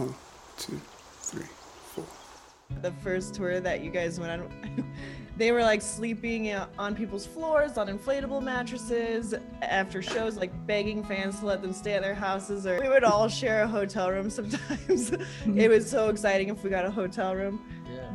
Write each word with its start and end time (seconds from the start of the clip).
One, 0.00 0.14
two, 0.56 0.80
three, 1.18 1.44
four. 1.94 2.06
The 2.80 2.90
first 3.02 3.34
tour 3.34 3.60
that 3.60 3.84
you 3.84 3.90
guys 3.90 4.18
went 4.18 4.32
on, 4.32 4.94
they 5.36 5.52
were 5.52 5.60
like 5.60 5.82
sleeping 5.82 6.54
on 6.78 6.94
people's 6.94 7.26
floors 7.26 7.76
on 7.76 7.86
inflatable 7.86 8.42
mattresses 8.42 9.34
after 9.60 10.00
shows, 10.00 10.38
like 10.38 10.52
begging 10.66 11.04
fans 11.04 11.40
to 11.40 11.44
let 11.44 11.60
them 11.60 11.74
stay 11.74 11.92
at 11.92 12.00
their 12.00 12.14
houses, 12.14 12.66
or 12.66 12.80
we 12.80 12.88
would 12.88 13.04
all 13.04 13.28
share 13.28 13.64
a 13.64 13.68
hotel 13.68 14.10
room 14.10 14.30
sometimes. 14.30 15.12
it 15.54 15.68
was 15.68 15.90
so 15.90 16.08
exciting 16.08 16.48
if 16.48 16.64
we 16.64 16.70
got 16.70 16.86
a 16.86 16.90
hotel 16.90 17.36
room. 17.36 17.62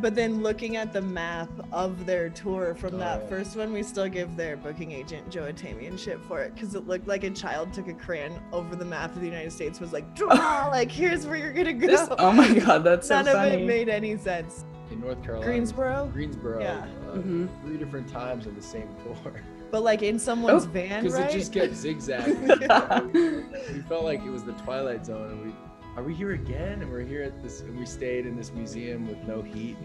But 0.02 0.14
then 0.16 0.44
looking 0.44 0.76
at 0.76 0.94
the 0.94 1.02
map 1.02 1.50
of 1.72 2.06
their 2.06 2.30
tour 2.30 2.76
from 2.76 2.98
that 3.00 3.22
Oh. 3.24 3.28
first 3.28 3.56
one, 3.56 3.72
we 3.74 3.82
still 3.84 4.08
give 4.10 4.36
their 4.36 4.58
booking 4.58 4.92
agent 4.92 5.30
Joe 5.30 5.52
Atamian 5.52 5.98
shit 5.98 6.20
for 6.28 6.42
it 6.42 6.54
because 6.54 6.76
it 6.76 6.86
looked 6.88 7.08
like 7.08 7.24
a 7.24 7.30
child 7.30 7.74
took 7.74 7.88
a 7.88 7.94
crayon 7.94 8.34
over 8.52 8.76
the 8.76 8.86
map 8.86 9.14
of 9.16 9.22
the 9.22 9.28
United 9.28 9.52
States, 9.52 9.80
was 9.80 9.94
like, 9.94 10.14
draw, 10.16 10.68
like 10.72 10.92
here's 10.92 11.26
where 11.26 11.38
you're 11.38 11.54
gonna 11.54 11.74
go. 11.74 11.88
This- 11.88 12.10
oh 12.20 12.32
my 12.32 12.54
god, 12.60 12.84
that's 12.84 13.08
so 13.08 13.22
None 13.22 13.28
of 13.36 13.54
it 13.54 13.66
made 13.66 13.90
any 13.90 14.18
sense. 14.18 14.66
in 14.92 15.00
North 15.02 15.24
Carolina. 15.24 15.46
Greensboro? 15.52 16.10
Greensboro. 16.14 16.60
Yeah. 16.62 16.86
Uh, 17.10 17.16
Mhm. 17.18 17.48
Three 17.66 17.78
different 17.78 18.08
times 18.08 18.46
on 18.48 18.56
the 18.56 18.62
same 18.62 18.88
tour. 19.04 19.34
But 19.72 19.82
like 19.84 20.04
in 20.04 20.20
someone's 20.20 20.64
Oh, 20.66 20.68
van, 20.70 21.04
Because 21.04 21.20
right? 21.20 21.30
it 21.30 21.38
just 21.40 21.52
kept 21.52 21.74
zigzagging. 21.74 22.48
we 23.74 23.82
felt 23.90 24.04
like 24.06 24.24
it 24.24 24.30
was 24.30 24.44
the 24.44 24.54
Twilight 24.54 25.06
Zone, 25.06 25.32
and 25.32 25.44
we 25.45 25.45
are 25.96 26.04
we 26.04 26.14
here 26.14 26.34
again? 26.34 26.82
And 26.82 26.92
we're 26.92 27.06
here 27.06 27.24
at 27.24 27.42
this, 27.42 27.62
and 27.62 27.78
we 27.78 27.86
stayed 27.86 28.26
in 28.26 28.36
this 28.36 28.52
museum 28.52 29.08
with 29.08 29.18
no 29.28 29.42
heat. 29.42 29.78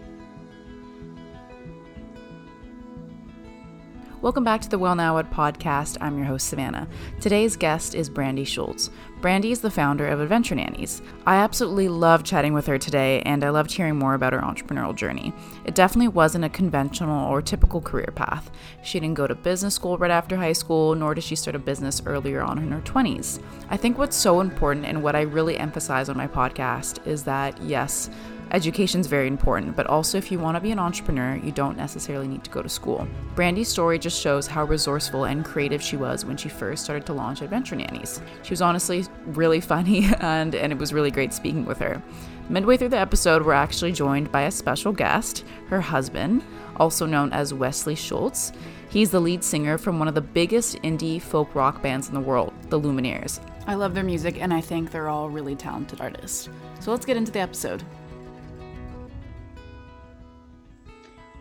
Welcome 4.21 4.43
back 4.43 4.61
to 4.61 4.69
the 4.69 4.77
Well 4.77 4.93
Now 4.93 5.15
What 5.15 5.31
podcast. 5.31 5.97
I'm 5.99 6.15
your 6.15 6.27
host, 6.27 6.47
Savannah. 6.47 6.87
Today's 7.19 7.55
guest 7.55 7.95
is 7.95 8.07
Brandy 8.07 8.43
Schultz. 8.43 8.91
Brandy 9.19 9.51
is 9.51 9.61
the 9.61 9.71
founder 9.71 10.07
of 10.07 10.21
Adventure 10.21 10.53
Nannies. 10.53 11.01
I 11.25 11.37
absolutely 11.37 11.89
loved 11.89 12.23
chatting 12.23 12.53
with 12.53 12.67
her 12.67 12.77
today, 12.77 13.23
and 13.23 13.43
I 13.43 13.49
loved 13.49 13.71
hearing 13.71 13.97
more 13.97 14.13
about 14.13 14.33
her 14.33 14.39
entrepreneurial 14.41 14.93
journey. 14.93 15.33
It 15.65 15.73
definitely 15.73 16.09
wasn't 16.09 16.45
a 16.45 16.49
conventional 16.49 17.31
or 17.31 17.41
typical 17.41 17.81
career 17.81 18.11
path. 18.13 18.51
She 18.83 18.99
didn't 18.99 19.17
go 19.17 19.25
to 19.25 19.33
business 19.33 19.73
school 19.73 19.97
right 19.97 20.11
after 20.11 20.37
high 20.37 20.53
school, 20.53 20.93
nor 20.93 21.15
did 21.15 21.23
she 21.23 21.35
start 21.35 21.55
a 21.55 21.59
business 21.59 21.99
earlier 22.05 22.41
on 22.41 22.59
in 22.59 22.71
her 22.71 22.81
20s. 22.81 23.41
I 23.71 23.77
think 23.77 23.97
what's 23.97 24.15
so 24.15 24.39
important 24.39 24.85
and 24.85 25.01
what 25.01 25.15
I 25.15 25.21
really 25.21 25.57
emphasize 25.57 26.09
on 26.09 26.17
my 26.17 26.27
podcast 26.27 27.07
is 27.07 27.23
that, 27.23 27.59
yes, 27.63 28.11
Education's 28.51 29.07
very 29.07 29.27
important, 29.27 29.77
but 29.77 29.87
also 29.87 30.17
if 30.17 30.29
you 30.29 30.37
want 30.37 30.57
to 30.57 30.61
be 30.61 30.71
an 30.71 30.79
entrepreneur, 30.79 31.37
you 31.37 31.53
don't 31.53 31.77
necessarily 31.77 32.27
need 32.27 32.43
to 32.43 32.49
go 32.49 32.61
to 32.61 32.67
school. 32.67 33.07
Brandy's 33.33 33.69
story 33.69 33.97
just 33.97 34.21
shows 34.21 34.45
how 34.45 34.65
resourceful 34.65 35.23
and 35.23 35.45
creative 35.45 35.81
she 35.81 35.95
was 35.95 36.25
when 36.25 36.35
she 36.35 36.49
first 36.49 36.83
started 36.83 37.05
to 37.05 37.13
launch 37.13 37.41
Adventure 37.41 37.77
Nannies. 37.77 38.21
She 38.43 38.51
was 38.51 38.61
honestly 38.61 39.05
really 39.27 39.61
funny 39.71 40.09
and 40.19 40.53
and 40.53 40.73
it 40.73 40.77
was 40.77 40.93
really 40.93 41.11
great 41.11 41.33
speaking 41.33 41.65
with 41.65 41.79
her. 41.79 42.01
Midway 42.49 42.75
through 42.75 42.89
the 42.89 42.97
episode, 42.97 43.45
we're 43.45 43.53
actually 43.53 43.93
joined 43.93 44.29
by 44.33 44.41
a 44.41 44.51
special 44.51 44.91
guest, 44.91 45.45
her 45.69 45.79
husband, 45.79 46.43
also 46.75 47.05
known 47.05 47.31
as 47.31 47.53
Wesley 47.53 47.95
Schultz. 47.95 48.51
He's 48.89 49.11
the 49.11 49.21
lead 49.21 49.41
singer 49.41 49.77
from 49.77 49.97
one 49.97 50.09
of 50.09 50.15
the 50.15 50.21
biggest 50.21 50.75
indie 50.81 51.21
folk 51.21 51.55
rock 51.55 51.81
bands 51.81 52.09
in 52.09 52.13
the 52.13 52.19
world, 52.19 52.53
the 52.67 52.77
Lumineers. 52.77 53.39
I 53.67 53.75
love 53.75 53.93
their 53.93 54.03
music 54.03 54.41
and 54.41 54.53
I 54.53 54.59
think 54.59 54.91
they're 54.91 55.07
all 55.07 55.29
really 55.29 55.55
talented 55.55 56.01
artists. 56.01 56.49
So 56.81 56.91
let's 56.91 57.05
get 57.05 57.15
into 57.15 57.31
the 57.31 57.39
episode. 57.39 57.83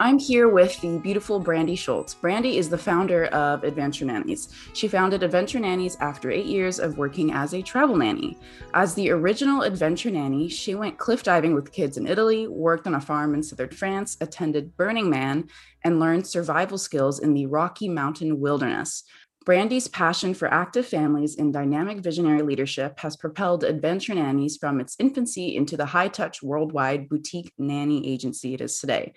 I'm 0.03 0.19
here 0.19 0.49
with 0.49 0.81
the 0.81 0.97
beautiful 0.97 1.39
Brandy 1.39 1.77
Schultz. 1.77 2.15
Brandy 2.15 2.57
is 2.57 2.71
the 2.71 2.79
founder 2.79 3.27
of 3.27 3.65
Adventure 3.65 4.07
Nannies. 4.07 4.49
She 4.73 4.89
founded 4.89 5.23
Adventure 5.23 5.61
Nannies 5.61 5.99
after 6.01 6.31
eight 6.31 6.47
years 6.47 6.79
of 6.79 6.97
working 6.97 7.35
as 7.35 7.53
a 7.53 7.61
travel 7.61 7.97
nanny. 7.97 8.39
As 8.73 8.95
the 8.95 9.11
original 9.11 9.61
Adventure 9.61 10.11
Nanny, 10.11 10.49
she 10.49 10.75
went 10.75 10.97
cliff 10.97 11.23
diving 11.23 11.55
with 11.55 11.71
kids 11.71 11.99
in 11.99 12.07
Italy, 12.07 12.49
worked 12.49 12.87
on 12.87 12.95
a 12.95 13.01
farm 13.01 13.35
in 13.35 13.43
southern 13.43 13.69
France, 13.69 14.17
attended 14.23 14.75
Burning 14.79 15.11
Man, 15.11 15.47
and 15.85 16.01
learned 16.01 16.27
survival 16.27 16.79
skills 16.79 17.19
in 17.19 17.35
the 17.35 17.45
Rocky 17.45 17.87
Mountain 17.87 18.41
wilderness. 18.41 19.05
Brandy's 19.45 19.87
passion 19.87 20.33
for 20.33 20.49
active 20.49 20.87
families 20.87 21.37
and 21.37 21.53
dynamic 21.53 21.99
visionary 21.99 22.41
leadership 22.41 22.99
has 23.01 23.19
propelled 23.19 23.65
Adventure 23.65 24.15
Nannies 24.15 24.57
from 24.57 24.81
its 24.81 24.97
infancy 24.99 25.57
into 25.57 25.77
the 25.77 25.85
high 25.85 26.09
touch 26.09 26.43
worldwide 26.43 27.07
boutique 27.07 27.53
nanny 27.59 28.11
agency 28.11 28.55
it 28.55 28.63
is 28.63 28.81
today. 28.81 29.13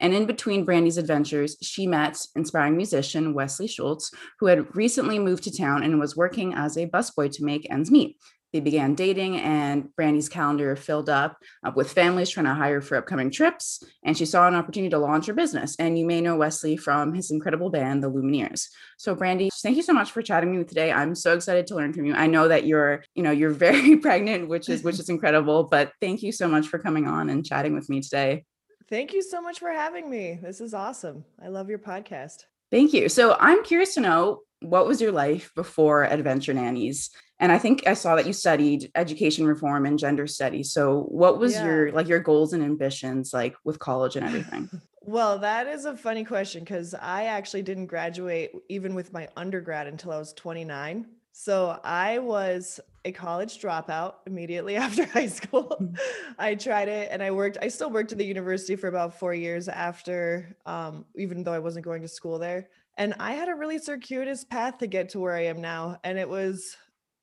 And 0.00 0.14
in 0.14 0.26
between 0.26 0.64
Brandy's 0.64 0.98
adventures, 0.98 1.56
she 1.62 1.86
met 1.86 2.18
inspiring 2.36 2.76
musician 2.76 3.34
Wesley 3.34 3.66
Schultz, 3.66 4.12
who 4.38 4.46
had 4.46 4.74
recently 4.76 5.18
moved 5.18 5.44
to 5.44 5.56
town 5.56 5.82
and 5.82 5.98
was 5.98 6.16
working 6.16 6.54
as 6.54 6.76
a 6.76 6.86
busboy 6.86 7.30
to 7.32 7.44
make 7.44 7.70
ends 7.70 7.90
meet. 7.90 8.16
They 8.52 8.60
began 8.60 8.94
dating, 8.94 9.36
and 9.36 9.94
Brandy's 9.94 10.30
calendar 10.30 10.74
filled 10.74 11.10
up 11.10 11.36
uh, 11.62 11.72
with 11.76 11.92
families 11.92 12.30
trying 12.30 12.46
to 12.46 12.54
hire 12.54 12.80
for 12.80 12.96
upcoming 12.96 13.30
trips. 13.30 13.82
And 14.02 14.16
she 14.16 14.24
saw 14.24 14.48
an 14.48 14.54
opportunity 14.54 14.90
to 14.90 14.98
launch 14.98 15.26
her 15.26 15.34
business. 15.34 15.76
And 15.78 15.98
you 15.98 16.06
may 16.06 16.22
know 16.22 16.36
Wesley 16.36 16.78
from 16.78 17.12
his 17.12 17.30
incredible 17.30 17.68
band, 17.68 18.02
the 18.02 18.10
Lumineers. 18.10 18.68
So, 18.96 19.14
Brandy, 19.14 19.50
thank 19.62 19.76
you 19.76 19.82
so 19.82 19.92
much 19.92 20.12
for 20.12 20.22
chatting 20.22 20.50
with 20.50 20.58
me 20.60 20.64
today. 20.64 20.90
I'm 20.90 21.14
so 21.14 21.34
excited 21.34 21.66
to 21.66 21.74
learn 21.74 21.92
from 21.92 22.06
you. 22.06 22.14
I 22.14 22.26
know 22.26 22.48
that 22.48 22.64
you're, 22.64 23.04
you 23.14 23.22
know, 23.22 23.32
you're 23.32 23.50
very 23.68 23.96
pregnant, 23.96 24.48
which 24.48 24.70
is 24.70 24.82
which 24.82 24.98
is 24.98 25.08
incredible. 25.10 25.64
But 25.64 25.92
thank 26.00 26.22
you 26.22 26.32
so 26.32 26.48
much 26.48 26.68
for 26.68 26.78
coming 26.78 27.06
on 27.06 27.28
and 27.28 27.44
chatting 27.44 27.74
with 27.74 27.90
me 27.90 28.00
today. 28.00 28.44
Thank 28.88 29.12
you 29.12 29.22
so 29.22 29.40
much 29.42 29.58
for 29.58 29.70
having 29.70 30.08
me. 30.08 30.38
This 30.42 30.60
is 30.60 30.72
awesome. 30.72 31.24
I 31.42 31.48
love 31.48 31.68
your 31.68 31.78
podcast. 31.78 32.44
Thank 32.70 32.92
you. 32.92 33.08
So 33.08 33.36
I'm 33.38 33.62
curious 33.62 33.94
to 33.94 34.00
know 34.00 34.40
what 34.60 34.86
was 34.86 35.00
your 35.00 35.12
life 35.12 35.52
before 35.54 36.04
Adventure 36.04 36.54
Nannies? 36.54 37.10
And 37.38 37.52
I 37.52 37.58
think 37.58 37.86
I 37.86 37.94
saw 37.94 38.16
that 38.16 38.26
you 38.26 38.32
studied 38.32 38.90
education 38.94 39.46
reform 39.46 39.86
and 39.86 39.98
gender 39.98 40.26
studies. 40.26 40.72
So 40.72 41.02
what 41.02 41.38
was 41.38 41.52
Yeah. 41.54 41.64
your 41.66 41.92
like 41.92 42.08
your 42.08 42.18
goals 42.18 42.52
and 42.52 42.62
ambitions 42.64 43.32
like 43.32 43.54
with 43.64 43.78
college 43.78 44.16
and 44.16 44.26
everything? 44.26 44.68
Well, 45.00 45.38
that 45.38 45.66
is 45.66 45.86
a 45.86 45.96
funny 45.96 46.22
question 46.22 46.60
because 46.64 46.92
I 46.92 47.26
actually 47.26 47.62
didn't 47.62 47.86
graduate 47.86 48.50
even 48.68 48.94
with 48.94 49.10
my 49.10 49.26
undergrad 49.38 49.86
until 49.86 50.12
I 50.12 50.18
was 50.18 50.34
29. 50.34 51.06
So 51.32 51.80
I 51.82 52.18
was 52.18 52.78
a 53.08 53.12
college 53.12 53.60
dropout 53.60 54.14
immediately 54.26 54.76
after 54.84 55.04
high 55.04 55.26
school. 55.26 55.92
I 56.38 56.54
tried 56.54 56.88
it 56.88 57.08
and 57.10 57.22
I 57.22 57.30
worked, 57.30 57.58
I 57.60 57.68
still 57.68 57.90
worked 57.90 58.12
at 58.12 58.18
the 58.18 58.24
university 58.24 58.76
for 58.76 58.88
about 58.88 59.18
four 59.18 59.34
years 59.34 59.68
after, 59.68 60.56
um, 60.66 61.04
even 61.16 61.42
though 61.42 61.52
I 61.52 61.58
wasn't 61.58 61.84
going 61.84 62.02
to 62.02 62.08
school 62.08 62.38
there. 62.38 62.68
And 62.96 63.14
I 63.18 63.32
had 63.32 63.48
a 63.48 63.54
really 63.54 63.78
circuitous 63.78 64.44
path 64.44 64.78
to 64.78 64.86
get 64.86 65.08
to 65.10 65.20
where 65.20 65.34
I 65.34 65.44
am 65.46 65.60
now. 65.60 65.98
And 66.04 66.18
it 66.18 66.28
was, 66.28 66.76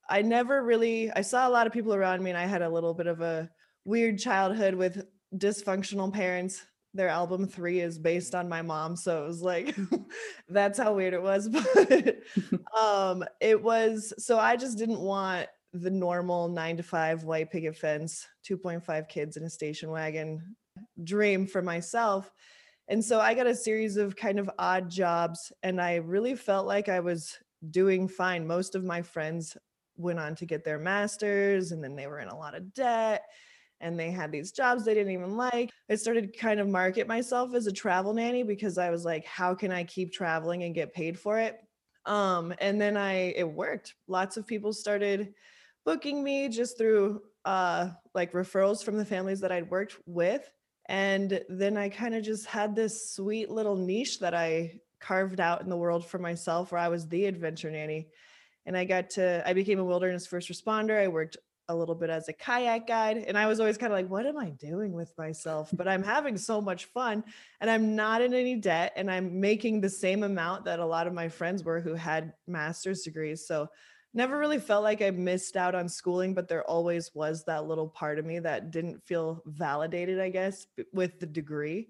I 0.09 0.21
never 0.21 0.63
really, 0.63 1.11
I 1.11 1.21
saw 1.21 1.47
a 1.47 1.49
lot 1.49 1.67
of 1.67 1.73
people 1.73 1.93
around 1.93 2.23
me 2.23 2.31
and 2.31 2.39
I 2.39 2.45
had 2.45 2.61
a 2.61 2.69
little 2.69 2.93
bit 2.93 3.07
of 3.07 3.21
a 3.21 3.49
weird 3.83 4.17
childhood 4.19 4.73
with 4.75 5.05
dysfunctional 5.37 6.11
parents 6.11 6.63
their 6.95 7.09
album 7.09 7.45
three 7.45 7.81
is 7.81 7.99
based 7.99 8.33
on 8.33 8.47
my 8.47 8.61
mom 8.61 8.95
so 8.95 9.23
it 9.23 9.27
was 9.27 9.41
like 9.41 9.75
that's 10.49 10.79
how 10.79 10.93
weird 10.93 11.13
it 11.13 11.21
was 11.21 11.49
but 11.75 12.17
um 12.79 13.23
it 13.41 13.61
was 13.61 14.13
so 14.17 14.39
i 14.39 14.55
just 14.55 14.77
didn't 14.77 15.01
want 15.01 15.47
the 15.81 15.89
normal 15.89 16.47
nine 16.47 16.77
to 16.77 16.83
five 16.83 17.23
white 17.23 17.51
picket 17.51 17.75
fence 17.75 18.27
2.5 18.47 19.07
kids 19.07 19.37
in 19.37 19.43
a 19.43 19.49
station 19.49 19.89
wagon 19.89 20.55
dream 21.03 21.45
for 21.47 21.61
myself 21.61 22.31
and 22.87 23.03
so 23.03 23.19
i 23.19 23.33
got 23.33 23.47
a 23.47 23.55
series 23.55 23.97
of 23.97 24.15
kind 24.15 24.39
of 24.39 24.49
odd 24.59 24.89
jobs 24.89 25.51
and 25.63 25.81
i 25.81 25.95
really 25.95 26.35
felt 26.35 26.67
like 26.67 26.89
i 26.89 26.99
was 26.99 27.37
doing 27.71 28.07
fine 28.07 28.45
most 28.45 28.75
of 28.75 28.83
my 28.83 29.01
friends 29.01 29.57
went 29.97 30.19
on 30.19 30.35
to 30.35 30.45
get 30.45 30.63
their 30.63 30.79
masters 30.79 31.71
and 31.71 31.83
then 31.83 31.95
they 31.95 32.07
were 32.07 32.19
in 32.19 32.27
a 32.27 32.37
lot 32.37 32.55
of 32.55 32.73
debt 32.73 33.23
and 33.81 33.99
they 33.99 34.11
had 34.11 34.31
these 34.31 34.51
jobs 34.51 34.85
they 34.85 34.93
didn't 34.93 35.13
even 35.13 35.35
like. 35.35 35.69
I 35.89 35.95
started 35.95 36.37
kind 36.37 36.59
of 36.59 36.67
market 36.67 37.07
myself 37.07 37.53
as 37.53 37.67
a 37.67 37.71
travel 37.71 38.13
nanny 38.13 38.43
because 38.43 38.77
I 38.77 38.89
was 38.89 39.05
like, 39.05 39.25
how 39.25 39.53
can 39.53 39.71
I 39.71 39.83
keep 39.83 40.13
traveling 40.13 40.63
and 40.63 40.73
get 40.73 40.93
paid 40.93 41.19
for 41.19 41.39
it? 41.39 41.59
Um, 42.05 42.53
and 42.59 42.79
then 42.79 42.97
I 42.97 43.33
it 43.35 43.49
worked. 43.49 43.95
Lots 44.07 44.37
of 44.37 44.47
people 44.47 44.73
started 44.73 45.33
booking 45.85 46.23
me 46.23 46.49
just 46.49 46.77
through 46.77 47.21
uh 47.45 47.89
like 48.13 48.33
referrals 48.33 48.83
from 48.83 48.97
the 48.97 49.05
families 49.05 49.39
that 49.41 49.51
I'd 49.51 49.69
worked 49.69 49.97
with. 50.05 50.49
And 50.87 51.43
then 51.49 51.77
I 51.77 51.89
kind 51.89 52.15
of 52.15 52.23
just 52.23 52.45
had 52.45 52.75
this 52.75 53.11
sweet 53.13 53.49
little 53.49 53.75
niche 53.75 54.19
that 54.19 54.33
I 54.33 54.79
carved 54.99 55.39
out 55.39 55.61
in 55.61 55.69
the 55.69 55.77
world 55.77 56.05
for 56.05 56.19
myself 56.19 56.71
where 56.71 56.81
I 56.81 56.89
was 56.89 57.07
the 57.07 57.25
adventure 57.25 57.71
nanny. 57.71 58.07
And 58.65 58.75
I 58.75 58.85
got 58.85 59.11
to 59.11 59.47
I 59.47 59.53
became 59.53 59.79
a 59.79 59.83
wilderness 59.83 60.27
first 60.27 60.49
responder. 60.49 60.99
I 60.99 61.07
worked 61.07 61.37
a 61.67 61.75
little 61.75 61.95
bit 61.95 62.09
as 62.09 62.27
a 62.29 62.33
kayak 62.33 62.87
guide. 62.87 63.17
And 63.17 63.37
I 63.37 63.47
was 63.47 63.59
always 63.59 63.77
kind 63.77 63.91
of 63.91 63.97
like, 63.97 64.09
what 64.09 64.25
am 64.25 64.37
I 64.37 64.51
doing 64.51 64.91
with 64.91 65.11
myself? 65.17 65.69
But 65.73 65.87
I'm 65.87 66.03
having 66.03 66.37
so 66.37 66.61
much 66.61 66.85
fun 66.85 67.23
and 67.59 67.69
I'm 67.69 67.95
not 67.95 68.21
in 68.21 68.33
any 68.33 68.55
debt 68.55 68.93
and 68.95 69.09
I'm 69.09 69.39
making 69.39 69.81
the 69.81 69.89
same 69.89 70.23
amount 70.23 70.65
that 70.65 70.79
a 70.79 70.85
lot 70.85 71.07
of 71.07 71.13
my 71.13 71.29
friends 71.29 71.63
were 71.63 71.81
who 71.81 71.95
had 71.95 72.33
master's 72.47 73.01
degrees. 73.01 73.47
So 73.47 73.69
never 74.15 74.37
really 74.37 74.59
felt 74.59 74.83
like 74.83 75.01
I 75.01 75.11
missed 75.11 75.57
out 75.57 75.75
on 75.75 75.89
schooling, 75.89 76.33
but 76.33 76.47
there 76.47 76.63
always 76.63 77.11
was 77.13 77.43
that 77.45 77.67
little 77.67 77.87
part 77.89 78.17
of 78.19 78.25
me 78.25 78.39
that 78.39 78.71
didn't 78.71 79.03
feel 79.03 79.43
validated, 79.45 80.19
I 80.19 80.29
guess, 80.29 80.67
with 80.93 81.19
the 81.19 81.25
degree. 81.25 81.89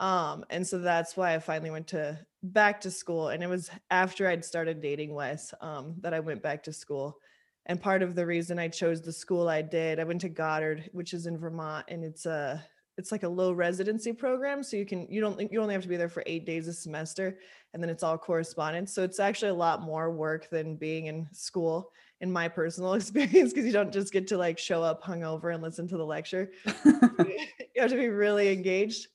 Um, 0.00 0.44
and 0.50 0.66
so 0.66 0.78
that's 0.78 1.16
why 1.16 1.34
I 1.34 1.38
finally 1.38 1.70
went 1.70 1.86
to 1.88 2.18
back 2.42 2.80
to 2.82 2.90
school. 2.90 3.28
And 3.28 3.42
it 3.42 3.48
was 3.48 3.70
after 3.90 4.28
I'd 4.28 4.44
started 4.44 4.82
dating 4.82 5.14
Wes 5.14 5.54
um, 5.60 5.94
that 6.00 6.12
I 6.12 6.20
went 6.20 6.42
back 6.42 6.64
to 6.64 6.72
school 6.72 7.20
And 7.66 7.80
part 7.80 8.02
of 8.02 8.14
the 8.14 8.26
reason 8.26 8.58
I 8.58 8.68
chose 8.68 9.00
the 9.00 9.12
school 9.12 9.48
I 9.48 9.62
did, 9.62 9.98
I 9.98 10.04
went 10.04 10.20
to 10.22 10.28
Goddard, 10.28 10.90
which 10.92 11.14
is 11.14 11.26
in 11.26 11.38
Vermont, 11.38 11.86
and 11.88 12.04
it's 12.04 12.26
a 12.26 12.62
it's 12.96 13.10
like 13.10 13.24
a 13.24 13.28
low 13.28 13.52
residency 13.52 14.12
program 14.12 14.62
so 14.62 14.76
you 14.76 14.86
can 14.86 15.06
you 15.10 15.20
don't 15.20 15.52
you 15.52 15.60
only 15.60 15.74
have 15.74 15.82
to 15.82 15.88
be 15.88 15.96
there 15.96 16.08
for 16.08 16.22
eight 16.26 16.46
days 16.46 16.68
a 16.68 16.72
semester 16.72 17.38
and 17.74 17.82
then 17.82 17.90
it's 17.90 18.04
all 18.04 18.16
correspondence. 18.16 18.94
So 18.94 19.02
it's 19.02 19.18
actually 19.18 19.50
a 19.50 19.54
lot 19.54 19.82
more 19.82 20.12
work 20.12 20.48
than 20.48 20.76
being 20.76 21.06
in 21.06 21.26
school 21.32 21.90
in 22.20 22.32
my 22.32 22.48
personal 22.48 22.94
experience 22.94 23.52
because 23.52 23.66
you 23.66 23.72
don't 23.72 23.92
just 23.92 24.12
get 24.12 24.28
to 24.28 24.38
like 24.38 24.58
show 24.58 24.82
up 24.82 25.02
hungover 25.02 25.52
and 25.52 25.62
listen 25.62 25.88
to 25.88 25.98
the 25.98 26.06
lecture. 26.06 26.50
You 27.74 27.82
have 27.82 27.90
to 27.90 27.96
be 27.96 28.08
really 28.08 28.52
engaged 28.52 29.08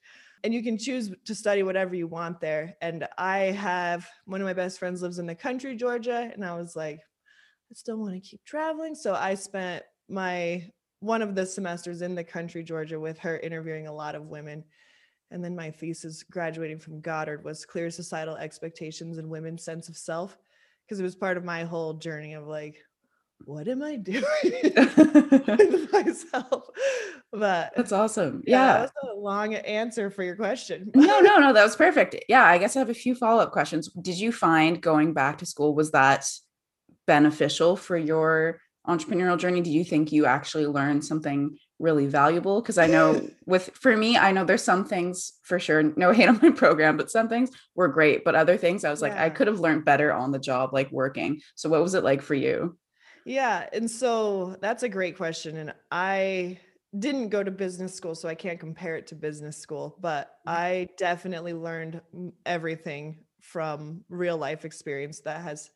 and 0.43 0.53
you 0.53 0.61
can 0.61 0.77
choose 0.77 1.09
to 1.23 1.33
study 1.33 1.63
whatever 1.63 1.95
you 1.95 2.07
want 2.07 2.41
there 2.41 2.75
and 2.81 3.07
i 3.17 3.37
have 3.37 4.05
one 4.25 4.41
of 4.41 4.45
my 4.45 4.53
best 4.53 4.77
friends 4.77 5.01
lives 5.01 5.17
in 5.17 5.25
the 5.25 5.33
country 5.33 5.77
georgia 5.77 6.29
and 6.33 6.43
i 6.43 6.53
was 6.53 6.75
like 6.75 6.99
i 6.99 7.73
still 7.73 7.97
want 7.97 8.13
to 8.13 8.19
keep 8.19 8.43
traveling 8.43 8.95
so 8.95 9.13
i 9.13 9.33
spent 9.33 9.83
my 10.09 10.61
one 11.01 11.21
of 11.21 11.35
the 11.35 11.45
semesters 11.45 12.01
in 12.01 12.15
the 12.15 12.23
country 12.23 12.63
georgia 12.63 12.99
with 12.99 13.17
her 13.19 13.37
interviewing 13.39 13.87
a 13.87 13.93
lot 13.93 14.15
of 14.15 14.27
women 14.27 14.63
and 15.31 15.43
then 15.43 15.55
my 15.55 15.69
thesis 15.71 16.23
graduating 16.23 16.79
from 16.79 16.99
goddard 17.01 17.43
was 17.43 17.65
clear 17.65 17.89
societal 17.89 18.35
expectations 18.37 19.17
and 19.17 19.29
women's 19.29 19.63
sense 19.63 19.87
of 19.89 19.97
self 19.97 20.37
because 20.85 20.99
it 20.99 21.03
was 21.03 21.15
part 21.15 21.37
of 21.37 21.43
my 21.45 21.63
whole 21.63 21.93
journey 21.93 22.33
of 22.33 22.47
like 22.47 22.77
what 23.45 23.67
am 23.69 23.81
i 23.81 23.95
doing 24.11 24.23
with 24.43 25.93
myself 25.93 26.63
but 27.31 27.71
That's 27.77 27.91
awesome. 27.91 28.43
yeah, 28.47 28.57
Yeah. 28.57 28.73
that 28.73 28.81
was 28.81 29.15
a 29.15 29.19
long 29.19 29.53
answer 29.53 30.09
for 30.09 30.23
your 30.23 30.35
question 30.35 30.91
no, 30.95 31.19
no, 31.21 31.37
no, 31.39 31.53
that 31.53 31.63
was 31.63 31.75
perfect. 31.75 32.15
Yeah, 32.27 32.43
I 32.43 32.57
guess 32.57 32.75
I 32.75 32.79
have 32.79 32.89
a 32.89 32.93
few 32.95 33.13
follow 33.13 33.41
up 33.43 33.51
questions. 33.51 33.87
Did 34.01 34.17
you 34.19 34.31
find 34.31 34.81
going 34.81 35.13
back 35.13 35.37
to 35.37 35.45
school 35.45 35.75
was 35.75 35.91
that 35.91 36.25
beneficial 37.05 37.75
for 37.75 37.95
your 37.95 38.59
entrepreneurial 38.89 39.37
journey? 39.37 39.61
Do 39.61 39.71
you 39.71 39.83
think 39.83 40.11
you 40.11 40.25
actually 40.25 40.65
learned 40.65 41.05
something 41.05 41.57
really 41.77 42.07
valuable? 42.07 42.61
Because 42.61 42.77
I 42.77 42.87
know 42.87 43.29
with 43.45 43.69
for 43.73 43.95
me, 43.95 44.17
I 44.17 44.31
know 44.31 44.43
there's 44.43 44.63
some 44.63 44.83
things 44.83 45.33
for 45.43 45.59
sure, 45.59 45.83
no 45.83 46.11
hate 46.11 46.27
on 46.27 46.39
my 46.41 46.49
program, 46.49 46.97
but 46.97 47.11
some 47.11 47.29
things 47.29 47.51
were 47.75 47.87
great, 47.87 48.25
but 48.25 48.35
other 48.35 48.57
things 48.57 48.83
I 48.83 48.89
was 48.89 49.01
like, 49.01 49.13
I 49.13 49.29
could 49.29 49.47
have 49.47 49.59
learned 49.59 49.85
better 49.85 50.11
on 50.11 50.31
the 50.31 50.39
job, 50.39 50.73
like 50.73 50.91
working. 50.91 51.41
So 51.55 51.69
what 51.69 51.81
was 51.81 51.93
it 51.93 52.03
like 52.03 52.21
for 52.21 52.35
you? 52.35 52.77
Yeah, 53.25 53.67
and 53.71 53.89
so 53.89 54.57
that's 54.61 54.83
a 54.83 54.89
great 54.89 55.15
question. 55.15 55.57
And 55.57 55.73
I 55.91 56.59
didn't 56.97 57.29
go 57.29 57.43
to 57.43 57.51
business 57.51 57.93
school, 57.93 58.15
so 58.15 58.27
I 58.27 58.35
can't 58.35 58.59
compare 58.59 58.95
it 58.95 59.07
to 59.07 59.15
business 59.15 59.57
school, 59.57 59.95
but 60.01 60.31
Mhm. 60.47 60.51
I 60.51 60.89
definitely 60.97 61.53
learned 61.53 62.01
everything 62.45 63.19
from 63.41 64.03
real 64.09 64.37
life 64.37 64.65
experience 64.65 65.21
that 65.21 65.41
has 65.41 65.69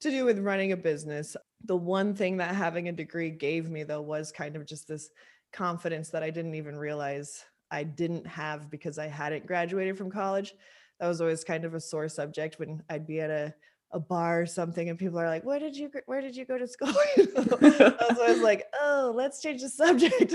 to 0.00 0.10
do 0.10 0.24
with 0.24 0.38
running 0.38 0.72
a 0.72 0.76
business. 0.76 1.36
The 1.64 1.76
one 1.76 2.14
thing 2.14 2.36
that 2.38 2.54
having 2.54 2.88
a 2.88 2.92
degree 2.92 3.30
gave 3.30 3.68
me, 3.70 3.82
though, 3.82 4.02
was 4.02 4.32
kind 4.32 4.56
of 4.56 4.66
just 4.66 4.88
this 4.88 5.10
confidence 5.52 6.10
that 6.10 6.22
I 6.22 6.30
didn't 6.30 6.54
even 6.54 6.76
realize 6.76 7.44
I 7.70 7.84
didn't 7.84 8.26
have 8.26 8.70
because 8.70 8.98
I 8.98 9.06
hadn't 9.06 9.46
graduated 9.46 9.98
from 9.98 10.10
college. 10.10 10.54
That 11.00 11.08
was 11.08 11.20
always 11.20 11.44
kind 11.44 11.64
of 11.64 11.74
a 11.74 11.80
sore 11.80 12.08
subject 12.08 12.58
when 12.58 12.82
I'd 12.88 13.06
be 13.06 13.20
at 13.20 13.30
a 13.30 13.54
a 13.92 13.98
bar 13.98 14.42
or 14.42 14.46
something 14.46 14.90
and 14.90 14.98
people 14.98 15.18
are 15.18 15.28
like 15.28 15.44
where 15.44 15.58
did 15.58 15.74
you 15.74 15.90
where 16.04 16.20
did 16.20 16.36
you 16.36 16.44
go 16.44 16.58
to 16.58 16.68
school 16.68 16.90
i 17.16 18.06
was 18.10 18.18
always 18.18 18.42
like 18.42 18.66
oh 18.82 19.12
let's 19.14 19.40
change 19.40 19.62
the 19.62 19.68
subject 19.82 20.34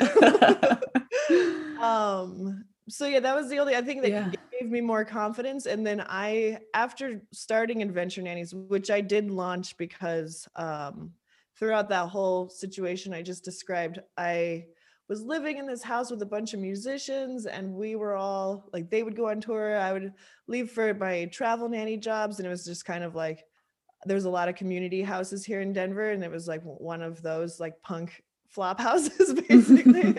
um 1.79 2.65
so 2.89 3.05
yeah 3.05 3.19
that 3.19 3.35
was 3.35 3.49
the 3.49 3.59
only 3.59 3.75
i 3.75 3.81
think 3.81 4.01
that 4.01 4.09
Yeah. 4.09 4.31
Gave 4.63 4.71
me 4.71 4.81
more 4.81 5.03
confidence 5.03 5.65
and 5.65 5.85
then 5.85 6.03
i 6.07 6.57
after 6.73 7.21
starting 7.31 7.81
adventure 7.81 8.21
nannies 8.21 8.53
which 8.53 8.89
i 8.89 9.01
did 9.01 9.29
launch 9.29 9.75
because 9.77 10.47
um 10.55 11.11
throughout 11.59 11.89
that 11.89 12.07
whole 12.07 12.49
situation 12.49 13.13
i 13.13 13.21
just 13.21 13.43
described 13.43 13.99
i 14.17 14.63
was 15.09 15.21
living 15.21 15.57
in 15.57 15.67
this 15.67 15.83
house 15.83 16.09
with 16.09 16.21
a 16.21 16.25
bunch 16.25 16.53
of 16.53 16.61
musicians 16.61 17.45
and 17.45 17.73
we 17.73 17.97
were 17.97 18.15
all 18.15 18.69
like 18.71 18.89
they 18.89 19.03
would 19.03 19.17
go 19.17 19.29
on 19.29 19.41
tour 19.41 19.77
i 19.77 19.91
would 19.91 20.13
leave 20.47 20.71
for 20.71 20.93
my 20.93 21.25
travel 21.25 21.67
nanny 21.67 21.97
jobs 21.97 22.39
and 22.39 22.47
it 22.47 22.49
was 22.49 22.63
just 22.63 22.85
kind 22.85 23.03
of 23.03 23.15
like 23.15 23.43
there's 24.05 24.25
a 24.25 24.29
lot 24.29 24.47
of 24.47 24.55
community 24.55 25.01
houses 25.01 25.43
here 25.43 25.59
in 25.59 25.73
denver 25.73 26.11
and 26.11 26.23
it 26.23 26.31
was 26.31 26.47
like 26.47 26.61
one 26.63 27.01
of 27.01 27.21
those 27.21 27.59
like 27.59 27.73
punk 27.81 28.23
flop 28.53 28.79
houses 28.79 29.33
basically 29.49 30.13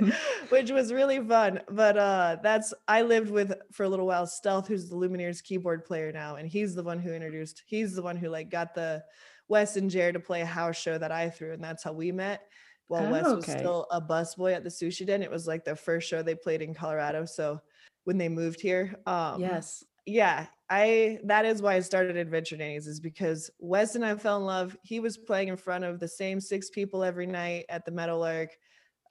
which 0.49 0.71
was 0.71 0.93
really 0.93 1.21
fun 1.21 1.61
but 1.71 1.97
uh 1.97 2.37
that's 2.43 2.75
i 2.89 3.01
lived 3.03 3.31
with 3.31 3.55
for 3.73 3.85
a 3.85 3.89
little 3.89 4.07
while 4.07 4.27
Stelth 4.27 4.67
who's 4.67 4.89
the 4.89 4.97
lumineers 4.97 5.43
keyboard 5.43 5.85
player 5.85 6.11
now 6.13 6.37
and 6.37 6.49
he's 6.49 6.75
the 6.75 6.83
one 6.83 6.99
who 6.99 7.13
introduced 7.13 7.63
he's 7.67 7.95
the 7.95 8.03
one 8.03 8.17
who 8.17 8.29
like 8.29 8.51
got 8.51 8.75
the 8.75 9.03
wes 9.49 9.77
and 9.77 9.89
jared 9.91 10.15
to 10.15 10.21
play 10.21 10.41
a 10.41 10.47
house 10.47 10.77
show 10.77 10.99
that 10.99 11.13
i 11.13 11.31
threw 11.31 11.53
and 11.53 11.63
that's 11.63 11.85
how 11.85 11.93
we 11.93 12.11
met 12.11 12.43
while 12.89 13.09
wes 13.11 13.25
Oh, 13.27 13.37
was 13.37 13.49
okay. 13.49 13.59
still 13.59 13.87
a 13.93 14.01
busboy 14.01 14.55
at 14.55 14.65
the 14.65 14.71
sushi 14.71 15.07
den 15.07 15.23
it 15.23 15.31
was 15.31 15.47
like 15.47 15.65
the 15.65 15.77
first 15.77 16.09
show 16.09 16.23
they 16.23 16.35
played 16.35 16.61
in 16.61 16.75
colorado 16.75 17.25
so 17.25 17.61
when 18.05 18.19
they 18.19 18.29
moved 18.29 18.61
here 18.61 18.97
um 19.07 19.41
yes. 19.41 19.85
yeah 20.07 20.47
i 20.70 21.19
that 21.25 21.44
is 21.44 21.61
why 21.62 21.75
i 21.75 21.81
started 21.81 22.16
adventure 22.16 22.56
nannies 22.56 22.87
is 22.87 23.00
because 23.00 23.50
wes 23.58 23.94
and 23.96 24.05
i 24.05 24.14
fell 24.14 24.38
in 24.38 24.44
love. 24.44 24.76
He 24.82 25.00
was 25.00 25.16
playing 25.19 25.49
in 25.49 25.56
front 25.56 25.84
of 25.84 26.00
the 26.00 26.08
same 26.08 26.40
six 26.40 26.70
people 26.70 27.05
every 27.05 27.26
night 27.26 27.66
at 27.69 27.84
the 27.84 27.93
meadowlark. 27.93 28.50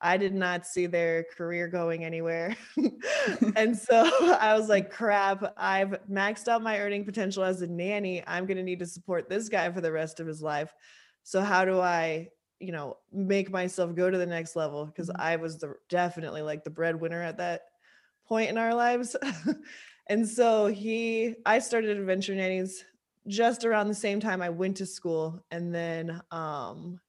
I 0.01 0.17
did 0.17 0.33
not 0.33 0.65
see 0.65 0.85
their 0.87 1.23
career 1.37 1.67
going 1.69 2.03
anywhere. 2.03 2.57
And 3.55 3.77
so 3.77 4.01
i 4.41 4.53
was 4.57 4.67
like 4.69 4.91
crap 4.91 5.53
i've 5.57 5.91
maxed 6.09 6.47
out 6.47 6.61
my 6.63 6.79
earning 6.79 7.05
potential 7.05 7.43
as 7.43 7.61
a 7.61 7.67
nanny. 7.67 8.23
I'm 8.27 8.45
going 8.45 8.57
to 8.57 8.63
need 8.63 8.79
to 8.79 8.85
support 8.85 9.29
this 9.29 9.49
guy 9.49 9.71
for 9.71 9.81
the 9.81 9.91
rest 9.91 10.19
of 10.19 10.27
his 10.27 10.41
life. 10.41 10.73
So 11.23 11.41
how 11.41 11.65
do 11.65 11.79
i 11.79 12.29
you 12.59 12.71
know 12.71 12.97
make 13.11 13.51
myself 13.51 13.95
go 13.95 14.09
to 14.09 14.17
the 14.17 14.25
next 14.25 14.55
level? 14.55 14.85
Because 14.85 15.09
Mhm. 15.09 15.15
i 15.19 15.35
was 15.37 15.59
the 15.59 15.75
definitely 15.89 16.41
like 16.41 16.63
the 16.63 16.69
breadwinner 16.69 17.21
at 17.21 17.37
that 17.37 17.61
point 18.25 18.49
in 18.49 18.57
our 18.57 18.73
lives 18.73 19.15
and 20.07 20.27
so 20.27 20.67
he 20.67 21.35
i 21.45 21.59
started 21.59 21.97
adventure 21.97 22.35
nannies 22.35 22.83
just 23.27 23.63
around 23.65 23.87
the 23.87 23.93
same 23.93 24.19
time 24.19 24.41
i 24.41 24.49
went 24.49 24.77
to 24.77 24.85
school 24.85 25.43
and 25.51 25.73
then 25.73 26.21
um 26.31 26.99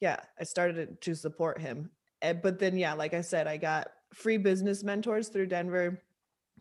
yeah 0.00 0.18
i 0.38 0.44
started 0.44 1.00
to 1.00 1.14
support 1.14 1.60
him. 1.60 1.90
Eh, 2.22 2.32
but 2.32 2.58
then 2.58 2.76
yeah 2.76 2.92
like 2.92 3.14
i 3.14 3.20
said 3.20 3.46
i 3.46 3.56
got 3.56 3.88
free 4.14 4.36
business 4.36 4.82
mentors 4.84 5.28
through 5.28 5.46
denver 5.46 6.02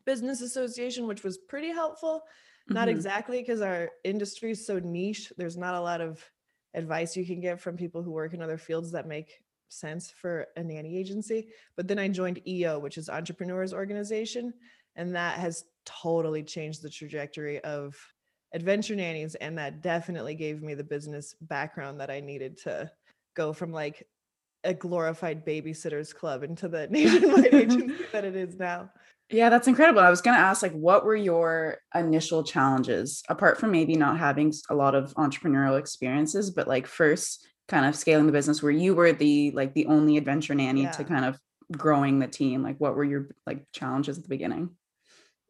business 0.05 0.41
association 0.41 1.07
which 1.07 1.23
was 1.23 1.37
pretty 1.37 1.69
helpful. 1.69 2.23
Not 2.69 2.87
Mhm. 2.87 2.91
exactly 2.91 3.41
because 3.41 3.61
our 3.61 3.89
industry 4.03 4.51
is 4.51 4.65
so 4.65 4.79
niche. 4.79 5.31
There's 5.37 5.57
not 5.57 5.75
a 5.75 5.81
lot 5.81 6.01
of 6.01 6.23
advice 6.73 7.15
you 7.15 7.25
can 7.25 7.39
get 7.39 7.59
from 7.59 7.77
people 7.77 8.01
who 8.03 8.11
work 8.11 8.33
in 8.33 8.41
other 8.41 8.57
fields 8.57 8.91
that 8.91 9.07
make 9.07 9.43
sense 9.69 10.11
for 10.11 10.47
a 10.57 10.63
nanny 10.63 10.97
agency. 10.97 11.49
But 11.75 11.87
then 11.87 11.99
i 11.99 12.07
joined 12.07 12.41
eo 12.47 12.79
which 12.79 12.97
is 12.97 13.09
entrepreneurs 13.09 13.73
organization 13.73 14.53
and 14.95 15.15
that 15.15 15.39
has 15.39 15.65
totally 15.85 16.43
changed 16.43 16.81
the 16.81 16.89
trajectory 16.89 17.63
of 17.63 17.95
adventure 18.53 18.95
nannies 18.95 19.35
and 19.35 19.57
that 19.57 19.81
definitely 19.81 20.35
gave 20.35 20.61
me 20.61 20.73
the 20.73 20.83
business 20.83 21.35
background 21.41 21.99
that 21.99 22.09
i 22.09 22.19
needed 22.19 22.57
to 22.57 22.89
go 23.35 23.51
from 23.53 23.71
like 23.71 24.07
a 24.63 24.73
glorified 24.73 25.45
babysitters 25.45 26.13
club 26.13 26.43
into 26.43 26.67
the 26.67 26.87
nationwide 26.91 27.45
agency 27.53 28.05
that 28.11 28.25
it 28.25 28.35
is 28.35 28.57
now 28.57 28.89
Yeah, 29.29 29.49
that's 29.49 29.67
incredible. 29.67 30.01
I 30.01 30.09
was 30.09 30.21
going 30.21 30.35
to 30.37 30.41
ask, 30.41 30.61
like, 30.61 30.71
what 30.71 31.03
were 31.03 31.15
your 31.15 31.77
initial 31.95 32.43
challenges, 32.43 33.23
apart 33.27 33.59
from 33.59 33.71
maybe 33.71 33.95
not 33.95 34.19
having 34.19 34.53
a 34.69 34.75
lot 34.75 34.93
of 34.93 35.13
entrepreneurial 35.15 35.79
experiences, 35.79 36.51
but 36.51 36.67
like 36.67 36.85
first 36.87 37.47
kind 37.67 37.85
of 37.85 37.95
scaling 37.95 38.27
the 38.27 38.31
business 38.31 38.61
where 38.61 38.71
you 38.71 38.93
were 38.93 39.11
the 39.11 39.49
like 39.51 39.73
the 39.73 39.87
only 39.87 40.17
adventure 40.17 40.53
nanny 40.53 40.87
to 40.87 41.03
kind 41.03 41.25
of 41.25 41.39
growing 41.71 42.19
the 42.19 42.27
team? 42.27 42.61
Like, 42.61 42.77
what 42.79 42.95
were 42.95 43.03
your 43.03 43.29
like 43.47 43.65
challenges 43.71 44.17
at 44.17 44.23
the 44.23 44.29
beginning? 44.29 44.69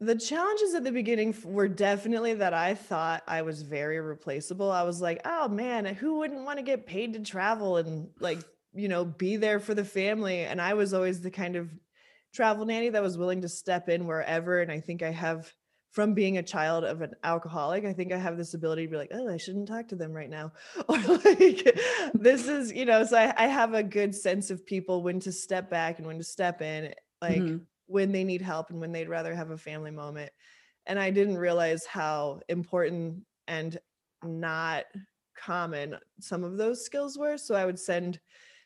The 0.02 0.16
challenges 0.16 0.74
at 0.76 0.84
the 0.84 0.92
beginning 0.92 1.34
were 1.46 1.70
definitely 1.70 2.34
that 2.36 2.54
I 2.54 2.76
thought 2.76 3.24
I 3.28 3.44
was 3.44 3.62
very 3.62 4.00
replaceable. 4.02 4.70
I 4.70 4.84
was 4.84 5.02
like, 5.02 5.22
oh 5.24 5.48
man, 5.48 5.86
who 5.86 6.20
wouldn't 6.20 6.44
want 6.44 6.60
to 6.60 6.64
get 6.64 6.86
paid 6.86 7.14
to 7.14 7.20
travel 7.22 7.78
and 7.78 8.10
like, 8.20 8.40
you 8.74 8.90
know, 8.90 9.06
be 9.06 9.38
there 9.38 9.60
for 9.60 9.74
the 9.74 9.86
family? 9.86 10.40
And 10.42 10.62
I 10.62 10.74
was 10.74 10.94
always 10.94 11.22
the 11.22 11.32
kind 11.32 11.56
of 11.56 11.70
travel 12.34 12.66
nanny 12.66 12.90
that 12.90 13.02
was 13.02 13.18
willing 13.18 13.42
to 13.44 13.50
step 13.50 13.88
in 13.88 14.06
wherever. 14.06 14.60
And 14.62 14.70
I 14.70 14.82
think 14.82 15.02
I 15.02 15.12
have, 15.12 15.54
from 15.92 16.14
being 16.14 16.38
a 16.38 16.44
child 16.44 16.84
of 16.84 17.02
an 17.02 17.14
alcoholic, 17.24 17.86
I 17.86 17.94
think 17.94 18.12
I 18.12 18.18
have 18.18 18.36
this 18.36 18.54
ability 18.54 18.84
to 18.88 18.92
be 18.92 18.98
like, 18.98 19.12
oh, 19.14 19.34
I 19.34 19.38
shouldn't 19.38 19.70
talk 19.70 19.88
to 19.88 19.96
them 19.96 20.12
right 20.12 20.30
now. 20.30 20.52
Or 20.90 20.98
like, 20.98 21.80
this 22.14 22.50
is, 22.50 22.74
you 22.74 22.84
know, 22.84 23.06
so 23.06 23.18
I, 23.18 23.34
I 23.38 23.48
have 23.48 23.74
a 23.74 23.82
good 23.82 24.14
sense 24.14 24.50
of 24.50 24.66
people 24.66 25.04
when 25.04 25.22
to 25.22 25.32
step 25.32 25.70
back 25.70 26.00
and 26.00 26.06
when 26.06 26.18
to 26.18 26.24
step 26.26 26.62
in. 26.62 26.94
Like, 27.22 27.44
Mhm. 27.44 27.62
When 27.88 28.12
they 28.12 28.24
need 28.24 28.42
help 28.42 28.70
and 28.70 28.80
when 28.80 28.92
they'd 28.92 29.10
rather 29.10 29.36
have 29.36 29.52
a 29.52 29.58
family 29.58 29.92
moment. 29.92 30.32
And 30.86 31.00
I 31.00 31.10
didn't 31.10 31.38
realize 31.38 31.86
how 31.86 32.42
important 32.50 33.24
and 33.48 33.78
not 34.24 34.86
common 35.38 35.98
some 36.20 36.44
of 36.44 36.58
those 36.58 36.86
skills 36.86 37.18
were. 37.18 37.38
So 37.38 37.56
I 37.56 37.66
would 37.66 37.80
send 37.80 38.20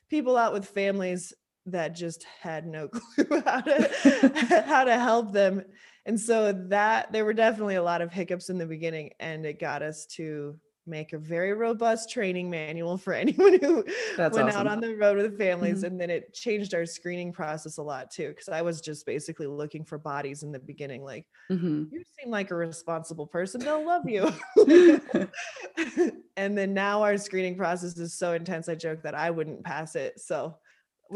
people 0.08 0.36
out 0.36 0.52
with 0.52 0.66
families 0.66 1.32
that 1.66 1.94
just 1.94 2.24
had 2.40 2.66
no 2.66 2.88
clue 2.88 3.42
how 3.44 3.60
to 3.60 4.64
how 4.66 4.84
to 4.84 4.98
help 4.98 5.32
them. 5.32 5.62
And 6.06 6.18
so 6.18 6.52
that 6.68 7.12
there 7.12 7.24
were 7.24 7.34
definitely 7.34 7.76
a 7.76 7.82
lot 7.82 8.02
of 8.02 8.12
hiccups 8.12 8.48
in 8.48 8.58
the 8.58 8.66
beginning 8.66 9.10
and 9.20 9.44
it 9.44 9.60
got 9.60 9.82
us 9.82 10.06
to 10.16 10.58
make 10.86 11.12
a 11.12 11.18
very 11.18 11.52
robust 11.52 12.10
training 12.10 12.48
manual 12.50 12.96
for 12.96 13.12
anyone 13.24 13.58
who 13.60 13.84
That's 14.16 14.36
went 14.36 14.48
awesome. 14.48 14.60
out 14.60 14.66
on 14.66 14.80
the 14.80 14.94
road 14.96 15.18
with 15.18 15.38
families 15.38 15.82
Mhm. 15.82 15.86
and 15.88 16.00
then 16.00 16.10
it 16.10 16.32
changed 16.34 16.74
our 16.74 16.86
screening 16.86 17.32
process 17.32 17.76
a 17.76 17.82
lot 17.82 18.10
too 18.10 18.28
because 18.28 18.48
i 18.48 18.62
was 18.62 18.80
just 18.80 19.04
basically 19.06 19.46
looking 19.46 19.84
for 19.84 19.98
bodies 19.98 20.42
in 20.42 20.52
the 20.52 20.58
beginning 20.58 21.02
like 21.04 21.26
Mhm. 21.50 21.88
you 21.92 22.02
seem 22.18 22.30
like 22.30 22.50
a 22.50 22.54
responsible 22.56 23.26
person 23.26 23.60
they'll 23.60 23.84
love 23.86 24.08
you 24.08 24.32
and 26.36 26.56
then 26.56 26.74
now 26.74 27.02
our 27.02 27.16
screening 27.18 27.56
process 27.56 27.96
is 27.98 28.14
so 28.14 28.32
intense 28.32 28.68
i 28.68 28.74
joke 28.74 29.02
that 29.02 29.14
i 29.14 29.30
wouldn't 29.30 29.62
pass 29.64 29.94
it 29.96 30.18
so 30.20 30.56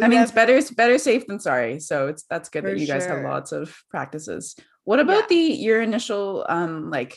I 0.03 0.09
mean, 0.09 0.21
it's 0.21 0.33
better 0.33 0.61
better 0.75 0.99
safe 0.99 1.25
than 1.29 1.39
sorry. 1.39 1.79
So 1.79 2.09
it's 2.09 2.25
that's 2.25 2.49
good 2.49 2.65
For 2.65 2.71
that 2.71 2.81
you 2.81 2.87
guys 2.89 3.07
have 3.07 3.23
lots 3.23 3.53
of 3.53 3.73
practices. 3.91 4.57
What 4.83 4.99
about 4.99 5.29
the 5.29 5.37
your 5.37 5.81
initial 5.83 6.45
um 6.49 6.91
like 6.91 7.17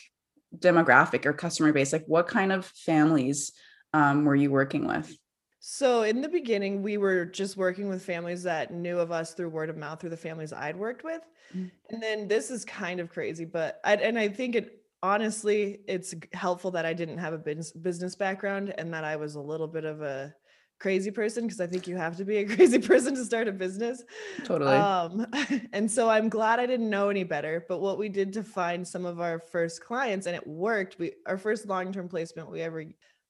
demographic 0.56 1.26
or 1.26 1.32
customer 1.32 1.72
base? 1.72 1.92
Like 1.92 2.04
what 2.06 2.28
kind 2.28 2.52
of 2.52 2.66
families 2.66 3.52
um 3.92 4.24
were 4.24 4.36
you 4.36 4.50
working 4.50 4.86
with? 4.86 5.16
So 5.60 6.02
in 6.02 6.20
the 6.22 6.28
beginning, 6.28 6.82
we 6.82 6.96
were 6.96 7.24
just 7.24 7.56
working 7.56 7.88
with 7.88 8.02
families 8.02 8.42
that 8.44 8.72
knew 8.72 8.98
of 8.98 9.12
us 9.12 9.34
through 9.34 9.50
word 9.50 9.70
of 9.70 9.76
mouth 9.76 10.00
through 10.00 10.10
the 10.10 10.16
families 10.16 10.52
I'd 10.52 10.76
worked 10.76 11.04
with. 11.04 11.20
Mm. 11.54 11.70
And 11.90 12.02
then 12.02 12.28
this 12.28 12.50
is 12.50 12.64
kind 12.64 13.00
of 13.00 13.10
crazy, 13.10 13.44
but 13.44 13.80
I 13.84 13.96
and 13.96 14.18
I 14.18 14.28
think 14.28 14.54
it 14.54 14.82
honestly 15.02 15.80
it's 15.86 16.14
helpful 16.32 16.70
that 16.72 16.86
I 16.86 16.92
didn't 16.92 17.18
have 17.18 17.32
a 17.32 17.38
business 17.38 17.72
business 17.72 18.16
background 18.16 18.74
and 18.78 18.92
that 18.94 19.04
I 19.04 19.16
was 19.16 19.34
a 19.34 19.40
little 19.40 19.68
bit 19.68 19.84
of 19.84 20.02
a 20.02 20.34
crazy 20.78 21.10
person 21.10 21.44
because 21.44 21.60
I 21.60 21.66
think 21.66 21.86
you 21.86 21.96
have 21.96 22.16
to 22.16 22.24
be 22.24 22.38
a 22.38 22.46
crazy 22.56 22.78
person 22.78 23.14
to 23.14 23.24
start 23.24 23.48
a 23.48 23.52
business. 23.52 24.02
Totally. 24.44 24.76
Um, 24.76 25.26
and 25.72 25.90
so 25.90 26.08
I'm 26.08 26.28
glad 26.28 26.60
I 26.60 26.66
didn't 26.66 26.90
know 26.90 27.08
any 27.08 27.24
better. 27.24 27.64
But 27.68 27.80
what 27.80 27.98
we 27.98 28.08
did 28.08 28.32
to 28.34 28.42
find 28.42 28.86
some 28.86 29.04
of 29.04 29.20
our 29.20 29.38
first 29.38 29.84
clients, 29.84 30.26
and 30.26 30.36
it 30.36 30.46
worked. 30.46 30.98
We 30.98 31.12
our 31.26 31.38
first 31.38 31.66
long-term 31.66 32.08
placement 32.08 32.50
we 32.50 32.60
ever 32.62 32.84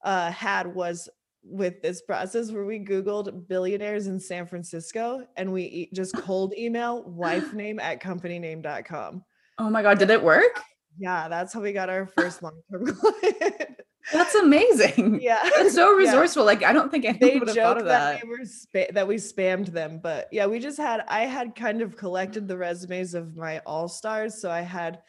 uh, 0.04 0.30
had 0.30 0.74
was 0.74 1.08
with 1.42 1.80
this 1.82 2.02
process 2.02 2.50
where 2.50 2.64
we 2.64 2.78
Googled 2.78 3.46
billionaires 3.48 4.06
in 4.06 4.20
San 4.20 4.46
Francisco 4.46 5.26
and 5.36 5.52
we 5.52 5.88
just 5.94 6.14
cold 6.16 6.52
email 6.56 7.04
wife 7.04 7.52
name 7.54 7.78
at 7.80 8.00
company 8.00 8.38
companyname.com. 8.38 9.24
oh 9.58 9.70
my 9.70 9.82
god, 9.82 9.98
did 9.98 10.10
it 10.10 10.22
work? 10.22 10.60
Yeah, 10.98 11.28
that's 11.28 11.54
how 11.54 11.60
we 11.60 11.72
got 11.72 11.88
our 11.88 12.06
first 12.06 12.42
long-term 12.42 12.86
client. 12.96 13.77
That's 14.12 14.34
amazing. 14.34 15.18
yeah. 15.22 15.48
That's 15.56 15.74
so 15.74 15.98
Yeah. 16.38 16.42
Like 16.42 16.62
I 16.62 16.72
don't 16.72 16.90
think 16.90 17.04
anyone 17.04 17.40
would 17.40 17.48
have 17.48 17.56
thought 17.56 17.78
of 17.78 17.84
that, 17.86 18.20
that. 18.20 18.24
we 18.24 18.30
were 18.30 18.44
spa- 18.44 18.92
that 18.92 19.06
we 19.06 19.16
spammed 19.16 19.66
them 19.66 20.00
but 20.02 20.28
yeah 20.32 20.46
we 20.46 20.58
just 20.58 20.78
had 20.78 21.04
i 21.08 21.20
had 21.20 21.54
kind 21.54 21.82
of 21.82 21.96
collected 21.96 22.46
the 22.46 22.56
resumes 22.56 23.14
of 23.14 23.36
my 23.36 23.58
all 23.60 23.88
stars 23.88 24.40
so 24.40 24.50
i 24.50 24.60
had 24.60 25.00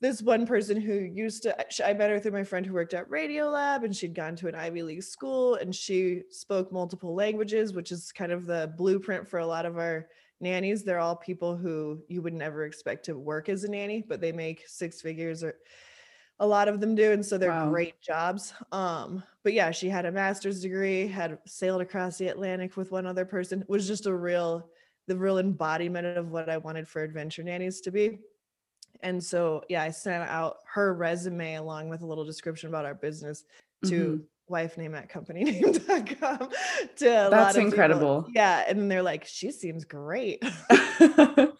this 0.00 0.20
one 0.20 0.46
person 0.46 0.80
who 0.80 0.94
used 0.94 1.42
to 1.42 1.86
i 1.86 1.92
met 1.92 2.10
her 2.10 2.18
through 2.18 2.32
my 2.32 2.44
friend 2.44 2.66
who 2.66 2.74
worked 2.74 2.94
at 2.94 3.08
Radiolab 3.10 3.84
and 3.84 3.94
she'd 3.94 4.14
gone 4.14 4.36
to 4.36 4.48
an 4.48 4.54
ivy 4.54 4.82
league 4.82 5.02
school 5.02 5.54
and 5.56 5.74
she 5.74 6.22
spoke 6.30 6.72
multiple 6.72 7.14
languages 7.14 7.72
which 7.72 7.92
is 7.92 8.12
kind 8.12 8.32
of 8.32 8.46
the 8.46 8.72
blueprint 8.76 9.26
for 9.26 9.38
a 9.38 9.46
lot 9.46 9.66
of 9.66 9.78
our 9.78 10.06
nannies 10.40 10.84
they're 10.84 10.98
all 10.98 11.16
people 11.16 11.56
who 11.56 11.98
you 12.08 12.20
would 12.20 12.34
never 12.34 12.64
expect 12.64 13.04
to 13.06 13.18
work 13.18 13.48
as 13.48 13.64
a 13.64 13.70
nanny 13.70 14.04
but 14.06 14.20
they 14.20 14.32
make 14.32 14.64
six 14.66 15.00
figures 15.00 15.42
or 15.42 15.54
a 16.40 16.46
lot 16.46 16.68
of 16.68 16.80
them 16.80 16.94
do 16.94 17.12
and 17.12 17.24
so 17.24 17.38
they're 17.38 17.50
Wow. 17.50 17.70
great 17.70 18.00
jobs 18.00 18.52
um 18.72 19.22
but 19.42 19.52
yeah 19.54 19.70
she 19.70 19.88
had 19.88 20.04
a 20.04 20.12
master's 20.12 20.60
degree 20.60 21.06
had 21.06 21.38
sailed 21.46 21.80
across 21.80 22.18
the 22.18 22.28
atlantic 22.28 22.76
with 22.76 22.90
one 22.92 23.06
other 23.06 23.24
person 23.24 23.64
was 23.68 23.86
just 23.86 24.06
a 24.06 24.14
real 24.14 24.68
the 25.06 25.16
real 25.16 25.38
embodiment 25.38 26.06
of 26.06 26.30
what 26.30 26.48
i 26.50 26.58
wanted 26.58 26.86
for 26.86 27.02
adventure 27.02 27.42
nannies 27.42 27.80
to 27.80 27.90
be 27.90 28.18
and 29.00 29.22
so 29.22 29.62
yeah 29.68 29.82
i 29.82 29.90
sent 29.90 30.28
out 30.28 30.58
her 30.66 30.92
resume 30.94 31.54
along 31.54 31.88
with 31.88 32.02
a 32.02 32.06
little 32.06 32.24
description 32.24 32.68
about 32.68 32.84
our 32.84 32.94
business 32.94 33.44
to 33.84 34.18
Mhm. 34.18 34.24
wife 34.48 34.76
name 34.82 34.94
at 34.94 35.08
companyname.com 35.10 36.50
to 36.96 37.06
a 37.08 37.22
lot 37.24 37.30
That's 37.30 37.56
of 37.56 37.60
people. 37.62 37.72
incredible. 37.72 38.26
yeah 38.34 38.64
and 38.68 38.90
they're 38.90 39.02
like 39.02 39.24
she 39.24 39.50
seems 39.52 39.84
great 39.84 40.42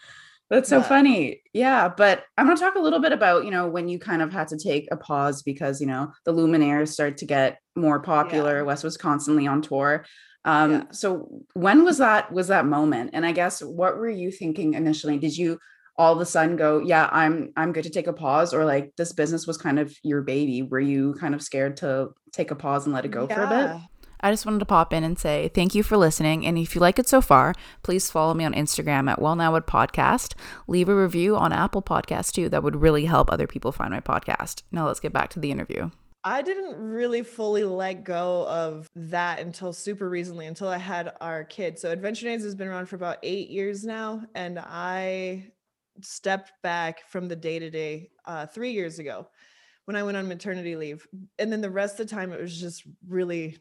That's 0.49 0.69
so 0.69 0.79
But- 0.79 0.89
funny. 0.89 1.43
Yeah, 1.53 1.89
but 1.89 2.23
I'm 2.39 2.47
going 2.47 2.57
to 2.57 2.63
talk 2.63 2.77
a 2.77 2.81
little 2.81 3.01
bit 3.01 3.13
about, 3.13 3.45
you 3.45 3.51
know, 3.51 3.67
when 3.67 3.89
you 3.89 3.99
kind 3.99 4.23
of 4.23 4.33
had 4.33 4.49
to 4.49 4.57
take 4.59 4.87
a 4.93 4.97
pause 4.97 5.43
because, 5.43 5.81
you 5.81 5.87
know, 5.87 6.13
the 6.25 6.33
Lumineers 6.33 6.89
start 6.89 7.17
to 7.19 7.25
get 7.27 7.59
more 7.75 7.99
popular. 8.01 8.65
Wes 8.65 8.85
was 8.85 8.97
constantly 8.97 9.47
on 9.47 9.61
tour. 9.63 10.05
Um 10.45 10.71
Yeah. 10.71 10.83
so 10.93 11.29
when 11.55 11.85
was 11.85 11.99
that 11.99 12.31
was 12.33 12.47
that 12.49 12.67
moment? 12.67 13.11
And 13.15 13.27
I 13.27 13.33
guess 13.33 13.61
what 13.61 13.99
were 13.99 14.09
you 14.09 14.31
thinking 14.31 14.75
initially? 14.75 15.19
Did 15.19 15.37
you 15.37 15.59
all 15.99 16.13
of 16.15 16.21
a 16.21 16.25
sudden 16.27 16.55
go, 16.57 16.79
"Yeah, 16.79 17.09
I'm 17.11 17.53
I'm 17.57 17.73
good 17.73 17.83
to 17.85 17.91
take 17.91 18.07
a 18.07 18.13
pause," 18.13 18.55
or 18.55 18.65
like 18.65 18.93
this 18.97 19.13
business 19.13 19.47
was 19.49 19.59
kind 19.59 19.81
of 19.81 19.93
your 20.05 20.23
baby? 20.23 20.63
Were 20.63 20.79
you 20.79 21.15
kind 21.19 21.35
of 21.35 21.43
scared 21.43 21.77
to 21.79 22.11
take 22.33 22.53
a 22.53 22.55
pause 22.55 22.85
and 22.85 22.95
let 22.95 23.05
it 23.05 23.11
go 23.11 23.27
for 23.27 23.43
a 23.43 23.49
bit? 23.49 23.71
I 24.21 24.31
just 24.31 24.47
wanted 24.47 24.61
to 24.61 24.67
pop 24.67 24.93
in 24.93 25.05
and 25.05 25.19
say 25.19 25.51
thank 25.55 25.75
you 25.75 25.83
for 25.83 25.97
listening. 25.97 26.47
And 26.47 26.59
if 26.59 26.75
you 26.75 26.81
like 26.81 26.99
it 26.99 27.09
so 27.09 27.21
far, 27.21 27.55
please 27.83 28.11
follow 28.11 28.35
me 28.35 28.45
on 28.45 28.55
Instagram 28.55 29.11
at 29.11 29.21
Well 29.21 29.37
Now 29.37 29.53
What 29.53 29.67
Podcast. 29.67 30.35
Leave 30.67 30.89
a 30.89 30.95
review 30.95 31.37
on 31.37 31.53
Apple 31.53 31.83
Podcast 31.83 32.33
too. 32.33 32.49
That 32.49 32.63
would 32.63 32.77
really 32.77 33.05
help 33.05 33.31
other 33.31 33.47
people 33.47 33.73
find 33.73 33.93
my 33.93 34.01
podcast. 34.01 34.63
Now 34.73 34.87
let's 34.87 35.01
get 35.01 35.13
back 35.13 35.31
to 35.31 35.41
the 35.41 35.51
interview. 35.51 35.91
I 36.25 36.43
didn't 36.43 36.75
really 36.77 37.23
fully 37.23 37.63
let 37.63 38.03
go 38.03 38.49
of 38.49 38.89
that 38.97 39.39
until 39.39 39.73
super 39.73 40.09
recently, 40.09 40.47
until 40.47 40.67
I 40.67 40.79
had 40.79 41.13
our 41.21 41.45
kid. 41.45 41.79
So 41.79 41.93
Adventure 41.93 42.27
Nannies 42.27 42.43
has 42.43 42.57
been 42.57 42.67
around 42.67 42.87
for 42.87 42.97
about 42.97 43.19
eight 43.23 43.49
years 43.49 43.85
now, 43.85 44.23
and 44.35 44.59
I 44.59 45.53
stepped 46.01 46.51
back 46.65 47.09
from 47.09 47.29
the 47.29 47.37
day 47.37 47.61
to 47.61 47.71
day 47.71 48.11
three 48.53 48.73
years 48.73 48.99
ago 48.99 49.29
when 49.85 49.95
I 49.95 50.03
went 50.03 50.17
on 50.17 50.27
maternity 50.27 50.75
leave. 50.75 51.07
And 51.39 51.53
then 51.53 51.61
the 51.61 51.71
rest 51.71 52.01
of 52.01 52.09
the 52.09 52.15
time, 52.17 52.33
it 52.33 52.41
was 52.41 52.59
just 52.59 52.83
really 53.07 53.57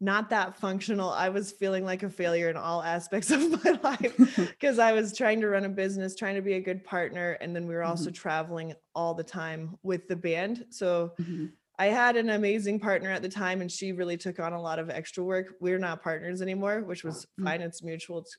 not 0.00 0.28
that 0.30 0.56
functional. 0.58 1.10
I 1.10 1.30
was 1.30 1.52
feeling 1.52 1.84
like 1.84 2.02
a 2.02 2.10
failure 2.10 2.50
in 2.50 2.56
all 2.56 2.82
aspects 2.82 3.30
of 3.36 3.64
my 3.64 3.78
life 3.82 4.14
because 4.36 4.78
I 4.78 4.92
was 4.92 5.16
trying 5.16 5.40
to 5.40 5.48
run 5.48 5.64
a 5.64 5.68
business, 5.70 6.14
trying 6.14 6.34
to 6.34 6.42
be 6.42 6.54
a 6.54 6.60
good 6.60 6.84
partner. 6.84 7.32
And 7.40 7.54
then 7.56 7.66
we 7.66 7.74
were 7.74 7.82
also 7.84 8.10
traveling 8.10 8.74
all 8.94 9.14
the 9.14 9.24
time 9.24 9.76
with 9.82 10.06
the 10.08 10.16
band. 10.16 10.66
So 10.70 11.12
Mhm. 11.20 11.52
I 11.78 11.86
had 11.88 12.16
an 12.16 12.30
amazing 12.30 12.80
partner 12.80 13.10
at 13.10 13.20
the 13.20 13.28
time, 13.28 13.60
and 13.60 13.70
she 13.70 13.92
really 13.92 14.16
took 14.16 14.40
on 14.40 14.54
a 14.54 14.60
lot 14.60 14.78
of 14.78 14.88
extra 14.88 15.22
work. 15.22 15.56
We're 15.60 15.78
not 15.78 16.02
partners 16.02 16.40
anymore, 16.40 16.80
which 16.82 17.04
was 17.04 17.26
Mm. 17.38 17.44
fine. 17.44 17.60
It's 17.60 17.82
mutual. 17.82 18.18
It's 18.20 18.34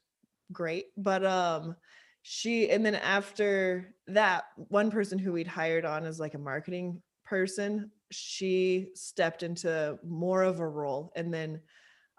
great. 0.52 0.86
But 0.98 1.24
um, 1.24 1.76
she 2.24 2.70
and 2.72 2.84
then 2.86 2.96
after 2.96 3.94
that, 4.08 4.46
one 4.56 4.90
person 4.90 5.20
who 5.20 5.34
we'd 5.34 5.46
hired 5.48 5.86
on 5.86 6.04
as 6.04 6.20
like 6.20 6.34
a 6.34 6.40
marketing 6.40 7.02
person, 7.26 7.92
she 8.12 8.88
stepped 8.96 9.44
into 9.44 10.00
more 10.04 10.44
of 10.44 10.60
a 10.60 10.68
role, 10.68 11.12
and 11.16 11.34
then 11.34 11.62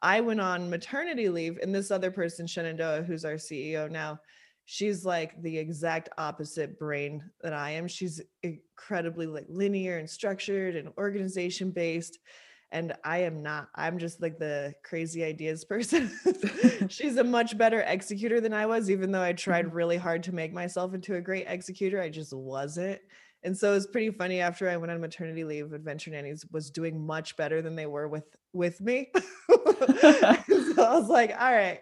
I 0.02 0.20
went 0.20 0.40
on 0.40 0.70
maternity 0.70 1.28
leave, 1.28 1.58
and 1.62 1.74
this 1.74 1.90
other 1.90 2.10
person, 2.10 2.46
Shenandoah, 2.46 3.02
who's 3.02 3.24
our 3.24 3.34
CEO 3.34 3.90
now, 3.90 4.20
she's 4.70 5.02
like 5.02 5.40
the 5.42 5.56
exact 5.56 6.10
opposite 6.18 6.78
brain 6.78 7.22
that 7.40 7.54
I 7.54 7.70
am. 7.70 7.88
She's 7.88 8.20
incredibly 8.42 9.26
like 9.26 9.46
linear 9.48 9.96
and 9.96 10.08
structured 10.08 10.76
and 10.76 10.90
organization 10.98 11.70
based. 11.70 12.18
And 12.70 12.92
I 13.02 13.20
am 13.20 13.42
not. 13.42 13.68
I'm 13.74 13.96
just 13.98 14.20
like 14.20 14.38
the 14.38 14.74
crazy 14.84 15.24
ideas 15.24 15.64
person. 15.68 16.10
she's 16.90 17.16
a 17.16 17.24
much 17.24 17.56
better 17.56 17.80
executor 17.80 18.42
than 18.42 18.52
I 18.52 18.66
was, 18.66 18.90
even 18.90 19.10
though 19.10 19.22
I 19.22 19.32
tried 19.32 19.64
mm-hmm. 19.64 19.74
really 19.74 19.96
hard 19.96 20.22
to 20.24 20.34
make 20.34 20.52
myself 20.52 20.92
into 20.92 21.14
a 21.14 21.20
great 21.22 21.46
executor. 21.48 22.02
I 22.02 22.10
just 22.10 22.34
wasn't. 22.34 23.00
And 23.44 23.56
so 23.56 23.70
it 23.70 23.74
was 23.74 23.86
pretty 23.86 24.10
funny 24.10 24.40
after 24.40 24.68
I 24.68 24.76
went 24.76 24.90
on 24.90 25.00
maternity 25.00 25.44
leave, 25.44 25.72
Adventure 25.72 26.10
Nannies 26.10 26.44
was 26.50 26.70
doing 26.70 27.04
much 27.06 27.36
better 27.36 27.62
than 27.62 27.76
they 27.76 27.86
were 27.86 28.08
with 28.08 28.36
with 28.52 28.80
me. 28.80 29.10
so 29.16 29.24
I 29.50 30.44
was 30.76 31.08
like, 31.08 31.30
all 31.38 31.52
right, 31.52 31.80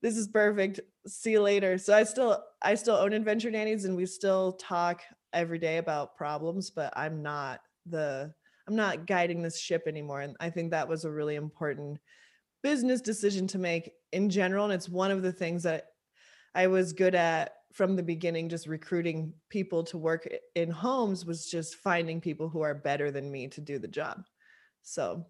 this 0.00 0.16
is 0.16 0.28
perfect. 0.28 0.80
See 1.06 1.32
you 1.32 1.42
later. 1.42 1.76
So 1.78 1.94
I 1.94 2.04
still 2.04 2.42
I 2.62 2.74
still 2.74 2.96
own 2.96 3.12
Adventure 3.12 3.50
Nannies 3.50 3.84
and 3.84 3.96
we 3.96 4.06
still 4.06 4.52
talk 4.52 5.02
every 5.32 5.58
day 5.58 5.76
about 5.78 6.16
problems, 6.16 6.70
but 6.70 6.92
I'm 6.96 7.22
not 7.22 7.60
the 7.86 8.32
I'm 8.66 8.76
not 8.76 9.06
guiding 9.06 9.42
this 9.42 9.58
ship 9.58 9.84
anymore. 9.86 10.22
And 10.22 10.36
I 10.40 10.48
think 10.48 10.70
that 10.70 10.88
was 10.88 11.04
a 11.04 11.10
really 11.10 11.34
important 11.34 11.98
business 12.62 13.02
decision 13.02 13.46
to 13.48 13.58
make 13.58 13.92
in 14.12 14.30
general. 14.30 14.64
And 14.64 14.72
it's 14.72 14.88
one 14.88 15.10
of 15.10 15.22
the 15.22 15.32
things 15.32 15.64
that 15.64 15.88
I 16.54 16.66
was 16.68 16.92
good 16.92 17.14
at 17.14 17.52
from 17.74 17.96
the 17.96 18.02
beginning, 18.02 18.48
just 18.48 18.66
recruiting 18.66 19.34
people 19.50 19.84
to 19.84 19.98
work 19.98 20.26
in 20.54 20.70
homes 20.70 21.26
was 21.26 21.50
just 21.50 21.76
finding 21.76 22.20
people 22.20 22.48
who 22.48 22.62
are 22.62 22.74
better 22.74 23.10
than 23.10 23.30
me 23.30 23.48
to 23.48 23.60
do 23.60 23.78
the 23.78 23.88
job. 23.88 24.24
So 24.82 25.26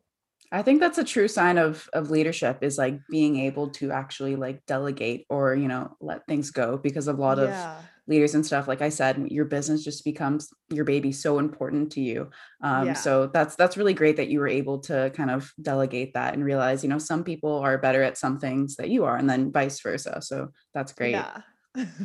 I 0.52 0.62
think 0.62 0.80
that's 0.80 0.98
a 0.98 1.04
true 1.04 1.26
sign 1.26 1.58
of 1.58 1.88
of 1.94 2.10
leadership 2.10 2.58
is 2.62 2.78
like 2.78 3.00
being 3.10 3.38
able 3.40 3.70
to 3.70 3.90
actually 3.90 4.36
like 4.36 4.64
delegate 4.66 5.26
or 5.30 5.54
you 5.54 5.68
know 5.68 5.96
let 6.00 6.26
things 6.26 6.50
go 6.50 6.76
because 6.76 7.08
a 7.08 7.12
lot 7.14 7.38
of 7.38 7.66
leaders 8.06 8.34
and 8.34 8.44
stuff 8.44 8.68
like 8.68 8.82
I 8.82 8.90
said 8.90 9.26
your 9.30 9.46
business 9.46 9.82
just 9.82 10.04
becomes 10.04 10.50
your 10.70 10.84
baby 10.84 11.12
so 11.12 11.38
important 11.38 11.90
to 11.92 12.02
you 12.02 12.30
um 12.62 12.88
Yeah. 12.88 12.94
so 12.94 13.26
that's 13.28 13.56
that's 13.56 13.78
really 13.78 13.94
great 13.94 14.16
that 14.18 14.28
you 14.28 14.38
were 14.38 14.48
able 14.48 14.80
to 14.80 15.10
kind 15.16 15.30
of 15.30 15.50
delegate 15.62 16.12
that 16.12 16.34
and 16.34 16.44
realize 16.44 16.84
you 16.84 16.90
know 16.90 16.98
some 16.98 17.24
people 17.24 17.58
are 17.60 17.78
better 17.78 18.02
at 18.02 18.18
some 18.18 18.38
things 18.38 18.76
that 18.76 18.90
you 18.90 19.04
are 19.06 19.16
and 19.16 19.28
then 19.30 19.50
vice 19.50 19.80
versa 19.80 20.20
so 20.20 20.50
that's 20.74 20.92
great 20.92 21.14
Yeah. 21.14 21.40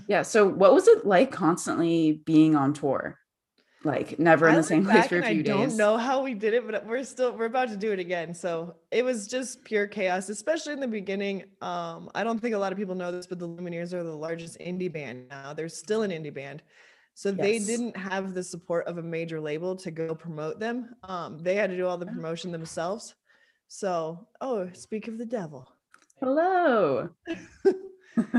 Yeah 0.08 0.22
so 0.22 0.48
what 0.48 0.74
was 0.74 0.88
it 0.88 1.06
like 1.06 1.32
constantly 1.32 2.22
being 2.26 2.56
on 2.56 2.74
tour 2.74 3.18
like 3.86 4.20
never 4.20 4.48
in 4.48 4.56
I 4.56 4.58
the 4.58 4.64
same 4.64 4.84
place 4.84 5.08
for 5.08 5.20
a 5.20 5.22
few 5.22 5.40
I 5.40 5.42
days. 5.42 5.50
I 5.56 5.58
don't 5.68 5.78
know 5.78 5.96
how 5.96 6.22
we 6.22 6.34
did 6.34 6.54
it, 6.54 6.70
but 6.70 6.86
we're 6.86 7.02
still 7.06 7.32
we're 7.32 7.46
about 7.46 7.70
to 7.70 7.78
do 7.78 7.94
it 7.94 8.00
again. 8.00 8.34
So 8.34 8.76
it 8.92 9.06
was 9.06 9.26
just 9.26 9.64
pure 9.64 9.88
chaos, 9.88 10.28
especially 10.28 10.74
in 10.74 10.82
the 10.82 10.88
beginning. 10.88 11.46
Um, 11.62 12.10
I 12.14 12.26
don't 12.26 12.40
think 12.42 12.56
a 12.56 12.58
lot 12.58 12.74
of 12.74 12.78
people 12.78 12.94
know 12.94 13.10
this, 13.10 13.26
but 13.26 13.40
the 13.40 13.48
Lumineers 13.48 13.94
are 13.94 14.04
the 14.04 14.12
largest 14.14 14.60
indie 14.60 14.92
band 14.92 15.30
now. 15.30 15.54
They're 15.54 15.70
still 15.70 16.02
an 16.02 16.12
indie 16.12 16.34
band. 16.34 16.62
So 17.14 17.32
they 17.32 17.58
didn't 17.58 17.96
have 17.96 18.34
the 18.34 18.44
support 18.44 18.86
of 18.86 18.98
a 18.98 19.02
major 19.02 19.40
label 19.40 19.78
to 19.78 19.92
go 19.92 20.14
promote 20.14 20.60
them. 20.60 20.94
Um, 21.04 21.40
they 21.42 21.56
had 21.56 21.70
to 21.70 21.78
do 21.78 21.88
all 21.88 21.98
the 21.98 22.06
Oh. 22.06 22.14
promotion 22.14 22.52
themselves. 22.52 23.16
So, 23.70 24.28
oh, 24.42 24.70
speak 24.74 25.08
of 25.08 25.18
the 25.18 25.26
devil. 25.26 25.72
Hello. 26.20 27.12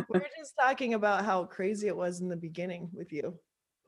we 0.09 0.19
were 0.19 0.27
just 0.39 0.55
talking 0.59 0.95
about 0.95 1.25
how 1.25 1.45
crazy 1.45 1.87
it 1.89 1.97
was 1.97 2.21
in 2.21 2.29
the 2.29 2.37
beginning 2.37 2.89
with 2.93 3.13
you. 3.13 3.35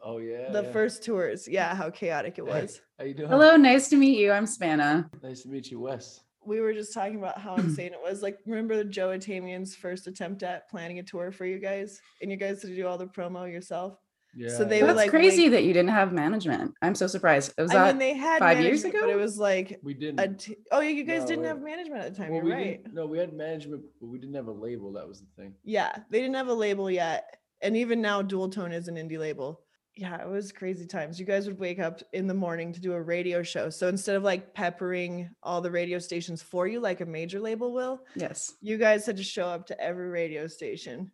Oh 0.04 0.18
yeah. 0.18 0.50
the 0.50 0.62
yeah. 0.64 0.72
first 0.72 1.04
tours, 1.04 1.46
yeah, 1.46 1.74
how 1.74 1.88
chaotic 1.90 2.38
it 2.38 2.44
Hey, 2.44 2.62
was. 2.62 2.80
How 2.98 3.04
you 3.04 3.14
doing? 3.14 3.28
Hello, 3.30 3.56
nice 3.56 3.88
to 3.90 3.96
meet 3.96 4.18
you. 4.18 4.32
I'm 4.32 4.46
Savannah. 4.46 5.08
Nice 5.22 5.42
to 5.42 5.48
meet 5.48 5.70
you, 5.70 5.78
Wes. 5.78 6.20
we 6.44 6.60
were 6.60 6.72
just 6.72 6.92
talking 6.92 7.16
about 7.16 7.38
how 7.38 7.54
insane 7.66 7.92
it 7.92 8.00
was. 8.02 8.20
Like, 8.22 8.38
remember 8.44 8.82
Joe 8.82 9.10
Atamian's 9.10 9.76
first 9.76 10.08
attempt 10.08 10.42
at 10.42 10.68
planning 10.68 10.98
a 10.98 11.02
tour 11.04 11.30
for 11.30 11.46
you 11.46 11.58
guys, 11.60 12.00
and 12.20 12.30
you 12.32 12.36
guys 12.36 12.62
had 12.62 12.70
to 12.70 12.76
do 12.76 12.86
all 12.86 12.98
the 12.98 13.06
promo 13.06 13.50
yourself. 13.50 13.96
Yeah. 14.34 14.48
they 14.64 14.78
yeah. 14.78 14.82
were 14.82 14.86
That's 14.88 14.96
like, 14.96 15.10
crazy 15.10 15.44
wait- 15.44 15.48
that 15.50 15.64
you 15.64 15.72
didn't 15.72 15.90
have 15.90 16.12
management. 16.12 16.74
I'm 16.80 16.94
so 16.94 17.06
surprised. 17.06 17.52
It 17.58 17.62
was 17.62 17.70
I 17.70 17.74
that 17.74 17.86
mean, 17.88 17.98
they 17.98 18.14
had 18.14 18.38
five 18.38 18.60
years 18.60 18.82
management, 18.82 19.04
but 19.04 19.10
it 19.10 19.16
was 19.16 19.38
like 19.38 19.78
we 19.82 19.94
didn't. 19.94 20.20
a 20.20 20.28
t- 20.34 20.56
oh 20.70 20.80
yeah, 20.80 20.88
you 20.90 21.04
guys 21.04 21.22
No, 21.22 21.26
didn't 21.26 21.42
wait. 21.42 21.48
have 21.48 21.62
management 21.62 22.02
at 22.04 22.14
the 22.14 22.18
time. 22.22 22.30
well, 22.32 22.36
You're 22.46 22.56
we 22.56 22.62
right. 22.62 22.94
no, 22.94 23.06
we 23.06 23.18
had 23.18 23.32
management, 23.32 23.82
but 24.00 24.06
we 24.06 24.18
didn't 24.18 24.34
have 24.34 24.46
a 24.48 24.52
label. 24.52 24.92
That 24.92 25.06
was 25.06 25.20
the 25.20 25.26
thing. 25.36 25.54
Yeah, 25.64 25.94
they 26.10 26.20
didn't 26.20 26.36
have 26.36 26.48
a 26.48 26.54
label 26.54 26.90
yet, 26.90 27.36
and 27.60 27.76
even 27.76 28.00
now, 28.00 28.22
Dualtone 28.22 28.72
is 28.72 28.88
an 28.88 28.96
indie 28.96 29.18
label. 29.18 29.60
Yeah, 29.94 30.22
it 30.22 30.26
was 30.28 30.52
crazy 30.52 30.86
times. 30.86 31.20
You 31.20 31.26
guys 31.26 31.46
would 31.46 31.58
wake 31.58 31.78
up 31.78 32.00
in 32.14 32.26
the 32.26 32.32
morning 32.32 32.72
to 32.72 32.80
do 32.80 32.94
a 32.94 33.02
radio 33.02 33.42
show. 33.42 33.68
So 33.68 33.88
instead 33.88 34.16
of 34.16 34.22
like 34.22 34.54
peppering 34.54 35.28
all 35.42 35.60
the 35.60 35.70
radio 35.70 35.98
stations 35.98 36.40
for 36.40 36.66
you 36.66 36.80
like 36.80 37.02
a 37.02 37.04
major 37.04 37.38
label 37.40 37.74
will, 37.74 38.00
yes. 38.14 38.54
you 38.62 38.78
guys 38.78 39.04
had 39.04 39.18
to 39.18 39.22
show 39.22 39.44
up 39.46 39.66
to 39.66 39.78
every 39.78 40.08
radio 40.08 40.46
station 40.46 41.10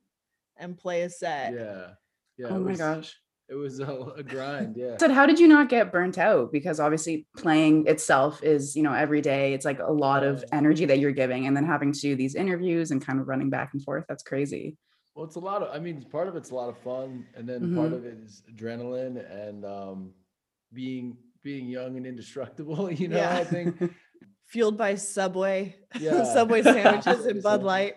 and 0.56 0.78
play 0.78 1.02
a 1.02 1.10
set. 1.10 1.54
Yeah. 1.54 1.86
Yeah. 2.38 2.48
oh 2.50 2.58
my 2.60 2.70
was, 2.70 2.78
gosh. 2.78 3.16
It 3.50 3.54
was 3.54 3.80
a, 3.80 3.86
a 4.16 4.22
grind. 4.22 4.76
Yeah. 4.76 4.96
said 4.98 5.10
how 5.10 5.24
did 5.26 5.38
you 5.40 5.48
not 5.48 5.68
get 5.70 5.90
burnt 5.90 6.18
out 6.18 6.52
because 6.52 6.78
obviously 6.80 7.26
playing 7.36 7.86
itself 7.86 8.42
is 8.42 8.76
you 8.76 8.82
know 8.82 8.92
every 8.92 9.20
day 9.22 9.54
it's 9.54 9.64
like 9.64 9.78
a 9.80 9.90
lot 9.92 10.22
of 10.22 10.44
energy 10.52 10.84
that 10.84 10.98
you're 10.98 11.12
giving 11.12 11.46
and 11.46 11.56
then 11.56 11.64
having 11.64 11.90
to 11.92 11.98
do 12.00 12.14
these 12.14 12.34
interviews 12.34 12.90
and 12.90 13.04
kind 13.04 13.18
of 13.20 13.26
running 13.26 13.48
back 13.50 13.70
and 13.72 13.82
forth 13.82 14.04
that's 14.08 14.22
crazy 14.22 14.76
Well, 15.14 15.24
it's 15.24 15.36
a 15.36 15.40
lot 15.40 15.62
of. 15.62 15.74
I 15.74 15.78
mean, 15.80 16.02
part 16.12 16.28
of 16.28 16.36
it's 16.36 16.50
a 16.50 16.54
lot 16.54 16.68
of 16.68 16.78
fun, 16.78 17.26
and 17.34 17.48
then 17.48 17.74
part 17.74 17.90
Mhm. 17.90 17.94
of 17.96 18.04
it 18.06 18.18
is 18.24 18.42
adrenaline 18.52 19.16
and 19.46 19.64
um, 19.64 20.12
being 20.72 21.16
being 21.42 21.66
young 21.66 21.96
and 21.96 22.06
indestructible. 22.06 22.92
You 23.00 23.08
know, 23.08 23.16
Yeah. 23.16 23.34
I 23.36 23.44
think. 23.44 23.68
Fueled 24.52 24.78
by 24.78 24.94
Subway, 24.94 25.74
Yeah. 26.00 26.22
Subway 26.24 26.62
sandwiches 26.62 27.26
and 27.26 27.42
Bud 27.42 27.62
Light. 27.62 27.96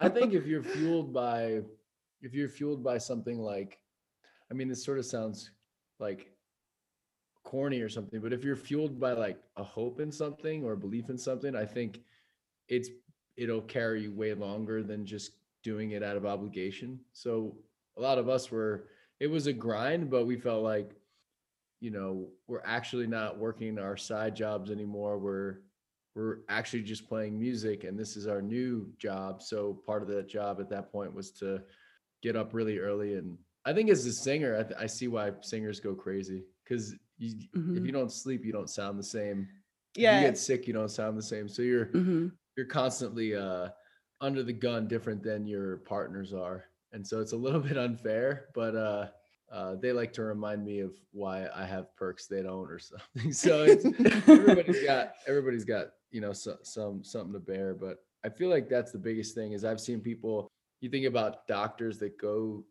I 0.00 0.08
think 0.08 0.34
if 0.34 0.44
you're 0.46 0.62
fueled 0.62 1.12
by, 1.14 1.60
if 2.26 2.34
you're 2.34 2.48
fueled 2.48 2.82
by 2.82 2.98
something 2.98 3.38
like, 3.38 3.78
I 4.50 4.54
mean, 4.54 4.68
this 4.68 4.84
sort 4.84 4.98
of 4.98 5.06
sounds 5.06 5.52
like 6.00 6.32
corny 7.44 7.80
or 7.80 7.88
something, 7.88 8.20
but 8.20 8.32
if 8.32 8.42
you're 8.42 8.56
fueled 8.56 8.98
by 8.98 9.12
like 9.12 9.38
a 9.56 9.62
hope 9.62 10.00
in 10.00 10.10
something 10.10 10.64
or 10.64 10.74
belief 10.74 11.08
in 11.08 11.16
something, 11.16 11.54
I 11.54 11.64
think 11.64 12.00
it's 12.68 12.90
it'll 13.36 13.62
carry 13.62 14.02
you 14.02 14.12
way 14.12 14.34
longer 14.34 14.82
than 14.82 15.06
just 15.06 15.36
doing 15.62 15.92
it 15.92 16.02
out 16.02 16.16
of 16.16 16.26
obligation. 16.26 16.98
So 17.12 17.56
a 17.96 18.00
lot 18.00 18.18
of 18.18 18.28
us 18.28 18.50
were 18.50 18.88
it 19.20 19.28
was 19.28 19.46
a 19.46 19.52
grind, 19.52 20.10
but 20.10 20.26
we 20.26 20.36
felt 20.36 20.64
like, 20.64 20.96
you 21.80 21.92
know, 21.92 22.26
we're 22.48 22.64
actually 22.64 23.06
not 23.06 23.38
working 23.38 23.78
our 23.78 23.96
side 23.96 24.34
jobs 24.34 24.72
anymore. 24.72 25.16
We're 25.16 25.58
we're 26.16 26.38
actually 26.48 26.82
just 26.82 27.08
playing 27.08 27.38
music 27.38 27.84
and 27.84 27.96
this 27.96 28.16
is 28.16 28.26
our 28.26 28.40
new 28.40 28.90
job 28.98 29.42
so 29.42 29.78
part 29.86 30.00
of 30.00 30.08
that 30.08 30.26
job 30.26 30.60
at 30.60 30.70
that 30.70 30.90
point 30.90 31.14
was 31.14 31.30
to 31.30 31.60
get 32.22 32.36
up 32.36 32.54
really 32.54 32.78
early 32.78 33.14
and 33.14 33.36
i 33.64 33.72
think 33.72 33.90
as 33.90 34.04
a 34.06 34.12
singer 34.12 34.56
i, 34.58 34.62
th- 34.62 34.78
I 34.78 34.86
see 34.86 35.08
why 35.08 35.32
singers 35.42 35.80
go 35.80 35.94
crazy 35.94 36.44
because 36.64 36.94
you, 37.18 37.34
if 37.54 37.84
you 37.86 37.92
don't 37.92 38.12
sleep 38.12 38.44
you 38.44 38.52
don't 38.52 38.70
sound 38.70 38.98
the 38.98 39.04
same 39.04 39.48
if 39.94 40.02
yeah. 40.02 40.20
you 40.20 40.26
get 40.26 40.38
sick 40.38 40.66
you 40.66 40.72
don't 40.72 40.90
sound 40.90 41.16
the 41.16 41.22
same 41.22 41.48
so 41.48 41.62
you're 41.62 41.86
Mhm. 41.86 42.32
you're 42.56 42.66
constantly 42.66 43.34
uh 43.34 43.68
under 44.20 44.42
the 44.42 44.52
gun 44.52 44.88
different 44.88 45.22
than 45.22 45.46
your 45.46 45.78
partners 45.78 46.32
are 46.32 46.64
and 46.92 47.06
so 47.06 47.20
it's 47.20 47.32
a 47.32 47.36
little 47.36 47.60
bit 47.68 47.76
unfair 47.78 48.46
but 48.54 48.74
uh 48.74 49.06
uh, 49.52 49.76
they 49.76 49.92
like 49.92 50.12
to 50.12 50.24
remind 50.24 50.64
me 50.64 50.80
of 50.80 50.92
why 51.12 51.46
I 51.54 51.64
have 51.64 51.94
perks 51.94 52.26
they 52.26 52.42
don't 52.42 52.68
or 52.68 52.80
something. 52.80 53.32
So 53.32 53.62
it's, 53.62 53.84
everybody's 54.28 54.82
got 54.82 55.12
everybody's 55.28 55.64
got 55.64 55.86
you 56.10 56.20
know 56.20 56.32
so, 56.32 56.56
some 56.64 57.04
something 57.04 57.32
to 57.32 57.38
bear 57.38 57.72
but 57.74 57.98
i 58.24 58.28
feel 58.28 58.48
like 58.48 58.68
that's 58.68 58.90
the 58.90 58.98
biggest 58.98 59.34
thing 59.34 59.52
is 59.52 59.64
i've 59.64 59.80
seen 59.80 60.00
people 60.00 60.48
you 60.80 60.88
think 60.90 61.06
about 61.06 61.46
doctors 61.46 61.98
that 61.98 62.18
go 62.18 62.64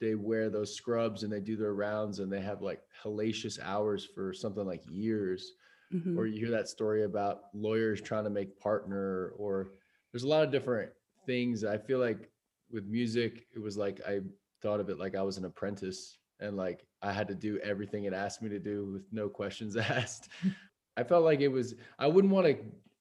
they 0.00 0.14
wear 0.14 0.48
those 0.48 0.74
scrubs 0.76 1.22
and 1.24 1.32
they 1.32 1.40
do 1.40 1.56
their 1.56 1.74
rounds 1.74 2.20
and 2.20 2.32
they 2.32 2.40
have 2.40 2.62
like 2.62 2.80
hellacious 3.02 3.58
hours 3.62 4.04
for 4.04 4.32
something 4.32 4.64
like 4.66 4.82
years 4.88 5.52
Mhm. 5.92 6.18
or 6.18 6.26
you 6.26 6.38
hear 6.38 6.50
that 6.50 6.68
story 6.68 7.04
about 7.04 7.44
lawyers 7.54 8.00
trying 8.02 8.24
to 8.24 8.30
make 8.30 8.60
partner 8.60 9.30
or 9.38 9.70
there's 10.12 10.22
a 10.24 10.28
lot 10.28 10.44
of 10.44 10.52
different 10.52 10.92
things 11.24 11.64
i 11.64 11.78
feel 11.78 11.98
like 11.98 12.30
with 12.70 12.84
music 12.84 13.46
it 13.54 13.58
was 13.58 13.78
like 13.78 13.98
i 14.06 14.20
thought 14.60 14.80
of 14.80 14.90
it 14.90 14.98
like 14.98 15.14
i 15.16 15.22
was 15.22 15.38
an 15.38 15.46
apprentice 15.46 16.18
and 16.40 16.56
like 16.58 16.84
i 17.02 17.10
had 17.10 17.26
to 17.26 17.34
do 17.34 17.58
everything 17.60 18.04
it 18.04 18.12
asked 18.12 18.42
me 18.42 18.50
to 18.50 18.58
do 18.58 18.84
with 18.92 19.06
no 19.12 19.28
questions 19.30 19.76
asked 20.00 20.28
i 20.98 21.02
felt 21.02 21.24
like 21.24 21.40
it 21.40 21.48
was 21.48 21.74
i 21.98 22.06
wouldn't 22.06 22.32
want 22.34 22.46
to 22.46 22.56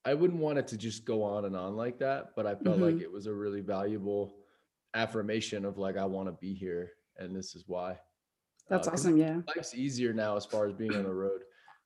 i 0.05 0.13
wouldn't 0.13 0.39
want 0.39 0.57
it 0.57 0.67
to 0.67 0.77
just 0.77 1.05
go 1.05 1.23
on 1.23 1.45
and 1.45 1.55
on 1.55 1.75
like 1.75 1.99
that 1.99 2.36
but 2.36 2.45
i 2.45 2.55
felt 2.55 2.79
like 2.79 2.95
Mhm. 2.95 3.01
it 3.01 3.12
was 3.12 3.27
a 3.27 3.33
really 3.33 3.62
valuable 3.62 4.38
affirmation 4.93 5.65
of 5.65 5.77
like 5.77 5.97
i 5.97 6.05
want 6.05 6.27
to 6.27 6.33
be 6.33 6.53
here 6.53 6.91
and 7.17 7.36
this 7.36 7.55
is 7.55 7.65
why 7.67 7.97
that's 8.69 8.88
Uh, 8.88 8.91
awesome 8.91 9.17
yeah 9.17 9.41
life's 9.55 9.75
easier 9.75 10.13
now 10.13 10.36
as 10.36 10.45
far 10.45 10.65
as 10.67 10.73
being 10.73 10.95
on 10.95 11.03
the 11.03 11.13
road 11.25 11.41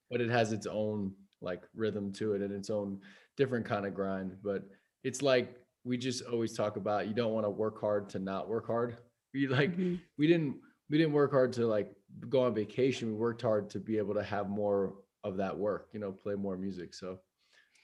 but 0.10 0.22
it 0.22 0.30
has 0.30 0.52
its 0.54 0.68
own 0.68 1.14
like 1.42 1.64
rhythm 1.74 2.12
to 2.14 2.34
it 2.34 2.42
and 2.42 2.52
its 2.54 2.70
own 2.70 3.00
different 3.38 3.66
kind 3.66 3.86
of 3.86 3.94
grind 3.94 4.38
but 4.44 4.64
it's 5.04 5.22
like 5.22 5.58
we 5.84 5.98
just 5.98 6.22
always 6.26 6.54
talk 6.54 6.76
about 6.78 7.08
you 7.08 7.14
don't 7.14 7.34
want 7.34 7.46
to 7.46 7.50
work 7.50 7.80
hard 7.82 8.08
to 8.10 8.20
not 8.20 8.48
work 8.48 8.68
hard 8.68 8.98
we 9.34 9.48
like 9.48 9.76
Mhm. 9.76 10.00
we 10.18 10.28
didn't 10.28 10.60
we 10.90 10.98
didn't 10.98 11.14
work 11.14 11.32
hard 11.32 11.52
to 11.54 11.66
like 11.66 11.96
go 12.30 12.44
on 12.44 12.54
vacation 12.54 13.08
we 13.08 13.14
worked 13.16 13.42
hard 13.42 13.70
to 13.72 13.80
be 13.80 13.98
able 13.98 14.14
to 14.14 14.22
have 14.24 14.50
more 14.50 14.98
of 15.24 15.38
that 15.38 15.58
work 15.58 15.90
you 15.94 16.00
know 16.00 16.12
play 16.12 16.36
more 16.36 16.58
music 16.58 16.94
so 16.94 17.20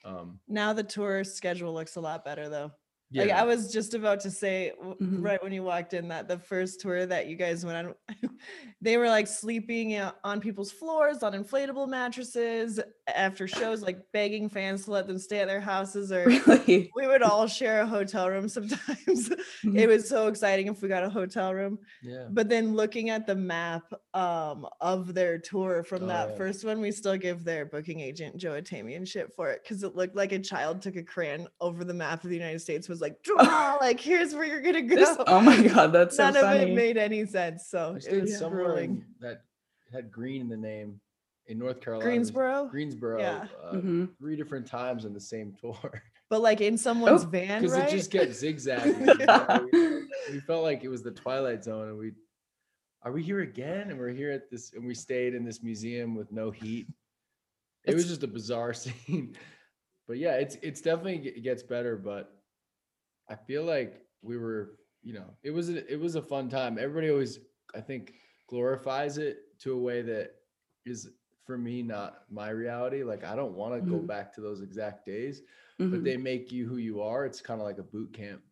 um 0.04 0.38
now 0.48 0.72
the 0.72 0.82
tour 0.82 1.24
schedule 1.24 1.74
looks 1.74 1.96
a 1.96 2.00
lot 2.00 2.24
better 2.24 2.48
though. 2.48 2.70
Like 3.14 3.30
I 3.30 3.44
was 3.44 3.72
just 3.72 3.94
about 3.94 4.20
to 4.20 4.30
say 4.30 4.72
w- 4.76 4.96
Mhm. 5.00 5.24
right 5.24 5.42
when 5.42 5.52
you 5.52 5.62
walked 5.62 5.94
in 5.94 6.08
that 6.08 6.28
the 6.28 6.38
first 6.38 6.80
tour 6.80 7.06
that 7.06 7.26
you 7.26 7.36
guys 7.36 7.64
went 7.64 7.88
on, 7.88 7.94
they 8.82 8.98
were 8.98 9.08
like 9.08 9.26
sleeping 9.26 9.96
uh, 9.96 10.12
on 10.24 10.40
people's 10.40 10.70
floors 10.70 11.22
on 11.22 11.32
inflatable 11.32 11.88
mattresses 11.88 12.78
after 13.14 13.48
shows, 13.48 13.80
like 13.80 13.98
begging 14.12 14.48
fans 14.50 14.84
to 14.84 14.90
let 14.90 15.06
them 15.06 15.18
stay 15.18 15.38
at 15.40 15.48
their 15.48 15.60
houses 15.60 16.12
or 16.12 16.26
really 16.26 16.90
we 16.94 17.06
would 17.06 17.22
all 17.22 17.46
share 17.46 17.80
a 17.80 17.86
hotel 17.86 18.28
room 18.28 18.46
sometimes. 18.48 19.30
Mhm. 19.64 19.74
it 19.78 19.88
was 19.88 20.06
so 20.06 20.26
exciting 20.28 20.66
if 20.66 20.82
we 20.82 20.88
got 20.88 21.02
a 21.02 21.08
hotel 21.08 21.54
room. 21.54 21.78
yeah 22.02 22.26
But 22.30 22.50
then 22.50 22.74
looking 22.74 23.08
at 23.08 23.26
the 23.26 23.34
map 23.34 23.84
um, 24.12 24.66
of 24.82 25.14
their 25.14 25.38
tour 25.38 25.82
from 25.82 26.04
Oh, 26.04 26.06
that 26.08 26.30
yeah. 26.30 26.36
first 26.36 26.64
one, 26.64 26.80
we 26.82 26.92
still 26.92 27.16
give 27.16 27.42
their 27.44 27.64
booking 27.64 28.00
agent 28.00 28.36
Joe 28.36 28.60
Atamian 28.60 29.08
shit 29.08 29.32
for 29.34 29.48
it 29.50 29.62
because 29.62 29.82
it 29.82 29.96
looked 29.96 30.14
like 30.16 30.32
a 30.32 30.38
child 30.38 30.82
took 30.82 30.96
a 30.96 31.02
crayon 31.02 31.48
over 31.60 31.84
the 31.84 31.94
map 31.94 32.22
of 32.24 32.28
the 32.30 32.36
United 32.36 32.60
States, 32.60 32.88
was 32.88 32.97
like, 33.00 33.22
draw, 33.22 33.76
like 33.80 34.00
here's 34.00 34.34
where 34.34 34.44
you're 34.44 34.60
gonna 34.62 34.82
go. 34.82 34.96
This- 34.96 35.16
oh 35.26 35.40
my 35.40 35.60
god 35.62 35.92
that's 35.92 36.16
so 36.16 36.24
None 36.24 36.36
of 36.36 36.42
funny 36.42 36.72
it 36.72 36.74
made 36.74 36.96
any 36.96 37.24
sense. 37.26 37.66
So 37.68 37.92
we 37.92 37.96
it 37.98 38.02
stayed 38.02 38.22
was 38.22 38.38
somewhere 38.38 38.64
grueling. 38.64 38.90
in 38.90 39.04
that 39.20 39.42
had 39.92 40.10
green 40.10 40.40
in 40.42 40.48
the 40.48 40.56
name 40.56 41.00
in 41.46 41.58
north 41.58 41.80
carolina 41.80 42.10
Greensboro, 42.10 42.66
greensboro 42.68 43.18
Yeah. 43.20 43.46
uh, 43.64 43.72
Mhm. 43.72 44.10
three 44.18 44.36
different 44.36 44.66
times 44.66 45.06
in 45.06 45.14
the 45.14 45.20
same 45.20 45.54
tour 45.58 46.02
but 46.28 46.42
like 46.42 46.60
in 46.60 46.76
someone's 46.76 47.24
Oh, 47.24 47.28
van, 47.28 47.62
because 47.62 47.74
right? 47.78 47.88
it 47.88 47.96
just 47.96 48.10
gets 48.10 48.38
zigzagging. 48.38 49.06
we, 49.72 50.02
we 50.30 50.40
felt 50.40 50.62
like 50.62 50.84
it 50.84 50.88
was 50.88 51.02
the 51.02 51.10
twilight 51.10 51.64
zone, 51.64 51.88
and 51.88 51.98
we 51.98 52.12
are 53.02 53.12
we 53.12 53.22
here 53.22 53.40
again? 53.40 53.90
And 53.90 53.98
we're 53.98 54.10
here 54.10 54.30
at 54.32 54.50
this, 54.50 54.72
and 54.74 54.84
we 54.84 54.92
stayed 54.92 55.32
in 55.34 55.44
this 55.44 55.62
museum 55.62 56.14
with 56.16 56.30
no 56.32 56.50
heat. 56.50 56.88
It 57.84 57.94
was 57.94 58.08
just 58.08 58.24
a 58.24 58.26
bizarre 58.26 58.74
scene, 58.74 59.34
but 60.06 60.18
yeah, 60.18 60.34
it's 60.34 60.56
it's 60.62 60.82
definitely 60.82 61.26
it 61.30 61.42
gets 61.42 61.62
better. 61.62 61.96
But 61.96 62.30
I 63.28 63.36
feel 63.36 63.64
like 63.64 64.02
we 64.22 64.36
were, 64.36 64.78
you 65.02 65.12
know, 65.14 65.34
it 65.42 65.50
was 65.50 65.68
a, 65.68 65.92
it 65.92 65.98
was 66.00 66.14
a 66.14 66.22
fun 66.22 66.48
time. 66.48 66.78
Everybody 66.78 67.10
always, 67.10 67.38
I 67.74 67.80
think, 67.80 68.14
glorifies 68.48 69.18
it 69.18 69.58
to 69.60 69.72
a 69.72 69.78
way 69.78 70.02
that 70.02 70.32
is 70.84 71.08
for 71.44 71.56
me 71.58 71.82
not 71.82 72.22
my 72.30 72.50
reality. 72.50 73.02
Like 73.04 73.24
I 73.24 73.36
don't 73.36 73.54
want 73.54 73.74
to 73.74 73.80
go 73.80 74.00
Mhm. 74.00 74.06
back 74.06 74.32
to 74.34 74.40
those 74.40 74.60
exact 74.62 75.04
days 75.06 75.42
but 75.90 76.02
Mhm. 76.02 76.04
they 76.04 76.16
make 76.16 76.52
you 76.52 76.66
who 76.68 76.76
you 76.76 77.00
are. 77.00 77.24
It's 77.24 77.40
kind 77.40 77.60
of 77.60 77.66
like 77.66 77.78
a 77.78 77.82
boot 77.82 78.12
camp. 78.12 78.42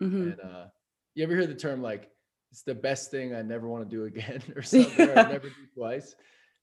Mhm. 0.00 0.20
And 0.22 0.40
uh, 0.40 0.66
you 1.14 1.24
ever 1.24 1.34
hear 1.34 1.46
the 1.46 1.54
term 1.54 1.82
like 1.82 2.10
it's 2.50 2.62
the 2.62 2.74
best 2.74 3.10
thing 3.10 3.34
I 3.34 3.42
never 3.42 3.68
want 3.68 3.88
to 3.88 3.96
do 3.96 4.04
again 4.04 4.42
or 4.56 4.62
something 4.62 5.06
or 5.06 5.16
I'll 5.16 5.24
never 5.24 5.48
do 5.50 5.66
twice? 5.74 6.14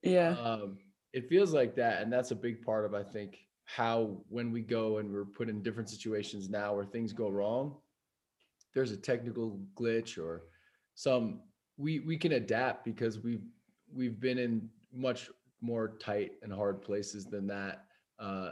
Yeah. 0.01 0.37
um, 0.37 0.77
it 1.13 1.27
feels 1.27 1.53
like 1.53 1.75
that 1.75 2.01
and 2.01 2.11
that's 2.11 2.31
a 2.31 2.35
big 2.35 2.61
part 2.63 2.85
of 2.85 2.93
i 2.93 3.03
think 3.03 3.37
how 3.75 4.17
when 4.29 4.51
we 4.51 4.61
go 4.61 4.97
and 4.97 5.11
we're 5.11 5.25
put 5.25 5.49
in 5.49 5.61
different 5.63 5.89
situations 5.89 6.49
now 6.49 6.73
where 6.75 6.85
things 6.85 7.13
go 7.13 7.29
wrong 7.29 7.75
there's 8.73 8.91
a 8.91 8.97
technical 8.97 9.59
glitch 9.75 10.17
or 10.17 10.43
some 10.95 11.41
we 11.77 11.99
we 11.99 12.17
can 12.17 12.33
adapt 12.33 12.83
because 12.85 13.19
we've 13.19 13.43
we've 13.93 14.19
been 14.19 14.37
in 14.37 14.69
much 14.93 15.29
more 15.61 15.97
tight 15.99 16.31
and 16.43 16.51
hard 16.51 16.81
places 16.81 17.25
than 17.25 17.47
that 17.47 17.85
uh 18.19 18.51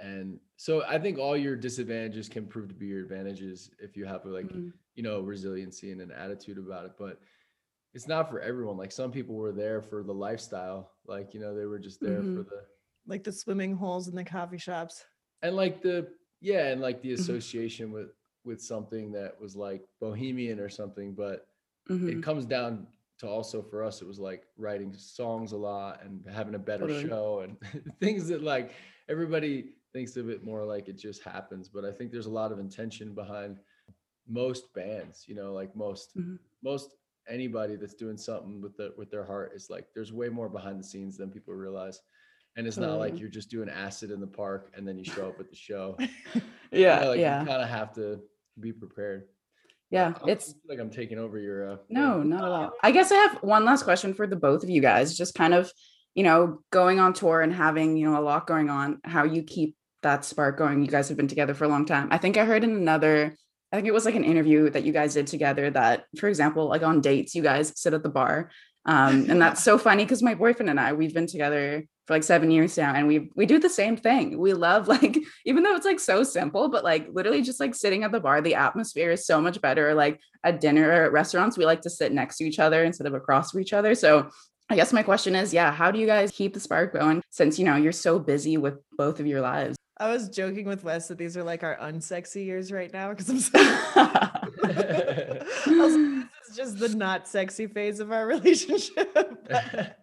and 0.00 0.38
so 0.56 0.82
i 0.88 0.98
think 0.98 1.18
all 1.18 1.36
your 1.36 1.56
disadvantages 1.56 2.28
can 2.28 2.46
prove 2.46 2.68
to 2.68 2.74
be 2.74 2.86
your 2.86 3.02
advantages 3.02 3.70
if 3.78 3.96
you 3.96 4.04
have 4.04 4.24
like 4.24 4.46
Mhm. 4.46 4.72
you 4.94 5.02
know 5.02 5.20
resiliency 5.20 5.92
and 5.92 6.00
an 6.00 6.10
attitude 6.12 6.58
about 6.58 6.84
it 6.86 6.92
but 6.98 7.20
it's 7.94 8.08
not 8.08 8.28
for 8.30 8.40
everyone 8.40 8.76
like 8.76 8.92
some 8.92 9.10
people 9.10 9.34
were 9.36 9.52
there 9.52 9.80
for 9.82 10.02
the 10.02 10.12
lifestyle 10.14 10.92
like 11.06 11.34
you 11.34 11.40
know 11.40 11.54
they 11.54 11.66
were 11.66 11.78
just 11.78 12.00
there 12.02 12.22
Mhm. 12.22 12.34
for 12.34 12.42
the 12.42 12.62
Like 13.06 13.24
the 13.24 13.32
swimming 13.32 13.74
holes 13.74 14.08
in 14.08 14.14
the 14.14 14.24
coffee 14.24 14.58
shops. 14.58 15.04
and 15.44 15.56
like 15.56 15.82
the 15.82 16.08
yeah 16.40 16.68
and 16.68 16.80
like 16.80 17.02
the 17.02 17.10
Mhm. 17.10 17.14
association 17.18 17.90
with 17.90 18.10
with 18.44 18.60
something 18.62 19.10
that 19.12 19.40
was 19.40 19.56
like 19.56 19.82
bohemian 20.00 20.60
or 20.60 20.68
something 20.68 21.14
but 21.14 21.48
Mhm. 21.88 22.08
it 22.18 22.22
comes 22.22 22.44
down 22.46 22.86
to 23.18 23.28
also 23.28 23.60
for 23.62 23.82
us 23.82 24.02
it 24.02 24.06
was 24.06 24.20
like 24.20 24.46
writing 24.56 24.92
songs 24.94 25.50
a 25.52 25.56
lot 25.56 26.00
and 26.04 26.24
having 26.28 26.54
a 26.54 26.58
better 26.58 26.86
Totally. 26.86 27.08
show 27.08 27.40
and 27.40 27.56
things 28.00 28.28
that 28.28 28.42
like 28.42 28.70
everybody 29.08 29.74
thinks 29.92 30.16
of 30.16 30.28
it 30.30 30.44
more 30.44 30.64
like 30.64 30.88
it 30.88 30.96
just 30.98 31.22
happens 31.24 31.68
but 31.68 31.84
i 31.84 31.90
think 31.92 32.10
there's 32.12 32.26
a 32.26 32.38
lot 32.42 32.52
of 32.52 32.58
intention 32.60 33.12
behind 33.14 33.58
most 34.28 34.72
bands 34.74 35.24
you 35.28 35.34
know 35.34 35.52
like 35.52 35.74
most 35.74 36.16
Mhm. 36.16 36.38
most 36.62 36.94
anybody 37.28 37.74
that's 37.76 37.94
doing 37.94 38.16
something 38.16 38.60
with 38.60 38.76
the 38.76 38.94
with 38.96 39.10
their 39.10 39.24
heart 39.24 39.52
is 39.54 39.70
like 39.70 39.86
there's 39.94 40.12
way 40.12 40.28
more 40.28 40.48
behind 40.48 40.78
the 40.78 40.84
scenes 40.84 41.16
than 41.16 41.30
people 41.30 41.52
realize 41.54 42.00
and 42.56 42.66
it's 42.66 42.76
not 42.76 42.98
like 42.98 43.18
you're 43.18 43.28
just 43.30 43.50
doing 43.50 43.68
acid 43.68 44.10
in 44.10 44.20
the 44.20 44.26
park 44.26 44.70
and 44.76 44.86
then 44.86 44.98
you 44.98 45.04
show 45.04 45.28
up 45.28 45.40
at 45.40 45.48
the 45.50 45.56
show 45.56 45.96
Yeah. 46.70 47.00
like 47.08 47.20
yeah. 47.20 47.40
you 47.40 47.46
kind 47.46 47.62
of 47.62 47.68
have 47.68 47.92
to 47.94 48.20
be 48.60 48.72
prepared. 48.72 49.24
Yeah. 49.90 50.14
I- 50.22 50.28
I 50.28 50.32
It's 50.32 50.54
like 50.68 50.78
I'm 50.78 50.90
taking 50.90 51.18
over 51.18 51.38
your. 51.38 51.72
Uh, 51.72 51.76
No, 51.90 52.20
thing. 52.20 52.30
not 52.30 52.44
at 52.44 52.50
all. 52.50 52.70
I 52.82 52.90
guess 52.92 53.12
I 53.12 53.16
have 53.16 53.38
one 53.42 53.64
last 53.64 53.82
question 53.84 54.14
for 54.14 54.26
the 54.26 54.36
both 54.36 54.62
of 54.62 54.70
you 54.70 54.80
guys. 54.80 55.16
Just 55.16 55.34
kind 55.34 55.52
of, 55.54 55.70
you 56.14 56.24
know, 56.24 56.60
going 56.70 56.98
on 57.00 57.12
tour 57.12 57.40
and 57.42 57.52
having, 57.52 57.96
you 57.96 58.10
know, 58.10 58.18
a 58.18 58.24
lot 58.24 58.46
going 58.46 58.70
on, 58.70 59.00
how 59.04 59.24
you 59.24 59.42
keep 59.42 59.76
that 60.02 60.24
spark 60.24 60.56
going. 60.58 60.82
You 60.82 60.88
guys 60.90 61.08
have 61.08 61.16
been 61.16 61.28
together 61.28 61.54
for 61.54 61.64
a 61.64 61.68
long 61.68 61.84
time. 61.86 62.08
I 62.10 62.18
think 62.18 62.36
I 62.38 62.44
heard 62.44 62.64
in 62.64 62.70
another, 62.76 63.34
I 63.70 63.76
think 63.76 63.86
it 63.86 63.92
was 63.94 64.04
like 64.04 64.14
an 64.14 64.24
interview 64.24 64.68
that 64.70 64.84
you 64.84 64.92
guys 64.92 65.14
did 65.14 65.26
together 65.26 65.70
that, 65.70 66.04
for 66.18 66.28
example, 66.28 66.68
like 66.68 66.82
on 66.82 67.00
dates, 67.00 67.34
you 67.34 67.42
guys 67.42 67.72
sit 67.78 67.94
at 67.94 68.02
the 68.02 68.08
bar. 68.08 68.50
Um, 68.86 69.30
and 69.30 69.40
that's 69.40 69.62
so 69.68 69.78
funny 69.78 70.04
because 70.04 70.22
my 70.22 70.34
boyfriend 70.34 70.70
and 70.70 70.80
I, 70.80 70.92
we've 70.94 71.14
been 71.14 71.26
together 71.26 71.84
for 72.06 72.14
like 72.14 72.24
seven 72.24 72.50
years 72.50 72.76
now, 72.76 72.94
and 72.94 73.06
we 73.06 73.30
we 73.34 73.46
do 73.46 73.58
the 73.58 73.68
same 73.68 73.96
thing. 73.96 74.38
We 74.38 74.54
love 74.54 74.88
like, 74.96 75.18
even 75.44 75.62
though 75.62 75.76
it's 75.76 75.86
like 75.86 76.00
so 76.00 76.22
simple, 76.22 76.68
but 76.68 76.84
like 76.84 77.08
literally 77.12 77.42
just 77.42 77.60
like 77.60 77.74
sitting 77.74 78.04
at 78.04 78.12
the 78.12 78.20
bar, 78.20 78.40
the 78.40 78.54
atmosphere 78.54 79.10
is 79.10 79.26
so 79.26 79.40
much 79.40 79.60
better. 79.60 79.94
Like 79.94 80.20
at 80.44 80.60
dinner 80.60 80.88
or 80.88 81.04
at 81.04 81.12
restaurants, 81.12 81.56
we 81.56 81.64
like 81.64 81.82
to 81.82 81.90
sit 81.90 82.12
next 82.12 82.38
to 82.38 82.44
each 82.44 82.58
other 82.58 82.84
instead 82.84 83.06
of 83.06 83.14
across 83.14 83.52
from 83.52 83.60
each 83.60 83.72
other. 83.72 83.94
So 83.94 84.30
I 84.68 84.76
guess 84.76 84.92
my 84.92 85.02
question 85.02 85.34
is, 85.36 85.52
yeah, 85.52 85.70
how 85.70 85.90
do 85.90 85.98
you 85.98 86.06
guys 86.06 86.30
keep 86.30 86.54
the 86.54 86.60
spark 86.60 86.94
going 86.94 87.22
since 87.30 87.58
you 87.58 87.64
know 87.64 87.76
you're 87.76 87.92
so 87.92 88.18
busy 88.18 88.56
with 88.56 88.74
both 88.96 89.20
of 89.20 89.26
your 89.26 89.40
lives? 89.40 89.76
I 89.98 90.10
was 90.10 90.30
joking 90.30 90.66
with 90.66 90.82
Wes 90.82 91.08
that 91.08 91.18
these 91.18 91.36
are 91.36 91.44
like 91.44 91.62
our 91.62 91.76
unsexy 91.76 92.44
years 92.44 92.72
right 92.72 92.92
now 92.92 93.10
because 93.10 93.28
I'm 93.28 93.38
so 93.38 93.50
I 93.56 94.30
this 95.66 95.96
is 95.96 96.56
just 96.56 96.78
the 96.78 96.88
not 96.96 97.28
sexy 97.28 97.66
phase 97.66 98.00
of 98.00 98.10
our 98.10 98.26
relationship. 98.26 99.14
But- 99.14 99.98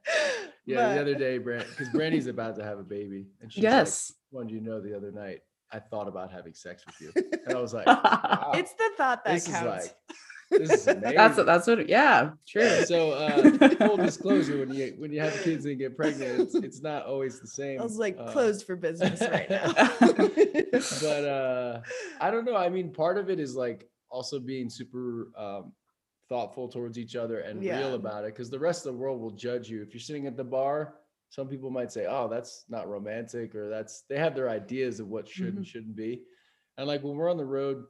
yeah, 0.69 0.87
but- 0.87 0.93
the 0.95 1.01
other 1.01 1.15
day, 1.15 1.37
Brand, 1.37 1.65
because 1.69 1.89
Brandy's 1.89 2.27
about 2.27 2.55
to 2.57 2.63
have 2.63 2.79
a 2.79 2.83
baby, 2.83 3.27
and 3.41 3.51
she's 3.51 3.63
yes. 3.63 4.13
like, 4.31 4.37
"Wanted 4.37 4.53
you 4.53 4.59
to 4.59 4.65
know 4.65 4.81
the 4.81 4.95
other 4.95 5.11
night 5.11 5.39
I 5.71 5.79
thought 5.79 6.07
about 6.07 6.31
having 6.31 6.53
sex 6.53 6.83
with 6.85 6.99
you," 7.01 7.11
and 7.45 7.55
I 7.55 7.59
was 7.59 7.73
like, 7.73 7.87
wow, 7.87 8.51
it's 8.55 8.73
the 8.73 8.91
thought 8.97 9.23
that 9.25 9.33
this 9.33 9.47
is 9.47 9.53
counts. 9.53 9.87
like 9.87 9.95
this 10.51 10.71
is 10.71 10.87
amazing. 10.87 11.15
that's 11.15 11.37
what 11.37 11.45
that's 11.45 11.67
what 11.67 11.89
yeah, 11.89 12.31
true. 12.47 12.85
so 12.85 13.11
uh, 13.11 13.75
full 13.77 13.97
disclosure: 13.97 14.59
when 14.59 14.73
you 14.73 14.95
when 14.97 15.11
you 15.11 15.19
have 15.21 15.33
kids 15.43 15.65
and 15.65 15.77
get 15.77 15.95
pregnant, 15.95 16.39
it's, 16.39 16.55
it's 16.67 16.81
not 16.81 17.05
always 17.05 17.39
the 17.39 17.47
same. 17.47 17.79
I 17.79 17.83
was 17.83 17.97
like 17.97 18.17
uh, 18.19 18.31
closed 18.31 18.65
for 18.65 18.75
business 18.75 19.21
right 19.21 19.49
now. 19.49 19.73
but 21.01 21.25
uh 21.25 21.81
i 22.21 22.31
don't 22.31 22.45
know 22.45 22.55
i 22.55 22.69
mean 22.69 22.93
part 22.93 23.17
of 23.17 23.29
it 23.29 23.39
is 23.39 23.55
like 23.55 23.89
also 24.09 24.39
being 24.39 24.69
super 24.69 25.27
um 25.37 25.73
thoughtful 26.29 26.69
towards 26.69 26.97
each 26.97 27.15
other 27.15 27.39
and 27.39 27.63
Yeah. 27.63 27.79
real 27.79 27.95
about 27.95 28.23
it 28.23 28.33
because 28.33 28.49
the 28.49 28.59
rest 28.59 28.85
of 28.85 28.93
the 28.93 28.99
world 28.99 29.19
will 29.19 29.31
judge 29.31 29.69
you. 29.69 29.81
If 29.81 29.93
you're 29.93 30.01
sitting 30.01 30.27
at 30.27 30.37
the 30.37 30.43
bar 30.43 30.95
some 31.31 31.47
people 31.47 31.69
might 31.69 31.91
say 31.91 32.07
oh 32.07 32.27
that's 32.27 32.65
not 32.69 32.89
romantic 32.89 33.53
or 33.53 33.69
that's 33.69 34.01
they 34.09 34.17
have 34.17 34.35
their 34.35 34.49
ideas 34.49 34.99
of 34.99 35.07
what 35.09 35.27
should 35.27 35.47
and 35.47 35.55
mm-hmm. 35.55 35.63
shouldn't 35.63 35.95
be. 35.95 36.23
And 36.77 36.87
like 36.87 37.03
when 37.03 37.15
we're 37.15 37.29
on 37.29 37.37
the 37.37 37.45
road 37.45 37.85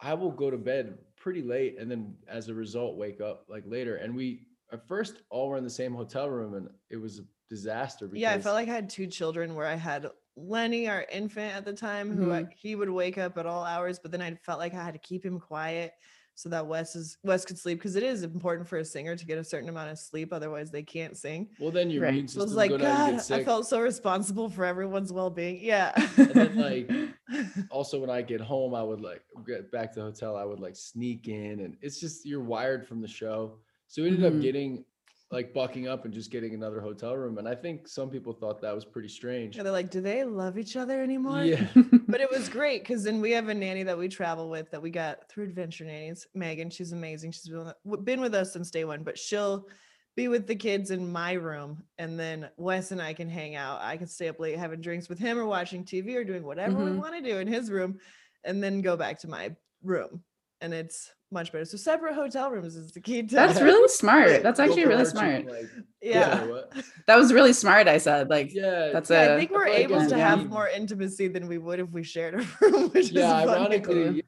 i 0.00 0.14
will 0.14 0.30
go 0.30 0.50
to 0.50 0.56
bed 0.56 0.96
pretty 1.16 1.42
late 1.42 1.76
and 1.78 1.90
then 1.90 2.14
as 2.28 2.48
a 2.48 2.54
result 2.54 2.96
wake 2.96 3.20
up 3.20 3.44
like 3.48 3.64
later. 3.66 3.96
And 3.96 4.14
we 4.14 4.46
at 4.72 4.86
first 4.86 5.22
all 5.30 5.48
were 5.48 5.56
in 5.56 5.64
the 5.64 5.70
same 5.70 5.94
hotel 5.94 6.28
room 6.30 6.54
and 6.54 6.68
it 6.90 6.96
was 6.96 7.18
a 7.18 7.24
disaster 7.48 8.06
because 8.06 8.20
yeah, 8.20 8.32
I 8.32 8.40
felt 8.40 8.54
like 8.54 8.68
I 8.68 8.74
had 8.74 8.90
two 8.90 9.06
children 9.06 9.54
where 9.54 9.66
I 9.66 9.74
had 9.74 10.06
Lenny, 10.36 10.88
our 10.88 11.04
infant 11.10 11.54
at 11.54 11.64
the 11.64 11.72
time, 11.72 12.14
who 12.14 12.26
mm-hmm. 12.26 12.32
I, 12.32 12.46
he 12.54 12.76
would 12.76 12.90
wake 12.90 13.18
up 13.18 13.36
at 13.38 13.46
all 13.46 13.64
hours, 13.64 13.98
but 13.98 14.12
then 14.12 14.22
I 14.22 14.34
felt 14.46 14.60
like 14.60 14.72
I 14.74 14.84
had 14.84 14.94
to 14.94 15.00
keep 15.00 15.24
him 15.24 15.40
quiet 15.40 15.92
so 16.38 16.48
that 16.48 16.64
Wes 16.64 16.94
is 16.94 17.18
Wes 17.24 17.44
could 17.44 17.58
sleep 17.58 17.78
because 17.78 17.96
it 17.96 18.04
is 18.04 18.22
important 18.22 18.68
for 18.68 18.78
a 18.78 18.84
singer 18.84 19.16
to 19.16 19.26
get 19.26 19.38
a 19.38 19.42
certain 19.44 19.68
amount 19.68 19.90
of 19.90 19.98
sleep, 19.98 20.32
otherwise 20.32 20.70
they 20.70 20.84
can't 20.84 21.16
sing. 21.16 21.48
well 21.58 21.72
then 21.72 21.90
your 21.90 22.04
Right. 22.04 22.10
immune 22.10 22.28
So 22.28 22.40
I 22.42 22.44
system 22.44 22.48
was 22.50 22.54
like, 22.56 22.70
go 22.70 22.78
down 22.78 23.08
and 23.08 23.18
God, 23.18 23.28
get 23.28 23.40
I 23.40 23.44
felt 23.44 23.66
so 23.66 23.80
responsible 23.80 24.48
for 24.48 24.64
everyone's 24.64 25.12
well-being. 25.12 25.58
Yeah. 25.60 25.90
And 26.16 26.30
then, 26.30 26.56
like, 26.56 26.88
also 27.70 27.98
when 27.98 28.08
I 28.08 28.22
get 28.22 28.40
home, 28.40 28.72
I 28.72 28.84
would 28.84 29.00
like 29.00 29.22
get 29.48 29.72
back 29.72 29.92
to 29.94 29.98
the 29.98 30.06
hotel, 30.06 30.36
I 30.36 30.44
would 30.44 30.60
like 30.60 30.76
sneak 30.76 31.26
in 31.26 31.58
and 31.60 31.76
it's 31.80 31.98
just 31.98 32.24
you're 32.24 32.40
wired 32.44 32.86
from 32.86 33.00
the 33.00 33.08
show. 33.08 33.58
So 33.88 34.02
we 34.02 34.08
ended 34.08 34.22
Mhm. 34.32 34.36
up 34.36 34.40
getting 34.40 34.84
like 35.30 35.52
bucking 35.52 35.86
up 35.88 36.04
and 36.06 36.14
just 36.14 36.30
getting 36.30 36.54
another 36.54 36.80
hotel 36.80 37.14
room. 37.14 37.36
And 37.38 37.46
I 37.46 37.54
think 37.54 37.86
some 37.86 38.08
people 38.08 38.32
thought 38.32 38.62
that 38.62 38.74
was 38.74 38.84
pretty 38.84 39.08
strange. 39.08 39.56
Yeah, 39.56 39.62
they're 39.62 39.72
like, 39.72 39.90
do 39.90 40.00
they 40.00 40.24
love 40.24 40.58
each 40.58 40.74
other 40.74 41.02
anymore? 41.02 41.42
Yeah. 41.44 41.66
but 42.08 42.20
it 42.22 42.30
was 42.30 42.48
great 42.48 42.82
because 42.82 43.04
then 43.04 43.20
we 43.20 43.32
have 43.32 43.48
a 43.48 43.54
nanny 43.54 43.82
that 43.82 43.98
we 43.98 44.08
travel 44.08 44.48
with 44.48 44.70
that 44.70 44.80
we 44.80 44.90
got 44.90 45.28
through 45.28 45.44
Adventure 45.44 45.84
Nannies. 45.84 46.26
Megan, 46.34 46.70
she's 46.70 46.92
amazing. 46.92 47.32
She's 47.32 47.50
been, 48.04 48.20
with- 48.20 48.34
us 48.34 48.52
since 48.52 48.70
day 48.70 48.84
one, 48.84 49.02
but 49.02 49.18
she'll 49.18 49.66
be 50.16 50.28
with 50.28 50.46
the 50.46 50.56
kids 50.56 50.90
in 50.90 51.10
my 51.12 51.32
room, 51.34 51.82
and 51.98 52.18
then 52.18 52.48
Wes 52.56 52.90
and 52.90 53.00
I 53.00 53.12
can 53.14 53.28
hang 53.28 53.54
out. 53.54 53.80
I 53.82 53.96
can 53.96 54.06
stay 54.08 54.28
up 54.28 54.40
late 54.40 54.58
having 54.58 54.80
drinks 54.80 55.08
with 55.08 55.18
him 55.18 55.38
or 55.38 55.46
watching 55.46 55.84
TV 55.84 56.14
or 56.16 56.24
doing 56.24 56.42
whatever 56.42 56.76
we 56.76 56.90
Mhm. 56.90 56.96
want 56.98 57.14
to 57.14 57.22
do 57.22 57.38
in 57.38 57.46
his 57.46 57.70
room, 57.70 57.98
and 58.44 58.62
then 58.62 58.80
go 58.80 58.96
back 58.96 59.18
to 59.20 59.28
my 59.28 59.54
room, 59.82 60.22
and 60.60 60.72
it's 60.74 61.12
much 61.30 61.52
better. 61.52 61.64
So 61.64 61.76
separate 61.76 62.14
hotel 62.14 62.50
rooms 62.50 62.74
is 62.74 62.90
the 62.92 63.00
key 63.00 63.22
to 63.22 63.34
That's 63.34 63.58
it. 63.60 63.64
really 63.64 63.88
smart. 63.88 64.42
That's 64.42 64.58
actually 64.58 64.86
really 64.86 65.04
smart. 65.04 65.46
Like, 65.46 65.66
yeah. 66.00 66.38
sorry. 66.38 66.62
That 67.06 67.16
was 67.16 67.32
really 67.32 67.52
smart. 67.52 67.86
I 67.86 67.98
said 67.98 68.30
like 68.30 68.52
Yeah. 68.52 68.90
that's 68.92 69.10
Yeah, 69.10 69.22
a 69.22 69.34
I 69.34 69.38
think 69.38 69.50
we're 69.50 69.66
able 69.66 70.00
it's 70.00 70.10
to 70.12 70.16
yeah. 70.18 70.28
have 70.36 70.48
more 70.48 70.68
intimacy 70.68 71.28
than 71.28 71.46
we 71.46 71.58
would 71.58 71.80
if 71.80 71.90
we 71.92 72.02
shared 72.02 72.34
a 72.34 72.38
room, 72.60 72.88
which 72.90 73.10
yeah, 73.10 73.40
is 73.40 73.44
funny. 73.44 73.58
ironically, 73.60 74.24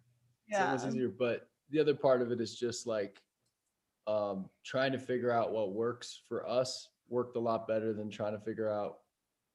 yeah. 0.49 0.75
it's 0.75 0.85
easier. 0.85 1.09
But 1.09 1.49
the 1.71 1.81
other 1.81 1.95
part 1.95 2.21
of 2.23 2.33
it 2.33 2.40
is 2.40 2.55
just 2.59 2.87
like 2.87 3.23
um 4.07 4.49
trying 4.64 4.93
to 4.93 4.99
figure 4.99 5.31
out 5.31 5.53
what 5.53 5.73
works 5.73 6.21
for 6.29 6.47
us 6.49 6.88
worked 7.09 7.37
a 7.37 7.40
lot 7.40 7.66
better 7.66 7.93
than 7.93 8.11
trying 8.11 8.33
to 8.33 8.40
figure 8.40 8.69
out 8.71 8.99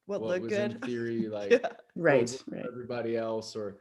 what, 0.07 0.21
what 0.21 0.29
looked 0.29 0.43
was 0.43 0.51
good. 0.53 0.71
in 0.73 0.79
theory 0.81 1.27
like 1.29 1.51
yeah. 1.51 1.59
right, 1.95 2.43
right. 2.49 2.65
everybody 2.67 3.17
else 3.17 3.55
or 3.55 3.77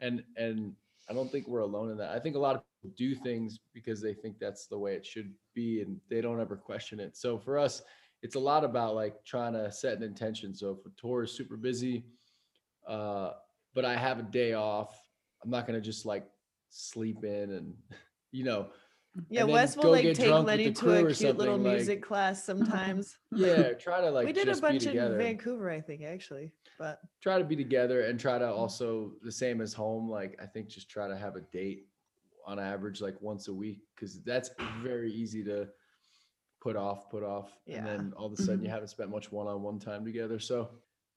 and 0.00 0.22
and 0.36 0.74
i 1.10 1.14
don't 1.14 1.30
think 1.30 1.46
we're 1.48 1.60
alone 1.60 1.90
in 1.90 1.96
that. 1.98 2.10
I 2.10 2.18
think 2.18 2.36
a 2.36 2.38
lot 2.38 2.56
of 2.56 2.62
people 2.82 2.94
do 2.96 3.14
things 3.14 3.60
because 3.74 4.00
they 4.00 4.14
think 4.14 4.38
that's 4.38 4.66
the 4.66 4.78
way 4.78 4.94
it 4.94 5.06
should 5.06 5.32
be 5.54 5.82
and 5.82 5.98
they 6.10 6.20
don't 6.20 6.40
ever 6.40 6.56
question 6.56 7.00
it. 7.00 7.16
So 7.16 7.38
for 7.38 7.58
us 7.58 7.82
it's 8.22 8.34
a 8.34 8.40
lot 8.40 8.64
about 8.64 8.94
like 8.94 9.24
trying 9.24 9.52
to 9.52 9.70
set 9.70 9.96
an 9.96 10.02
intention. 10.02 10.54
So 10.54 10.70
if 10.70 10.84
a 10.84 11.00
tour 11.00 11.22
is 11.22 11.32
super 11.32 11.56
busy 11.56 12.04
uh 12.88 13.32
but 13.74 13.84
i 13.84 13.94
have 13.94 14.18
a 14.18 14.22
day 14.22 14.54
off 14.54 14.98
i'm 15.44 15.50
not 15.50 15.66
going 15.66 15.78
to 15.78 15.84
just 15.84 16.06
like 16.06 16.26
sleep 16.70 17.22
in 17.22 17.52
and 17.52 17.74
you 18.32 18.44
know 18.44 18.68
Yeah, 19.30 19.44
Wes 19.44 19.76
will 19.76 19.90
like 19.90 20.14
take 20.14 20.30
Lenny 20.30 20.72
to 20.72 21.06
a 21.06 21.12
cute 21.12 21.36
little 21.36 21.56
like- 21.56 21.74
music 21.76 22.02
class 22.02 22.44
sometimes. 22.50 23.16
yeah 23.32 23.72
try 23.72 24.00
to 24.00 24.10
like 24.16 24.26
we 24.26 24.32
did 24.32 24.48
a 24.48 24.56
bunch 24.56 24.86
in. 24.86 24.94
Vancouver, 25.18 25.70
I 25.70 25.80
think, 25.80 26.02
actually. 26.02 26.52
But 26.78 27.00
try 27.20 27.38
to 27.38 27.44
be 27.44 27.56
together 27.56 28.02
and 28.02 28.18
try 28.20 28.38
to 28.38 28.44
Mm-hmm. 28.44 28.58
also 28.58 29.12
the 29.22 29.32
same 29.32 29.60
as 29.60 29.72
home 29.72 30.08
like 30.08 30.38
i 30.42 30.46
think 30.46 30.68
just 30.68 30.88
try 30.88 31.08
to 31.08 31.16
have 31.16 31.34
a 31.36 31.40
date 31.40 31.86
on 32.46 32.58
average 32.60 33.00
like 33.00 33.16
once 33.20 33.48
a 33.48 33.52
week 33.52 33.80
because 33.94 34.22
that's 34.22 34.50
very 34.82 35.10
easy 35.12 35.42
to 35.44 35.68
put 36.60 36.76
off 36.76 37.10
put 37.10 37.22
off 37.24 37.50
Yeah. 37.66 37.78
and 37.78 37.86
then 37.86 38.12
all 38.16 38.26
of 38.26 38.32
a 38.32 38.36
sudden 38.42 38.62
you 38.62 38.68
Mhm. 38.68 38.72
haven't 38.72 38.88
spent 38.88 39.10
much 39.10 39.30
one-on-one 39.32 39.80
time 39.80 40.04
together 40.04 40.38
so 40.38 40.70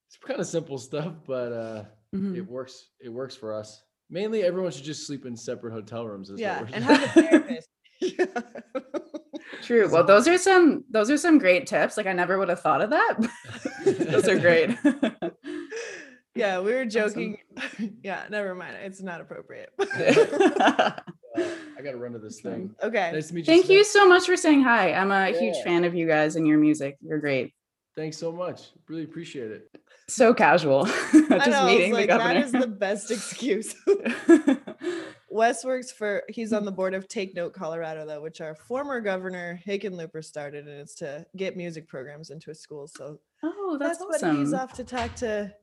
it's 0.08 0.18
kind 0.18 0.40
of 0.40 0.48
simple 0.48 0.78
stuff 0.80 1.14
but 1.28 1.52
uh 1.54 1.84
Mhm. 2.16 2.36
it 2.36 2.42
works 2.42 2.90
it 3.00 3.10
works 3.10 3.36
for 3.36 3.54
us 3.54 3.84
mainly 4.10 4.44
everyone 4.44 4.72
should 4.72 4.84
just 4.84 5.06
sleep 5.08 5.26
in 5.28 5.36
separate 5.38 5.72
hotel 5.74 6.06
rooms 6.08 6.30
is 6.30 6.34
what 6.34 6.40
yeah, 6.42 6.62
we're 6.62 6.70
and 6.74 6.84
have 6.84 7.04
a 7.04 7.08
therapist. 7.22 7.70
Yeah. 8.02 8.26
True. 9.62 9.90
Well, 9.90 10.04
those 10.04 10.28
are 10.28 10.38
some 10.38 10.84
those 10.90 11.10
are 11.12 11.18
some 11.18 11.38
great 11.38 11.68
tips. 11.68 11.98
Like 11.98 12.08
I 12.08 12.14
never 12.14 12.38
would 12.38 12.50
have 12.50 12.62
thought 12.62 12.82
of 12.82 12.90
that. 12.90 13.18
those 13.86 14.28
are 14.28 14.40
great. 14.40 14.78
yeah, 16.36 16.60
we 16.60 16.74
were 16.74 16.86
joking. 16.86 17.38
yeah, 18.04 18.24
never 18.30 18.56
mind. 18.56 18.78
It's 18.84 19.02
not 19.02 19.22
appropriate. 19.22 19.70
Uh, 19.80 20.92
I 21.78 21.82
gotta 21.82 21.98
run 21.98 22.14
to 22.14 22.20
this 22.20 22.42
thing. 22.42 22.76
okay. 22.84 23.12
Nice 23.14 23.30
to 23.30 23.36
meet 23.36 23.42
you. 23.42 23.46
Thank 23.46 23.66
Steph. 23.66 23.78
you 23.78 23.84
so 23.86 24.08
much 24.08 24.26
for 24.26 24.36
saying 24.36 24.64
hi. 24.64 24.94
I'm 24.94 25.12
a 25.12 25.28
huge 25.28 25.56
fan 25.64 25.84
of 25.84 25.96
you 25.96 26.08
guys 26.08 26.36
and 26.36 26.48
your 26.48 26.58
music. 26.58 26.98
You're 27.02 27.20
great. 27.20 27.54
Thanks 27.96 28.18
so 28.18 28.32
much. 28.32 28.72
Really 28.88 29.04
appreciate 29.04 29.52
it. 29.52 29.70
So 30.08 30.34
casual. 30.34 30.86
Just 30.86 31.32
I 31.32 31.50
know, 31.50 31.58
I 31.58 31.64
was 31.64 31.74
meeting 31.74 31.94
like, 31.94 32.10
the 32.10 32.18
that 32.18 32.36
is 32.36 32.52
the 32.52 32.68
best 32.68 33.12
excuse. 33.12 33.76
Wes 35.32 35.64
works 35.64 35.92
for 35.92 36.24
he's 36.30 36.54
on 36.54 36.66
the 36.66 36.72
board 36.80 36.94
of 36.94 37.08
Take 37.08 37.36
Note 37.36 37.54
Colorado 37.54 38.06
though, 38.06 38.22
which 38.22 38.42
our 38.42 38.56
former 38.56 39.00
governor 39.00 39.60
Hickenlooper 39.66 40.24
started, 40.24 40.68
and 40.68 40.80
it's 40.80 40.96
to 40.96 41.26
get 41.36 41.58
music 41.58 41.88
programs 41.88 42.30
into 42.30 42.50
his 42.50 42.60
schools. 42.60 42.94
So 42.96 43.20
oh, 43.44 43.78
that's, 43.80 44.00
that's, 44.00 44.22
what 44.22 44.36
he's 44.36 44.54
off 44.54 44.74
to 44.74 44.84
talk 44.84 45.16
to 45.18 45.54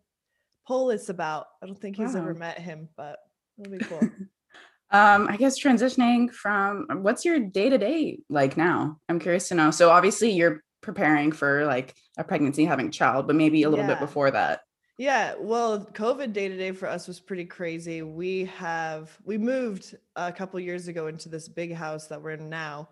Polis 0.66 1.08
about. 1.08 1.46
I 1.62 1.66
don't 1.66 1.78
think 1.78 1.96
he's 1.96 2.16
ever 2.16 2.34
met 2.34 2.58
him, 2.58 2.88
but 2.96 3.18
it'll 3.58 3.78
be 3.78 3.84
cool. 3.84 4.00
Um, 4.90 5.28
I 5.28 5.36
guess 5.36 5.62
transitioning 5.62 6.32
from 6.32 6.86
what's 7.02 7.22
your 7.22 7.38
day 7.38 7.68
to 7.68 7.76
day 7.76 8.20
like 8.30 8.56
now? 8.56 8.98
I'm 9.10 9.18
curious 9.18 9.48
to 9.48 9.54
know. 9.54 9.70
So 9.70 9.90
obviously 9.90 10.30
you're 10.30 10.62
preparing 10.80 11.30
for 11.30 11.66
like 11.66 11.94
a 12.16 12.24
pregnancy, 12.24 12.64
having 12.64 12.88
a 12.88 12.90
child, 12.90 13.26
but 13.26 13.36
maybe 13.36 13.64
a 13.64 13.68
little 13.68 13.86
bit 13.86 14.00
before 14.00 14.30
that. 14.30 14.60
Yeah, 15.00 15.34
well, 15.38 15.78
COVID 15.78 16.32
day 16.32 16.48
to 16.48 16.56
day 16.56 16.72
for 16.72 16.88
us 16.88 17.06
was 17.06 17.20
pretty 17.20 17.44
crazy. 17.44 18.02
We 18.02 18.46
have 18.56 19.16
we 19.24 19.38
moved 19.38 19.96
a 20.16 20.32
couple 20.32 20.58
years 20.58 20.88
ago 20.88 21.06
into 21.06 21.28
this 21.28 21.48
big 21.48 21.72
house 21.72 22.08
that 22.08 22.20
we're 22.20 22.32
in 22.32 22.48
now. 22.48 22.88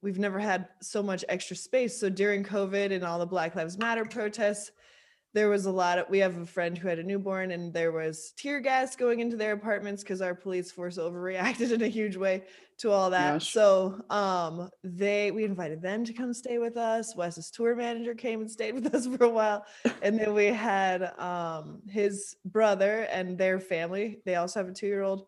We've 0.00 0.18
never 0.18 0.38
had 0.38 0.68
so 0.80 1.02
much 1.02 1.22
extra 1.28 1.56
space. 1.56 2.00
So 2.00 2.08
during 2.08 2.42
COVID 2.42 2.90
and 2.90 3.04
all 3.04 3.18
the 3.18 3.26
Black 3.26 3.54
Lives 3.54 3.76
Matter 3.76 4.06
protests, 4.06 4.70
there 5.32 5.48
was 5.48 5.66
a 5.66 5.70
lot 5.70 5.98
of 5.98 6.08
we 6.10 6.18
have 6.18 6.36
a 6.36 6.46
friend 6.46 6.76
who 6.76 6.88
had 6.88 6.98
a 6.98 7.02
newborn 7.02 7.52
and 7.52 7.72
there 7.72 7.92
was 7.92 8.32
tear 8.36 8.60
gas 8.60 8.96
going 8.96 9.20
into 9.20 9.36
their 9.36 9.52
apartments 9.52 10.02
because 10.02 10.20
our 10.20 10.34
police 10.34 10.72
force 10.72 10.98
overreacted 10.98 11.72
in 11.72 11.82
a 11.82 11.88
huge 11.88 12.16
way 12.16 12.44
to 12.78 12.90
all 12.90 13.10
that. 13.10 13.34
Gosh. 13.34 13.52
So 13.52 14.02
um 14.10 14.70
they 14.82 15.30
we 15.30 15.44
invited 15.44 15.82
them 15.82 16.04
to 16.04 16.12
come 16.12 16.32
stay 16.32 16.58
with 16.58 16.76
us. 16.76 17.14
Wes's 17.14 17.50
tour 17.50 17.76
manager 17.76 18.14
came 18.14 18.40
and 18.40 18.50
stayed 18.50 18.74
with 18.80 18.94
us 18.94 19.06
for 19.06 19.24
a 19.24 19.28
while 19.28 19.64
and 20.02 20.18
then 20.18 20.34
we 20.34 20.46
had 20.46 21.02
um 21.18 21.80
his 21.88 22.36
brother 22.44 23.06
and 23.10 23.38
their 23.38 23.60
family 23.60 24.18
they 24.24 24.34
also 24.34 24.60
have 24.60 24.68
a 24.68 24.72
two-year-old 24.72 25.26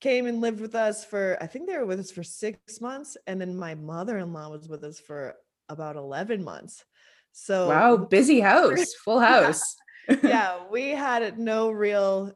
came 0.00 0.26
and 0.26 0.40
lived 0.40 0.60
with 0.60 0.74
us 0.74 1.04
for 1.04 1.36
i 1.40 1.46
think 1.46 1.68
they 1.68 1.76
were 1.76 1.86
with 1.86 2.00
us 2.00 2.10
for 2.10 2.22
six 2.22 2.80
months 2.80 3.16
and 3.26 3.40
then 3.40 3.54
my 3.54 3.74
mother-in-law 3.74 4.48
was 4.48 4.68
with 4.68 4.82
us 4.82 4.98
for 4.98 5.34
about 5.68 5.96
11 5.96 6.42
months 6.42 6.84
so 7.32 7.68
wow, 7.68 7.96
busy 7.96 8.40
house, 8.50 8.94
full 8.94 9.20
house. 9.20 9.76
yeah 10.22 10.58
we 10.70 10.90
had 10.90 11.38
no 11.38 11.70
real 11.70 12.32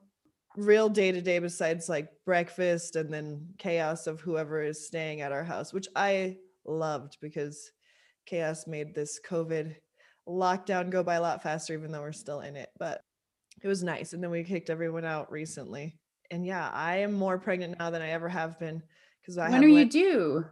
real 0.57 0.89
day 0.89 1.11
to 1.11 1.21
day 1.21 1.39
besides 1.39 1.89
like 1.89 2.09
breakfast 2.25 2.95
and 2.97 3.13
then 3.13 3.47
chaos 3.59 4.07
of 4.07 4.21
whoever 4.21 4.63
is 4.63 4.87
staying 4.87 5.21
at 5.21 5.33
our 5.33 5.43
house 5.43 5.73
which 5.73 5.89
i 5.97 6.37
loved 6.65 7.17
because 7.21 7.73
chaos 8.27 8.67
made 8.67 8.95
this 8.95 9.19
covid 9.29 9.75
lockdown 10.29 10.91
go 10.91 11.03
by 11.03 11.17
a 11.17 11.21
lot 11.21 11.43
faster 11.43 11.73
even 11.75 11.91
though 11.91 12.01
we're 12.01 12.13
still 12.13 12.41
in 12.41 12.55
it 12.55 12.69
but 12.79 13.01
it 13.63 13.69
was 13.69 13.83
nice 13.83 14.13
and 14.13 14.23
then 14.23 14.31
we 14.31 14.45
kicked 14.45 14.71
everyone 14.71 15.05
out 15.05 15.31
recently 15.31 15.99
and 16.31 16.47
yeah 16.47 16.71
i 16.73 16.99
am 16.99 17.13
more 17.13 17.39
pregnant 17.39 17.77
now 17.79 17.91
than 17.91 18.03
i 18.03 18.11
ever 18.11 18.29
have 18.29 18.59
been 18.59 18.83
because 19.21 19.37
i 19.37 19.51
when 19.51 19.65
are 19.65 19.69
you 19.69 19.85
due? 19.85 20.45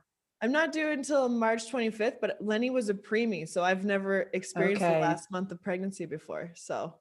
I'm 0.42 0.52
not 0.52 0.72
due 0.72 0.90
until 0.90 1.28
march 1.28 1.70
25th 1.70 2.16
but 2.20 2.36
lenny 2.40 2.70
was 2.70 2.88
a 2.88 2.94
preemie 2.94 3.48
so 3.48 3.62
i've 3.62 3.84
never 3.84 4.28
experienced 4.32 4.82
Okay. 4.82 4.94
the 4.94 5.00
last 5.00 5.30
month 5.30 5.50
of 5.52 5.62
pregnancy 5.62 6.04
before 6.06 6.50
so 6.54 6.94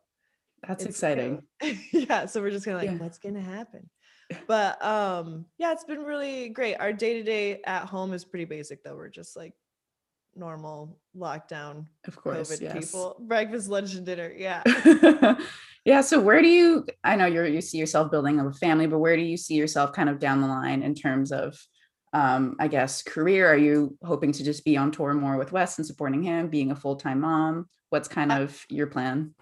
That's 0.67 0.85
exciting. 0.85 1.41
yeah 1.91 2.25
so 2.27 2.41
we're 2.41 2.51
just 2.51 2.65
kind 2.65 2.75
of 2.77 2.83
like 2.83 2.91
Yeah. 2.91 3.03
what's 3.03 3.17
gonna 3.17 3.41
happen 3.41 3.89
but 4.47 4.81
um 4.83 5.45
yeah 5.57 5.71
it's 5.73 5.83
been 5.83 6.03
really 6.03 6.49
great 6.49 6.75
our 6.75 6.93
day-to-day 6.93 7.61
at 7.65 7.85
home 7.85 8.13
is 8.13 8.23
pretty 8.23 8.45
basic 8.45 8.83
though 8.83 8.95
we're 8.95 9.09
just 9.09 9.35
like 9.35 9.53
normal 10.35 10.97
lockdown 11.17 11.85
Of 12.07 12.15
course. 12.15 12.49
covid 12.49 12.61
yes. 12.61 12.91
people 12.91 13.17
breakfast 13.19 13.67
lunch 13.67 13.95
and 13.95 14.05
dinner 14.05 14.31
yeah 14.35 14.63
yeah. 15.85 16.01
So 16.01 16.21
where 16.21 16.41
do 16.41 16.47
you 16.47 16.85
I 17.03 17.15
know 17.17 17.25
you're 17.25 17.45
you 17.47 17.59
see 17.59 17.77
yourself 17.79 18.11
building 18.11 18.39
a 18.39 18.53
family, 18.53 18.87
but 18.87 18.99
where 18.99 19.17
do 19.17 19.23
you 19.23 19.35
see 19.35 19.55
yourself 19.55 19.91
kind 19.93 20.07
of 20.09 20.19
down 20.19 20.39
the 20.41 20.47
line 20.47 20.83
in 20.83 20.93
terms 20.95 21.31
of 21.31 21.57
um, 22.13 22.55
I 22.59 22.67
guess 22.67 23.01
career? 23.03 23.47
Are 23.47 23.57
you 23.57 23.97
hoping 24.03 24.31
to 24.33 24.43
just 24.43 24.65
be 24.65 24.77
on 24.77 24.91
tour 24.91 25.13
more 25.13 25.37
with 25.37 25.51
Wes 25.51 25.77
and 25.77 25.85
supporting 25.87 26.23
him, 26.23 26.49
being 26.49 26.71
a 26.71 26.75
full-time 26.75 27.21
mom? 27.21 27.67
What's 27.89 28.07
kind 28.07 28.31
of 28.31 28.65
your 28.69 28.87
plan? 28.87 29.35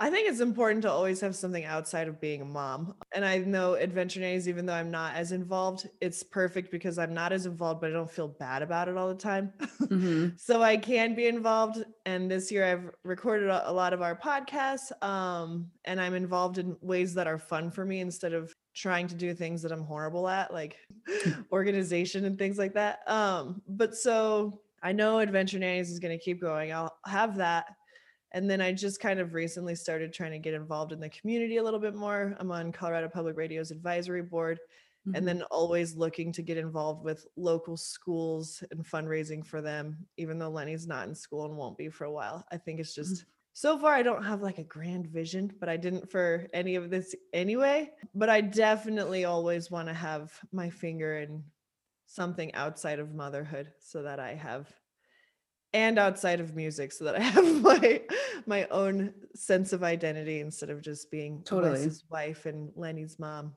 I 0.00 0.10
think 0.10 0.28
it's 0.28 0.40
important 0.40 0.82
to 0.82 0.90
always 0.90 1.20
have 1.20 1.36
something 1.36 1.64
outside 1.64 2.08
of 2.08 2.20
being 2.20 2.42
a 2.42 2.44
mom. 2.44 2.96
And 3.12 3.24
I 3.24 3.38
know 3.38 3.74
Adventure 3.74 4.18
Nannies, 4.20 4.48
even 4.48 4.66
though 4.66 4.74
I'm 4.74 4.90
not 4.90 5.14
as 5.14 5.30
involved, 5.30 5.88
it's 6.00 6.24
perfect 6.24 6.72
because 6.72 6.98
I'm 6.98 7.14
not 7.14 7.32
as 7.32 7.46
involved, 7.46 7.80
but 7.80 7.90
I 7.90 7.92
don't 7.92 8.10
feel 8.10 8.26
bad 8.26 8.62
about 8.62 8.88
it 8.88 8.96
all 8.96 9.08
the 9.08 9.14
time. 9.14 9.52
Mhm. 9.90 10.36
so 10.36 10.62
I 10.62 10.78
can 10.78 11.14
be 11.14 11.28
involved. 11.28 11.84
And 12.04 12.28
this 12.28 12.50
year 12.50 12.64
I've 12.64 12.90
recorded 13.04 13.48
a 13.48 13.70
a 13.70 13.72
lot 13.72 13.92
of 13.92 14.02
our 14.02 14.16
podcasts. 14.18 14.90
Um, 15.02 15.70
and 15.84 16.00
I'm 16.00 16.14
involved 16.14 16.58
in 16.58 16.76
ways 16.80 17.14
that 17.14 17.28
are 17.28 17.38
fun 17.38 17.70
for 17.70 17.84
me 17.84 18.00
instead 18.00 18.32
of 18.32 18.52
trying 18.74 19.06
to 19.08 19.14
do 19.14 19.34
things 19.34 19.62
that 19.62 19.72
I'm 19.72 19.84
horrible 19.84 20.28
at, 20.28 20.52
like 20.52 20.76
organization 21.52 22.24
and 22.24 22.38
things 22.38 22.58
like 22.58 22.74
that. 22.74 23.08
Um, 23.08 23.62
but 23.68 23.94
so 23.94 24.60
I 24.82 24.92
know 24.92 25.18
Adventure 25.20 25.58
Nannies 25.58 25.90
is 25.90 25.98
going 25.98 26.16
to 26.16 26.22
keep 26.22 26.40
going. 26.40 26.72
I'll 26.72 26.96
have 27.06 27.36
that. 27.36 27.66
And 28.32 28.50
then 28.50 28.60
I 28.60 28.72
just 28.72 28.98
kind 29.00 29.20
of 29.20 29.32
recently 29.32 29.76
started 29.76 30.12
trying 30.12 30.32
to 30.32 30.40
get 30.40 30.54
involved 30.54 30.92
in 30.92 30.98
the 30.98 31.08
community 31.08 31.58
a 31.58 31.62
little 31.62 31.78
bit 31.78 31.94
more. 31.94 32.36
I'm 32.40 32.50
on 32.50 32.72
Colorado 32.72 33.08
Public 33.08 33.36
Radio's 33.36 33.70
advisory 33.70 34.22
board 34.22 34.58
Mhm. 35.06 35.16
and 35.18 35.28
then 35.28 35.42
always 35.50 35.94
looking 35.96 36.32
to 36.32 36.42
get 36.42 36.56
involved 36.56 37.04
with 37.04 37.26
local 37.36 37.76
schools 37.76 38.64
and 38.70 38.84
fundraising 38.84 39.46
for 39.46 39.60
them, 39.60 40.06
even 40.16 40.38
though 40.38 40.48
Lenny's 40.48 40.86
not 40.86 41.06
in 41.06 41.14
school 41.14 41.44
and 41.44 41.56
won't 41.56 41.76
be 41.76 41.90
for 41.90 42.04
a 42.04 42.10
while. 42.10 42.42
I 42.50 42.56
think 42.56 42.80
it's 42.80 42.94
just 42.94 43.26
so 43.56 43.78
far 43.78 43.94
I 43.94 44.02
don't 44.02 44.24
have 44.24 44.42
like 44.42 44.58
a 44.58 44.64
grand 44.64 45.06
vision, 45.06 45.52
but 45.60 45.68
I 45.68 45.76
didn't 45.76 46.10
for 46.10 46.46
any 46.52 46.74
of 46.74 46.90
this 46.90 47.14
anyway. 47.32 47.90
But 48.14 48.28
I 48.28 48.40
definitely 48.40 49.24
always 49.24 49.70
want 49.70 49.88
to 49.88 49.94
have 49.94 50.32
my 50.52 50.70
finger 50.70 51.18
in 51.18 51.44
something 52.06 52.52
outside 52.54 52.98
of 52.98 53.14
motherhood 53.14 53.72
so 53.80 54.02
that 54.02 54.18
I 54.20 54.34
have 54.34 54.68
and 55.72 55.98
outside 55.98 56.38
of 56.40 56.54
music 56.54 56.92
so 56.92 57.04
that 57.04 57.16
I 57.16 57.20
have 57.34 57.62
my 57.62 58.02
my 58.46 58.66
own 58.66 59.14
sense 59.34 59.72
of 59.72 59.82
identity 59.82 60.40
instead 60.40 60.70
of 60.70 60.82
just 60.82 61.10
being 61.10 61.42
Totally. 61.44 61.72
Wes's 61.72 62.04
wife 62.10 62.46
and 62.46 62.70
Lenny's 62.76 63.18
mom. 63.18 63.54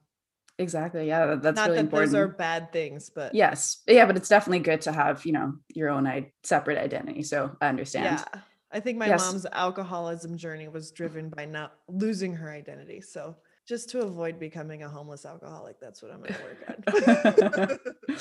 Exactly. 0.60 1.08
Yeah, 1.08 1.26
that- 1.28 1.42
that's 1.44 1.56
Not 1.56 1.66
really 1.70 1.76
that 1.78 1.84
important. 1.86 2.12
those 2.12 2.16
are 2.20 2.28
bad 2.28 2.72
things, 2.72 3.10
but 3.10 3.34
yes. 3.36 3.82
Yeah, 3.88 4.06
but 4.06 4.16
it's 4.18 4.30
definitely 4.30 4.60
good 4.60 4.82
to 4.82 4.92
have, 4.92 5.26
you 5.26 5.32
know, 5.34 5.54
your 5.74 5.90
own 5.90 6.06
I- 6.08 6.32
separate 6.44 6.78
identity. 6.78 7.22
So 7.24 7.56
I 7.62 7.68
understand. 7.68 8.24
yeah. 8.34 8.40
I 8.72 8.80
think 8.80 8.98
my 8.98 9.08
Yes. 9.08 9.22
mom's 9.22 9.46
alcoholism 9.52 10.38
journey 10.38 10.68
was 10.68 10.92
driven 10.92 11.30
by 11.30 11.46
not 11.46 11.80
losing 11.88 12.34
her 12.36 12.52
identity. 12.52 13.02
So 13.02 13.36
just 13.66 13.90
to 13.90 14.02
avoid 14.02 14.40
becoming 14.40 14.84
a 14.84 14.90
homeless 14.90 15.26
alcoholic, 15.26 15.80
that's 15.80 16.02
what 16.02 16.12
I'm 16.12 16.22
gonna 16.22 16.38
work 16.44 17.80
on. 18.08 18.18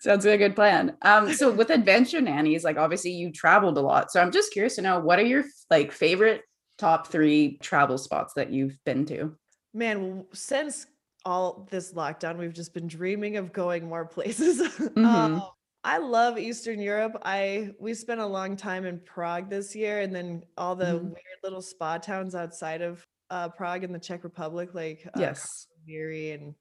Sounds 0.00 0.24
like 0.24 0.34
a 0.34 0.38
good 0.38 0.54
plan. 0.54 0.96
Um, 1.02 1.32
so 1.32 1.50
with 1.50 1.70
adventure 1.70 2.20
nannies, 2.20 2.64
like 2.64 2.76
obviously 2.76 3.12
you 3.12 3.32
traveled 3.32 3.78
a 3.78 3.80
lot. 3.80 4.10
So 4.10 4.20
I'm 4.20 4.30
just 4.30 4.52
curious 4.52 4.76
to 4.76 4.82
know 4.82 5.00
what 5.00 5.18
are 5.18 5.24
your 5.26 5.44
like 5.70 5.92
favorite 5.92 6.42
top 6.78 7.08
three 7.08 7.58
travel 7.58 7.98
spots 7.98 8.34
that 8.34 8.50
you've 8.52 8.78
been 8.84 9.04
to? 9.06 9.36
Man, 9.74 10.24
since 10.32 10.86
all 11.24 11.66
this 11.70 11.92
lockdown, 11.92 12.38
we've 12.38 12.54
just 12.54 12.72
been 12.72 12.86
dreaming 12.86 13.36
of 13.36 13.52
going 13.52 13.88
more 13.88 14.04
places. 14.06 14.60
Mhm. 14.78 15.04
Um, 15.04 15.42
I 15.88 15.96
love 15.96 16.38
Eastern 16.38 16.80
Europe. 16.80 17.16
I 17.22 17.70
we 17.80 17.94
spent 17.94 18.20
a 18.20 18.26
long 18.26 18.56
time 18.56 18.84
in 18.84 19.00
Prague 19.00 19.48
this 19.48 19.74
year, 19.74 20.00
and 20.00 20.14
then 20.14 20.42
all 20.58 20.76
the 20.76 20.84
Mhm. 20.84 21.04
weird 21.04 21.40
little 21.42 21.62
spa 21.62 21.96
towns 21.96 22.34
outside 22.34 22.82
of 22.82 23.02
uh, 23.30 23.48
Prague 23.48 23.84
in 23.84 23.92
the 23.92 23.98
Czech 23.98 24.22
Republic, 24.22 24.74
like 24.74 25.08
uh, 25.14 25.18
Yes. 25.20 25.66
Miri 25.86 26.32
and 26.32 26.54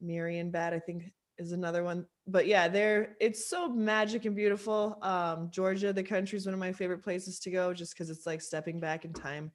Marienbad, 0.00 0.72
I 0.72 0.78
think 0.78 1.12
is 1.38 1.50
another 1.50 1.82
one. 1.82 2.06
But 2.28 2.46
yeah, 2.46 2.68
there 2.68 3.16
it's 3.20 3.48
so 3.50 3.68
magic 3.68 4.24
and 4.24 4.36
beautiful. 4.36 4.98
Um, 5.02 5.50
Georgia, 5.50 5.92
the 5.92 6.04
country, 6.04 6.36
is 6.36 6.46
one 6.46 6.54
of 6.54 6.60
my 6.60 6.72
favorite 6.72 7.02
places 7.02 7.40
to 7.40 7.50
go, 7.50 7.74
just 7.74 7.94
because 7.94 8.08
it's 8.08 8.24
like 8.26 8.40
stepping 8.40 8.78
back 8.78 9.04
in 9.04 9.12
time 9.12 9.50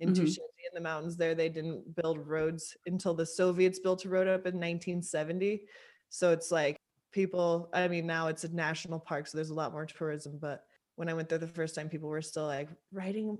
into 0.00 0.22
Mhm. 0.24 0.36
In 0.36 0.74
the 0.74 0.80
mountains. 0.82 1.16
There, 1.16 1.34
they 1.34 1.48
didn't 1.48 1.96
build 1.96 2.18
roads 2.18 2.76
until 2.84 3.14
the 3.14 3.24
Soviets 3.24 3.78
built 3.78 4.04
a 4.04 4.10
road 4.10 4.28
up 4.28 4.44
in 4.46 4.60
1970. 4.60 5.66
So 6.10 6.32
it's 6.32 6.50
like 6.50 6.76
people. 7.12 7.68
I 7.72 7.88
mean, 7.88 8.06
now 8.06 8.28
it's 8.28 8.44
a 8.44 8.54
national 8.54 9.00
park, 9.00 9.26
so 9.26 9.36
there's 9.38 9.50
a 9.50 9.54
lot 9.54 9.72
more 9.72 9.86
tourism. 9.86 10.38
But 10.40 10.64
when 10.96 11.08
I 11.08 11.14
went 11.14 11.28
there 11.28 11.38
the 11.38 11.46
first 11.46 11.74
time, 11.74 11.88
people 11.88 12.08
were 12.08 12.22
still 12.22 12.46
like 12.46 12.68
riding 12.92 13.38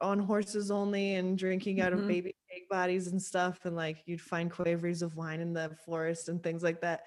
on 0.00 0.20
horses 0.20 0.70
only 0.70 1.16
and 1.16 1.36
drinking 1.36 1.80
out 1.80 1.92
Mhm. 1.92 1.98
of 2.02 2.06
baby 2.08 2.34
pig 2.48 2.68
bodies 2.70 3.08
and 3.08 3.20
stuff 3.20 3.64
and 3.64 3.74
like 3.74 4.02
you'd 4.06 4.20
find 4.20 4.52
qvevris 4.52 5.02
of 5.02 5.16
wine 5.16 5.40
in 5.40 5.52
the 5.52 5.76
forest 5.84 6.28
and 6.28 6.40
things 6.42 6.62
like 6.62 6.80
that 6.80 7.02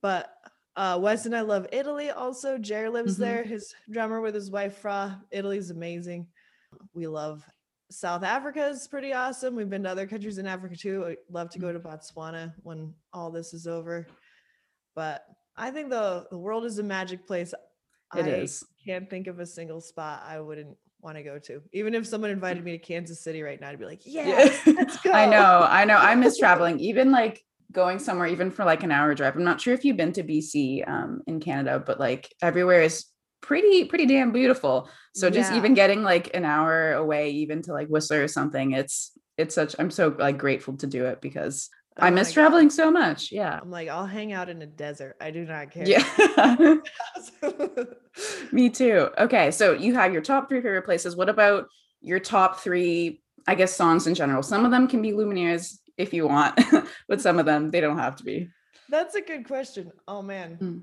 but 0.00 0.32
Uh, 0.74 0.98
Wes 1.00 1.24
and 1.24 1.34
I 1.34 1.40
love 1.40 1.66
Italy. 1.72 2.10
Also, 2.10 2.58
Jer 2.58 2.90
lives 2.90 3.16
Mhm. 3.16 3.20
there. 3.20 3.42
His 3.44 3.74
drummer 3.88 4.20
with 4.20 4.34
his 4.34 4.50
wife 4.50 4.76
Fra. 4.76 5.24
Italy's 5.30 5.70
amazing. 5.70 6.26
We 6.92 7.06
love 7.06 7.48
South 7.90 8.22
Africa 8.22 8.66
is 8.66 8.86
pretty 8.86 9.14
awesome. 9.14 9.54
We've 9.56 9.70
been 9.70 9.84
to 9.84 9.88
other 9.90 10.06
countries 10.06 10.36
in 10.36 10.46
Africa 10.46 10.76
too. 10.76 11.06
I'd 11.06 11.16
love 11.30 11.48
to 11.52 11.58
go 11.58 11.72
to 11.72 11.80
Botswana 11.80 12.52
when 12.62 12.94
all 13.14 13.30
this 13.30 13.54
is 13.54 13.66
over. 13.66 14.06
But 14.96 15.24
I 15.56 15.70
think 15.70 15.90
the 15.90 16.26
the 16.30 16.38
world 16.38 16.64
is 16.64 16.80
a 16.80 16.82
magic 16.82 17.26
place. 17.26 17.54
It 18.16 18.24
I 18.26 18.28
is. 18.28 18.64
can't 18.84 19.08
think 19.08 19.28
of 19.28 19.38
a 19.38 19.46
single 19.46 19.80
spot 19.80 20.24
I 20.26 20.40
wouldn't 20.40 20.76
want 21.00 21.16
to 21.18 21.22
go 21.22 21.38
to. 21.38 21.62
Even 21.72 21.94
if 21.94 22.06
someone 22.06 22.30
invited 22.30 22.64
me 22.64 22.72
to 22.72 22.78
Kansas 22.78 23.22
City 23.22 23.42
right 23.42 23.60
now, 23.60 23.68
I'd 23.68 23.78
be 23.78 23.84
like, 23.84 24.02
yes, 24.04 24.60
let's 24.66 24.96
go. 25.02 25.10
I 25.12 25.26
know, 25.26 25.64
I 25.68 25.84
know. 25.84 25.96
I 25.96 26.14
miss 26.16 26.38
traveling. 26.38 26.80
Even 26.90 27.12
like 27.12 27.42
going 27.72 27.98
somewhere, 27.98 28.28
even 28.28 28.50
for 28.50 28.64
like 28.64 28.84
an 28.84 28.92
hour 28.92 29.14
drive. 29.14 29.34
I'm 29.36 29.44
not 29.44 29.60
sure 29.60 29.74
if 29.74 29.84
you've 29.84 29.96
been 29.96 30.12
to 30.12 30.22
BC 30.22 30.88
um, 30.88 31.20
in 31.26 31.40
Canada, 31.40 31.82
but 31.84 31.98
like 32.00 32.32
everywhere 32.40 32.80
is 32.80 33.06
pretty, 33.42 33.84
pretty 33.84 34.06
damn 34.06 34.30
beautiful. 34.32 34.88
So 35.14 35.28
just 35.30 35.50
Yeah. 35.50 35.58
even 35.58 35.74
getting 35.74 36.02
like 36.02 36.34
an 36.34 36.44
hour 36.44 36.92
away, 36.92 37.30
even 37.30 37.62
to 37.62 37.72
like 37.72 37.88
Whistler 37.88 38.22
or 38.22 38.28
something, 38.28 38.72
it's 38.72 39.12
it's 39.36 39.54
such. 39.54 39.74
I'm 39.78 39.90
so 39.90 40.14
like 40.18 40.38
grateful 40.38 40.76
to 40.78 40.86
do 40.86 41.04
it 41.06 41.20
because 41.20 41.68
I 41.98 42.08
Oh 42.08 42.10
miss 42.10 42.28
God. 42.28 42.34
traveling 42.34 42.70
so 42.70 42.90
much. 42.90 43.32
Yeah. 43.32 43.58
I'm 43.60 43.70
like, 43.70 43.88
I'll 43.88 44.06
hang 44.06 44.32
out 44.32 44.48
in 44.48 44.60
a 44.60 44.66
desert. 44.66 45.16
I 45.20 45.30
do 45.30 45.44
not 45.44 45.70
care. 45.70 45.86
Yeah. 45.86 46.74
Me 48.52 48.68
too. 48.68 49.08
Okay, 49.18 49.50
so 49.50 49.72
you 49.72 49.94
have 49.94 50.12
your 50.12 50.22
top 50.22 50.48
three 50.48 50.60
favorite 50.60 50.84
places. 50.84 51.16
What 51.16 51.28
about 51.28 51.66
your 52.00 52.20
top 52.20 52.60
three, 52.60 53.22
I 53.46 53.54
guess, 53.54 53.74
songs 53.74 54.06
in 54.06 54.14
general? 54.14 54.42
Some 54.42 54.64
of 54.64 54.70
them 54.70 54.88
can 54.88 55.00
be 55.00 55.12
Lumineers 55.12 55.78
if 55.96 56.12
you 56.12 56.26
want, 56.28 56.60
but 57.08 57.20
some 57.20 57.38
of 57.38 57.46
them 57.46 57.70
they 57.70 57.80
don't 57.80 57.98
have 57.98 58.16
to 58.16 58.24
be. 58.24 58.48
That's 58.90 59.14
a 59.14 59.20
good 59.20 59.46
question. 59.46 59.90
Oh 60.06 60.22
man. 60.22 60.58
Mm. 60.60 60.82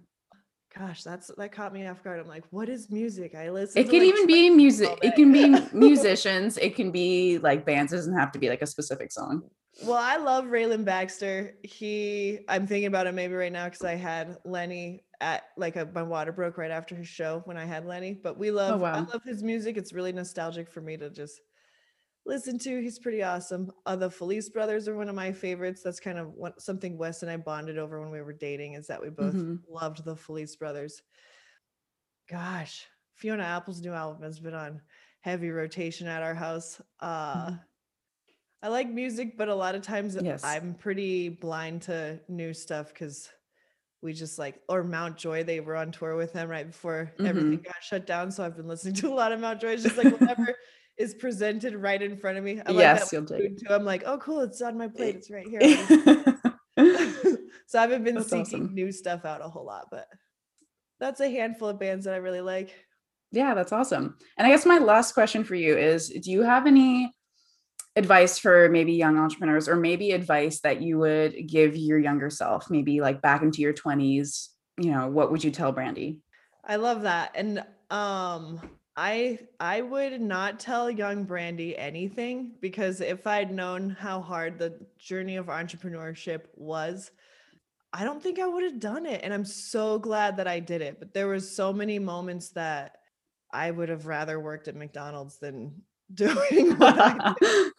Gosh, 0.77 1.03
that's 1.03 1.29
that 1.37 1.51
caught 1.51 1.71
me 1.71 1.85
off 1.85 2.03
guard. 2.03 2.19
I'm 2.19 2.27
like, 2.27 2.45
what 2.49 2.67
is 2.67 2.89
music? 2.89 3.35
I 3.35 3.51
listen. 3.51 3.79
It 3.79 3.91
can 3.91 3.99
like, 3.99 4.07
even 4.07 4.25
be 4.25 4.49
music. 4.49 4.97
It 5.03 5.13
can 5.13 5.31
be 5.31 5.55
musicians. 5.71 6.57
It 6.57 6.75
can 6.75 6.91
be 6.91 7.37
like 7.37 7.63
bands. 7.63 7.93
It 7.93 7.97
doesn't 7.97 8.17
have 8.17 8.31
to 8.31 8.39
be 8.39 8.49
like 8.49 8.63
a 8.63 8.67
specific 8.67 9.11
song. 9.11 9.43
Well, 9.81 9.97
I 9.97 10.17
love 10.17 10.45
Rayland 10.45 10.85
Baxter. 10.85 11.55
He, 11.63 12.39
I'm 12.47 12.67
thinking 12.67 12.85
about 12.85 13.07
it 13.07 13.13
maybe 13.13 13.33
right 13.33 13.51
now 13.51 13.65
because 13.65 13.83
I 13.83 13.95
had 13.95 14.37
Lenny 14.45 15.03
at 15.19 15.45
like 15.57 15.75
a, 15.75 15.85
my 15.93 16.03
water 16.03 16.31
broke 16.31 16.57
right 16.57 16.69
after 16.71 16.95
his 16.95 17.07
show 17.07 17.41
when 17.45 17.57
I 17.57 17.65
had 17.65 17.85
Lenny. 17.85 18.13
But 18.13 18.37
we 18.37 18.51
love, 18.51 18.81
I 18.81 18.99
wow. 18.99 19.07
love 19.11 19.23
his 19.23 19.41
music. 19.41 19.75
It's 19.77 19.91
really 19.93 20.11
nostalgic 20.11 20.69
for 20.69 20.81
me 20.81 20.95
to 20.97 21.09
just 21.09 21.41
listen 22.25 22.59
to. 22.59 22.81
He's 22.81 22.99
pretty 22.99 23.23
awesome. 23.23 23.71
Uh, 23.85 23.95
the 23.95 24.09
Felice 24.11 24.49
brothers 24.49 24.87
are 24.87 24.95
one 24.95 25.09
of 25.09 25.15
my 25.15 25.31
favorites. 25.31 25.81
That's 25.83 25.99
kind 25.99 26.19
of 26.19 26.29
what, 26.33 26.61
something 26.61 26.97
Wes 26.97 27.23
and 27.23 27.31
I 27.31 27.37
bonded 27.37 27.77
over 27.79 27.99
when 27.99 28.11
we 28.11 28.21
were 28.21 28.33
dating 28.33 28.73
is 28.73 28.87
that 28.87 29.01
we 29.01 29.09
both 29.09 29.33
Mhm. 29.33 29.59
loved 29.67 30.05
the 30.05 30.15
Felice 30.15 30.55
brothers. 30.55 31.01
Gosh, 32.29 32.87
Fiona 33.15 33.43
Apple's 33.43 33.81
new 33.81 33.91
album 33.91 34.21
has 34.23 34.39
been 34.39 34.53
on 34.53 34.81
heavy 35.21 35.49
rotation 35.49 36.07
at 36.07 36.23
our 36.23 36.35
house. 36.35 36.79
Uh, 36.99 37.47
Mhm. 37.47 37.59
I 38.63 38.69
like 38.69 38.89
music, 38.89 39.37
but 39.37 39.49
a 39.49 39.55
lot 39.55 39.75
of 39.75 39.81
times 39.81 40.17
Yes. 40.19 40.43
I'm 40.43 40.73
pretty 40.73 41.27
blind 41.29 41.81
to 41.83 42.19
new 42.29 42.53
stuff 42.53 42.87
because 42.93 43.29
we 44.01 44.13
just 44.13 44.39
like 44.39 44.61
or 44.69 44.83
Mount 44.83 45.17
Joy. 45.17 45.43
They 45.43 45.59
were 45.59 45.75
on 45.75 45.91
tour 45.91 46.15
with 46.15 46.31
him 46.33 46.49
right 46.49 46.65
before 46.67 47.11
everything 47.19 47.59
Mhm. 47.59 47.65
got 47.65 47.83
shut 47.83 48.07
down. 48.07 48.31
So 48.31 48.43
I've 48.43 48.55
been 48.55 48.67
listening 48.67 48.93
to 49.03 49.07
a 49.09 49.13
lot 49.13 49.31
of 49.33 49.39
Mount 49.41 49.59
Joy. 49.61 49.71
It's 49.73 49.83
just 49.83 49.97
like 49.97 50.17
whatever 50.17 50.55
is 50.97 51.13
presented 51.13 51.75
right 51.75 52.01
in 52.01 52.15
front 52.17 52.37
of 52.37 52.43
me. 52.45 52.61
I 52.65 52.71
Yes, 52.71 53.01
like 53.01 53.09
that 53.09 53.15
you'll 53.15 53.25
take 53.25 53.57
too. 53.59 53.73
I'm 53.73 53.83
like, 53.83 54.03
oh 54.05 54.17
cool, 54.19 54.39
it's 54.41 54.61
on 54.61 54.77
my 54.77 54.87
plate. 54.87 55.15
It's 55.17 55.29
right 55.29 55.45
here. 55.47 55.59
so 57.67 57.79
I 57.79 57.81
haven't 57.81 58.03
been 58.05 58.15
That's 58.15 58.29
seeking 58.29 58.41
awesome. 58.63 58.73
new 58.73 58.91
stuff 58.91 59.25
out 59.25 59.41
a 59.41 59.49
whole 59.49 59.65
lot, 59.65 59.87
but 59.91 60.07
that's 60.99 61.19
a 61.19 61.29
handful 61.29 61.67
of 61.69 61.79
bands 61.79 62.05
that 62.05 62.13
I 62.13 62.17
really 62.17 62.41
like. 62.41 62.73
Yeah, 63.31 63.53
that's 63.55 63.71
awesome. 63.73 64.17
And 64.37 64.47
I 64.47 64.49
guess 64.51 64.65
my 64.65 64.77
last 64.77 65.13
question 65.13 65.43
for 65.43 65.55
you 65.55 65.75
is: 65.77 66.09
Do 66.09 66.31
you 66.31 66.43
have 66.43 66.67
any 66.67 67.13
advice 67.95 68.39
for 68.39 68.69
maybe 68.69 68.93
young 68.93 69.17
entrepreneurs, 69.17 69.67
or 69.67 69.75
maybe 69.75 70.11
advice 70.11 70.59
that 70.61 70.81
you 70.81 70.97
would 70.99 71.47
give 71.47 71.75
your 71.75 71.99
younger 71.99 72.29
self, 72.29 72.69
maybe 72.69 73.01
like 73.01 73.21
back 73.21 73.41
into 73.41 73.61
your 73.61 73.73
twenties? 73.73 74.49
You 74.77 74.91
know, 74.91 75.07
what 75.07 75.31
would 75.31 75.43
you 75.43 75.51
tell 75.51 75.71
Brandy? 75.71 76.17
I 76.65 76.77
love 76.77 77.03
that. 77.03 77.31
And 77.35 77.63
um 77.91 78.61
I 78.95 79.39
I 79.59 79.81
would 79.81 80.21
not 80.21 80.59
tell 80.59 80.89
young 80.89 81.23
Brandy 81.23 81.77
anything 81.77 82.53
because 82.61 83.01
if 83.01 83.25
I'd 83.25 83.51
known 83.51 83.89
how 83.89 84.21
hard 84.21 84.59
the 84.59 84.79
journey 84.97 85.37
of 85.37 85.47
entrepreneurship 85.47 86.41
was, 86.55 87.11
I 87.91 88.03
don't 88.03 88.21
think 88.21 88.39
I 88.39 88.47
would 88.47 88.63
have 88.63 88.79
done 88.79 89.05
it. 89.05 89.21
And 89.23 89.33
I'm 89.33 89.45
so 89.45 89.99
glad 89.99 90.37
that 90.37 90.47
I 90.47 90.59
did 90.59 90.81
it. 90.81 90.99
But 90.99 91.13
there 91.13 91.27
was 91.27 91.55
so 91.55 91.73
many 91.73 91.99
moments 91.99 92.49
that 92.51 92.97
I 93.51 93.69
would 93.69 93.89
have 93.89 94.05
rather 94.05 94.39
worked 94.39 94.67
at 94.67 94.75
McDonald's 94.75 95.37
than 95.37 95.81
doing 96.13 96.77
what 96.77 96.95
I 96.99 97.33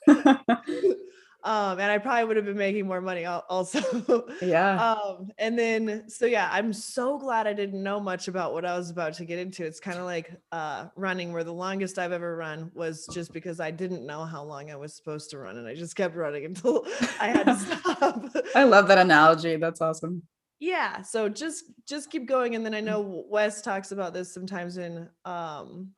did. 0.07 0.97
Um, 1.45 1.79
and 1.79 1.93
I 1.93 1.99
probably 1.99 2.25
would 2.25 2.37
have 2.37 2.47
been 2.47 2.57
making 2.57 2.87
more 2.87 3.03
money 3.03 3.27
also. 3.27 4.25
yeah. 4.41 4.93
um 4.95 5.29
and 5.37 5.59
then 5.59 6.09
so 6.09 6.25
yeah 6.25 6.49
i'm 6.51 6.73
so 6.73 7.19
glad 7.19 7.47
i 7.47 7.53
didn't 7.53 7.83
know 7.83 8.01
much 8.01 8.29
about 8.29 8.55
what 8.55 8.65
i 8.65 8.75
was 8.77 8.89
about 8.89 9.13
to 9.15 9.27
get 9.27 9.39
into 9.39 9.63
it's 9.63 9.79
kind 9.79 9.99
of 9.99 10.07
like 10.07 10.33
uh 10.53 10.87
running 10.97 11.35
where 11.35 11.45
the 11.45 11.53
longest 11.53 11.99
i've 11.99 12.13
ever 12.13 12.35
run 12.37 12.71
was 12.75 13.07
just 13.13 13.31
because 13.35 13.61
i 13.61 13.71
didn't 13.71 14.07
know 14.07 14.25
how 14.25 14.43
long 14.43 14.71
i 14.71 14.77
was 14.77 14.95
supposed 14.95 15.29
to 15.31 15.39
run 15.39 15.59
and 15.59 15.69
i 15.69 15.75
just 15.75 15.95
kept 15.97 16.17
running 16.17 16.47
until 16.47 16.87
i 17.21 17.29
had 17.29 17.45
to 17.45 17.57
stop 17.57 18.25
I 18.55 18.65
love 18.65 18.89
that 18.89 18.97
analogy. 18.99 19.57
That's 19.57 19.83
awesome. 19.83 20.23
yeah 20.61 21.03
so 21.03 21.29
just 21.29 21.65
just 21.87 22.11
keep 22.11 22.27
going 22.27 22.55
and 22.55 22.65
then 22.65 22.73
i 22.75 22.81
know 22.81 23.25
wes 23.29 23.61
talks 23.61 23.93
about 23.93 24.15
this 24.15 24.33
sometimes 24.33 24.79
in 24.79 25.11
um 25.27 25.91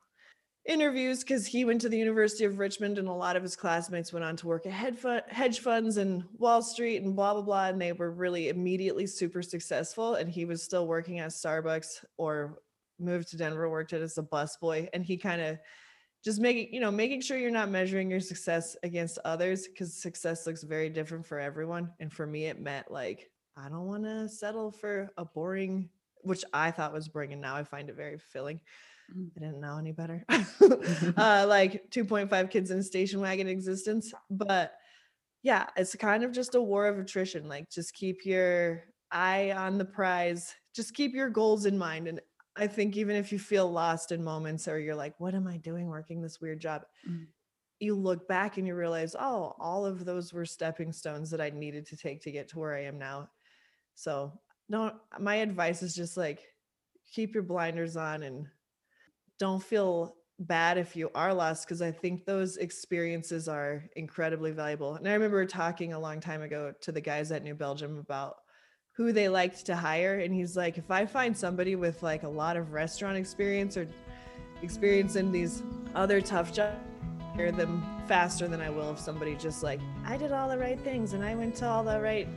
interviews 0.67 1.19
because 1.19 1.47
he 1.47 1.63
went 1.63 1.79
to 1.81 1.89
the 1.89 1.97
university 1.97 2.43
of 2.43 2.59
richmond 2.59 2.97
and 2.97 3.07
a 3.07 3.13
lot 3.13 3.35
of 3.35 3.43
his 3.43 3.55
classmates 3.55 4.11
went 4.11 4.25
on 4.25 4.35
to 4.35 4.47
work 4.47 4.65
at 4.65 4.73
hedge, 5.29 5.59
funds 5.59 5.97
and 5.97 6.23
wall 6.37 6.61
street 6.61 7.01
and 7.01 7.15
blah 7.15 7.33
blah 7.33 7.41
blah 7.41 7.67
and 7.67 7.81
they 7.81 7.93
were 7.93 8.11
really 8.11 8.49
immediately 8.49 9.07
super 9.07 9.41
successful 9.41 10.15
and 10.15 10.29
he 10.29 10.43
was 10.45 10.61
still 10.61 10.85
working 10.85 11.19
at 11.19 11.29
starbucks 11.29 12.03
or 12.17 12.59
moved 12.99 13.29
to 13.29 13.37
denver 13.37 13.69
worked 13.69 13.93
at 13.93 14.01
as 14.01 14.17
a 14.17 14.23
busboy 14.23 14.89
and 14.93 15.05
he 15.05 15.15
kind 15.15 15.41
of 15.41 15.57
just 16.23 16.41
making 16.41 16.73
you 16.73 16.81
know 16.81 16.91
making 16.91 17.21
sure 17.21 17.37
you're 17.37 17.49
not 17.49 17.69
measuring 17.69 18.11
your 18.11 18.19
success 18.19 18.75
against 18.83 19.19
others 19.23 19.67
because 19.67 19.93
success 19.93 20.45
looks 20.45 20.63
very 20.63 20.89
different 20.89 21.25
for 21.25 21.39
everyone 21.39 21.89
and 21.99 22.11
for 22.11 22.27
me 22.27 22.45
it 22.45 22.59
meant 22.59 22.91
like 22.91 23.29
i 23.55 23.69
don't 23.69 23.87
want 23.87 24.03
to 24.03 24.27
settle 24.27 24.71
for 24.71 25.09
a 25.17 25.23
boring 25.23 25.89
which 26.23 26.43
i 26.51 26.69
thought 26.71 26.91
was 26.91 27.07
boring 27.07 27.31
and 27.31 27.41
now 27.41 27.55
i 27.55 27.63
find 27.63 27.89
it 27.89 27.95
very 27.95 28.17
fulfilling 28.17 28.59
Mm. 28.59 28.96
I 29.09 29.39
didn't 29.39 29.61
know 29.61 29.77
any 29.77 29.91
better. 29.91 30.23
Uh 30.29 31.45
like 31.47 31.89
2.5 31.91 32.49
kids 32.49 32.71
in 32.71 32.79
a 32.79 32.83
station 32.83 33.21
wagon 33.21 33.47
existence 33.47 34.13
but 34.29 34.73
yeah 35.43 35.67
it's 35.75 35.95
kind 35.95 36.23
of 36.23 36.31
just 36.31 36.55
a 36.55 36.61
war 36.61 36.87
of 36.87 36.99
attrition 36.99 37.47
like 37.47 37.69
just 37.69 37.93
keep 37.93 38.25
your 38.25 38.83
eye 39.11 39.51
on 39.51 39.77
the 39.77 39.85
prize 39.85 40.53
just 40.75 40.93
keep 40.93 41.13
your 41.13 41.29
goals 41.29 41.65
in 41.65 41.77
mind 41.77 42.07
and 42.07 42.19
i 42.57 42.67
think 42.67 42.97
even 42.97 43.15
if 43.15 43.31
you 43.31 43.39
feel 43.39 43.71
lost 43.71 44.11
in 44.11 44.23
moments 44.23 44.67
or 44.67 44.79
you're 44.79 44.95
like 44.95 45.17
what 45.19 45.33
am 45.33 45.47
i 45.47 45.57
doing 45.57 45.87
working 45.87 46.21
this 46.21 46.41
weird 46.41 46.59
job? 46.59 46.83
Mm. 47.07 47.27
you 47.79 47.95
look 47.95 48.27
back 48.27 48.57
and 48.57 48.67
you 48.67 48.75
realize 48.75 49.15
oh 49.17 49.55
all 49.59 49.85
of 49.85 50.03
those 50.03 50.33
were 50.33 50.45
stepping 50.45 50.91
stones 50.91 51.29
that 51.29 51.39
i 51.39 51.49
needed 51.49 51.85
to 51.85 51.95
take 51.95 52.21
to 52.21 52.31
get 52.31 52.49
to 52.49 52.59
where 52.59 52.75
i 52.75 52.83
am 52.83 52.97
now. 52.99 53.29
So 53.95 54.33
don't 54.69 54.95
my 55.19 55.35
advice 55.35 55.81
is 55.81 55.95
just 55.95 56.17
like 56.17 56.41
keep 57.11 57.33
your 57.33 57.43
blinders 57.43 57.95
on 57.95 58.23
and 58.23 58.47
don't 59.39 59.61
feel 59.61 60.15
bad 60.39 60.77
if 60.77 60.95
you 60.95 61.09
are 61.15 61.33
lost 61.33 61.65
because 61.65 61.81
I 61.81 61.91
think 61.91 62.25
those 62.25 62.57
experiences 62.57 63.47
are 63.47 63.83
incredibly 63.95 64.51
valuable. 64.51 64.95
And 64.95 65.07
I 65.07 65.13
remember 65.13 65.45
talking 65.45 65.93
a 65.93 65.99
long 65.99 66.19
time 66.19 66.41
ago 66.41 66.73
to 66.81 66.91
the 66.91 67.01
guys 67.01 67.31
at 67.31 67.43
New 67.43 67.55
Belgium 67.55 67.97
about 67.97 68.37
who 68.91 69.11
they 69.11 69.29
liked 69.29 69.65
to 69.65 69.75
hire. 69.75 70.19
And 70.19 70.33
he's 70.33 70.55
like, 70.55 70.77
if 70.77 70.91
I 70.91 71.05
find 71.05 71.35
somebody 71.35 71.75
with 71.75 72.03
like 72.03 72.23
a 72.23 72.29
lot 72.29 72.57
of 72.57 72.71
restaurant 72.71 73.17
experience 73.17 73.77
or 73.77 73.87
experience 74.61 75.15
in 75.15 75.31
these 75.31 75.63
other 75.95 76.21
tough 76.21 76.53
jobs, 76.53 76.77
hire 77.35 77.51
them 77.51 77.83
faster 78.07 78.47
than 78.47 78.61
I 78.61 78.69
will 78.69 78.91
if 78.91 78.99
somebody 78.99 79.35
just 79.35 79.61
like, 79.61 79.79
I 80.05 80.17
did 80.17 80.31
all 80.31 80.49
the 80.49 80.57
right 80.57 80.79
things 80.79 81.13
and 81.13 81.23
I 81.23 81.35
went 81.35 81.55
to 81.57 81.67
all 81.67 81.83
the 81.83 81.99
right, 81.99 82.27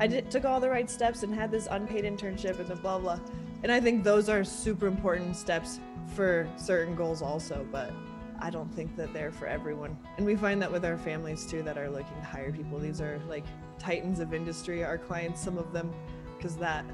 I 0.00 0.06
did 0.06 0.30
took 0.30 0.44
all 0.44 0.60
the 0.60 0.70
right 0.70 0.90
steps 0.90 1.22
and 1.22 1.34
had 1.34 1.50
this 1.50 1.68
unpaid 1.70 2.04
internship 2.04 2.58
and 2.58 2.68
the 2.68 2.76
blah 2.76 2.98
blah. 2.98 3.20
And 3.62 3.72
I 3.72 3.80
think 3.80 4.04
those 4.04 4.28
are 4.28 4.44
super 4.44 4.86
important 4.86 5.36
steps 5.36 5.80
for 6.14 6.48
certain 6.56 6.94
goals 6.94 7.22
also, 7.22 7.66
but 7.70 7.92
I 8.38 8.50
don't 8.50 8.72
think 8.74 8.96
that 8.96 9.12
they're 9.12 9.32
for 9.32 9.46
everyone. 9.46 9.96
And 10.16 10.26
we 10.26 10.36
find 10.36 10.60
that 10.62 10.70
with 10.70 10.84
our 10.84 10.98
families 10.98 11.46
too 11.46 11.62
that 11.62 11.78
are 11.78 11.88
looking 11.88 12.16
to 12.16 12.26
hire 12.26 12.52
people. 12.52 12.78
These 12.78 13.00
are 13.00 13.20
like 13.28 13.44
titans 13.78 14.20
of 14.20 14.34
industry, 14.34 14.84
our 14.84 14.98
clients, 14.98 15.40
some 15.40 15.58
of 15.58 15.72
them, 15.72 15.92
because 16.36 16.56
that 16.56 16.84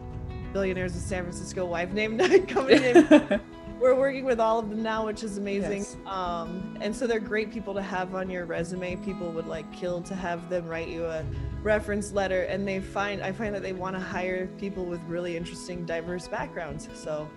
billionaires 0.52 0.94
of 0.94 1.02
San 1.02 1.24
Francisco 1.24 1.64
wife 1.64 1.92
named 1.92 2.20
company 2.48 2.78
name 2.78 3.40
we're 3.82 3.96
working 3.96 4.24
with 4.24 4.38
all 4.38 4.60
of 4.60 4.70
them 4.70 4.82
now, 4.82 5.04
which 5.04 5.24
is 5.24 5.38
amazing. 5.38 5.78
Yes. 5.78 5.96
Um, 6.06 6.78
and 6.80 6.94
so 6.94 7.06
they're 7.06 7.18
great 7.18 7.52
people 7.52 7.74
to 7.74 7.82
have 7.82 8.14
on 8.14 8.30
your 8.30 8.44
resume. 8.44 8.94
People 8.96 9.32
would 9.32 9.48
like 9.48 9.70
kill 9.72 10.00
to 10.02 10.14
have 10.14 10.48
them 10.48 10.68
write 10.68 10.88
you 10.88 11.04
a 11.04 11.24
reference 11.62 12.12
letter, 12.12 12.42
and 12.42 12.66
they 12.66 12.80
find 12.80 13.22
I 13.22 13.32
find 13.32 13.52
that 13.54 13.62
they 13.62 13.72
want 13.72 13.96
to 13.96 14.00
hire 14.00 14.46
people 14.58 14.84
with 14.84 15.00
really 15.08 15.36
interesting, 15.36 15.84
diverse 15.84 16.28
backgrounds. 16.28 16.88
So 16.94 17.28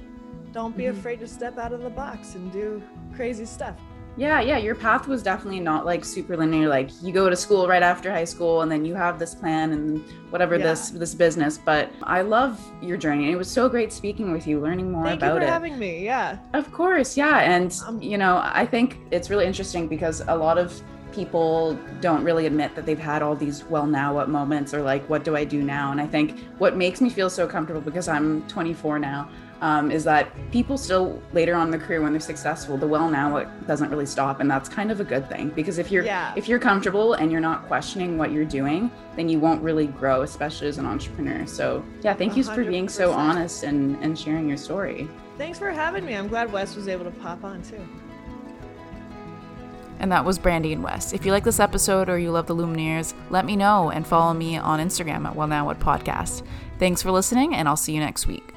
don't 0.55 0.75
be 0.77 0.83
Mhm. 0.85 0.91
afraid 0.91 1.19
to 1.19 1.27
step 1.27 1.57
out 1.59 1.73
of 1.73 1.81
the 1.83 1.89
box 1.89 2.35
and 2.35 2.49
do 2.51 2.81
crazy 3.13 3.43
stuff. 3.45 3.75
Yeah, 4.17 4.39
yeah, 4.39 4.55
your 4.57 4.73
path 4.75 5.05
was 5.09 5.21
definitely 5.21 5.59
not 5.59 5.85
like 5.85 6.05
super 6.05 6.37
linear. 6.37 6.69
Like 6.69 6.89
you 7.03 7.11
go 7.11 7.29
to 7.29 7.35
school 7.35 7.67
right 7.67 7.83
after 7.83 8.09
high 8.09 8.23
school, 8.23 8.61
and 8.61 8.71
then 8.71 8.85
you 8.85 8.95
have 8.95 9.19
this 9.19 9.35
plan 9.35 9.73
and 9.73 10.01
whatever 10.29 10.55
Yeah. 10.55 10.67
this 10.67 10.91
this 10.91 11.13
business. 11.13 11.57
But 11.57 11.89
I 12.03 12.21
love 12.21 12.57
your 12.81 12.95
journey. 12.95 13.29
It 13.29 13.35
was 13.35 13.49
so 13.51 13.67
great 13.67 13.91
speaking 13.91 14.31
with 14.31 14.47
you, 14.47 14.61
learning 14.61 14.89
more 14.93 15.03
Thank 15.03 15.21
you 15.21 15.27
for 15.29 15.41
it. 15.41 15.49
having 15.49 15.77
me. 15.77 16.05
Yeah. 16.05 16.37
Of 16.53 16.71
course, 16.71 17.17
yeah. 17.17 17.39
And, 17.39 17.77
Um, 17.85 18.01
you 18.01 18.17
know, 18.17 18.39
I 18.41 18.65
think 18.65 18.99
it's 19.11 19.29
really 19.29 19.45
interesting 19.45 19.89
because 19.89 20.23
a 20.29 20.35
lot 20.37 20.57
of 20.57 20.81
people 21.11 21.77
don't 22.01 22.23
really 22.23 22.45
admit 22.45 22.75
that 22.75 22.85
they've 22.85 22.99
had 23.13 23.21
all 23.21 23.35
these 23.35 23.63
well 23.69 23.85
now 23.85 24.13
what 24.13 24.27
moments 24.29 24.73
or 24.73 24.81
like 24.81 25.03
what 25.09 25.23
do 25.23 25.33
I 25.35 25.45
do 25.45 25.61
now 25.61 25.91
and 25.93 26.01
I 26.01 26.05
think 26.07 26.35
what 26.57 26.75
makes 26.75 26.99
me 26.99 27.09
feel 27.09 27.29
so 27.29 27.47
comfortable 27.47 27.79
because 27.79 28.09
I'm 28.09 28.41
24 28.49 28.99
now 28.99 29.29
um, 29.61 29.89
is 29.91 30.03
that 30.03 30.29
people 30.51 30.77
still 30.77 31.21
later 31.33 31.55
on 31.55 31.67
in 31.67 31.71
their 31.71 31.79
career 31.79 32.01
when 32.01 32.11
they're 32.11 32.19
successful 32.19 32.77
the 32.77 32.85
well 32.87 33.09
now 33.09 33.37
it 33.37 33.47
doesn't 33.67 33.89
really 33.89 34.05
stop 34.05 34.39
and 34.41 34.51
that's 34.51 34.67
kind 34.67 34.91
of 34.91 34.99
a 34.99 35.03
good 35.03 35.27
thing 35.29 35.49
because 35.49 35.77
if 35.77 35.91
you're 35.91 36.03
Yeah. 36.03 36.33
if 36.35 36.47
you're 36.49 36.59
comfortable 36.59 37.13
and 37.13 37.31
you're 37.31 37.41
not 37.41 37.65
questioning 37.67 38.17
what 38.17 38.31
you're 38.31 38.45
doing 38.45 38.91
then 39.15 39.29
you 39.29 39.39
won't 39.39 39.61
really 39.61 39.87
grow 39.87 40.23
especially 40.23 40.67
as 40.67 40.77
an 40.77 40.85
entrepreneur 40.85 41.45
so 41.45 41.83
yeah 42.03 42.13
thank 42.13 42.35
you 42.35 42.43
for 42.43 42.63
being 42.63 42.89
so 42.89 43.11
honest 43.11 43.63
and 43.63 43.95
and 44.03 44.17
sharing 44.19 44.47
your 44.47 44.57
story 44.57 45.07
Thanks 45.37 45.59
for 45.59 45.69
having 45.69 46.05
me. 46.05 46.13
I'm 46.15 46.29
glad 46.29 46.49
Wes 46.53 46.77
was 46.77 46.87
able 46.87 47.03
to 47.03 47.11
pop 47.11 47.43
on 47.43 47.61
too. 47.61 47.85
And 49.99 50.09
that 50.09 50.23
was 50.23 50.39
Brandy 50.39 50.71
and 50.71 50.81
Wes. 50.81 51.11
If 51.11 51.25
you 51.25 51.33
like 51.33 51.43
this 51.43 51.59
episode 51.59 52.07
or 52.07 52.17
you 52.17 52.31
love 52.31 52.47
the 52.47 52.55
Lumineers, 52.55 53.13
let 53.29 53.43
me 53.45 53.57
know 53.57 53.91
and 53.91 54.07
follow 54.07 54.33
me 54.33 54.57
on 54.57 54.79
Instagram 54.79 55.25
at 55.25 55.35
Well 55.35 55.47
Now 55.47 55.65
What 55.65 55.79
Podcast. 55.81 56.43
Thanks 56.79 57.01
for 57.01 57.11
listening, 57.11 57.53
and 57.53 57.67
I'll 57.67 57.75
see 57.75 57.93
you 57.93 57.99
next 57.99 58.27
week. 58.27 58.54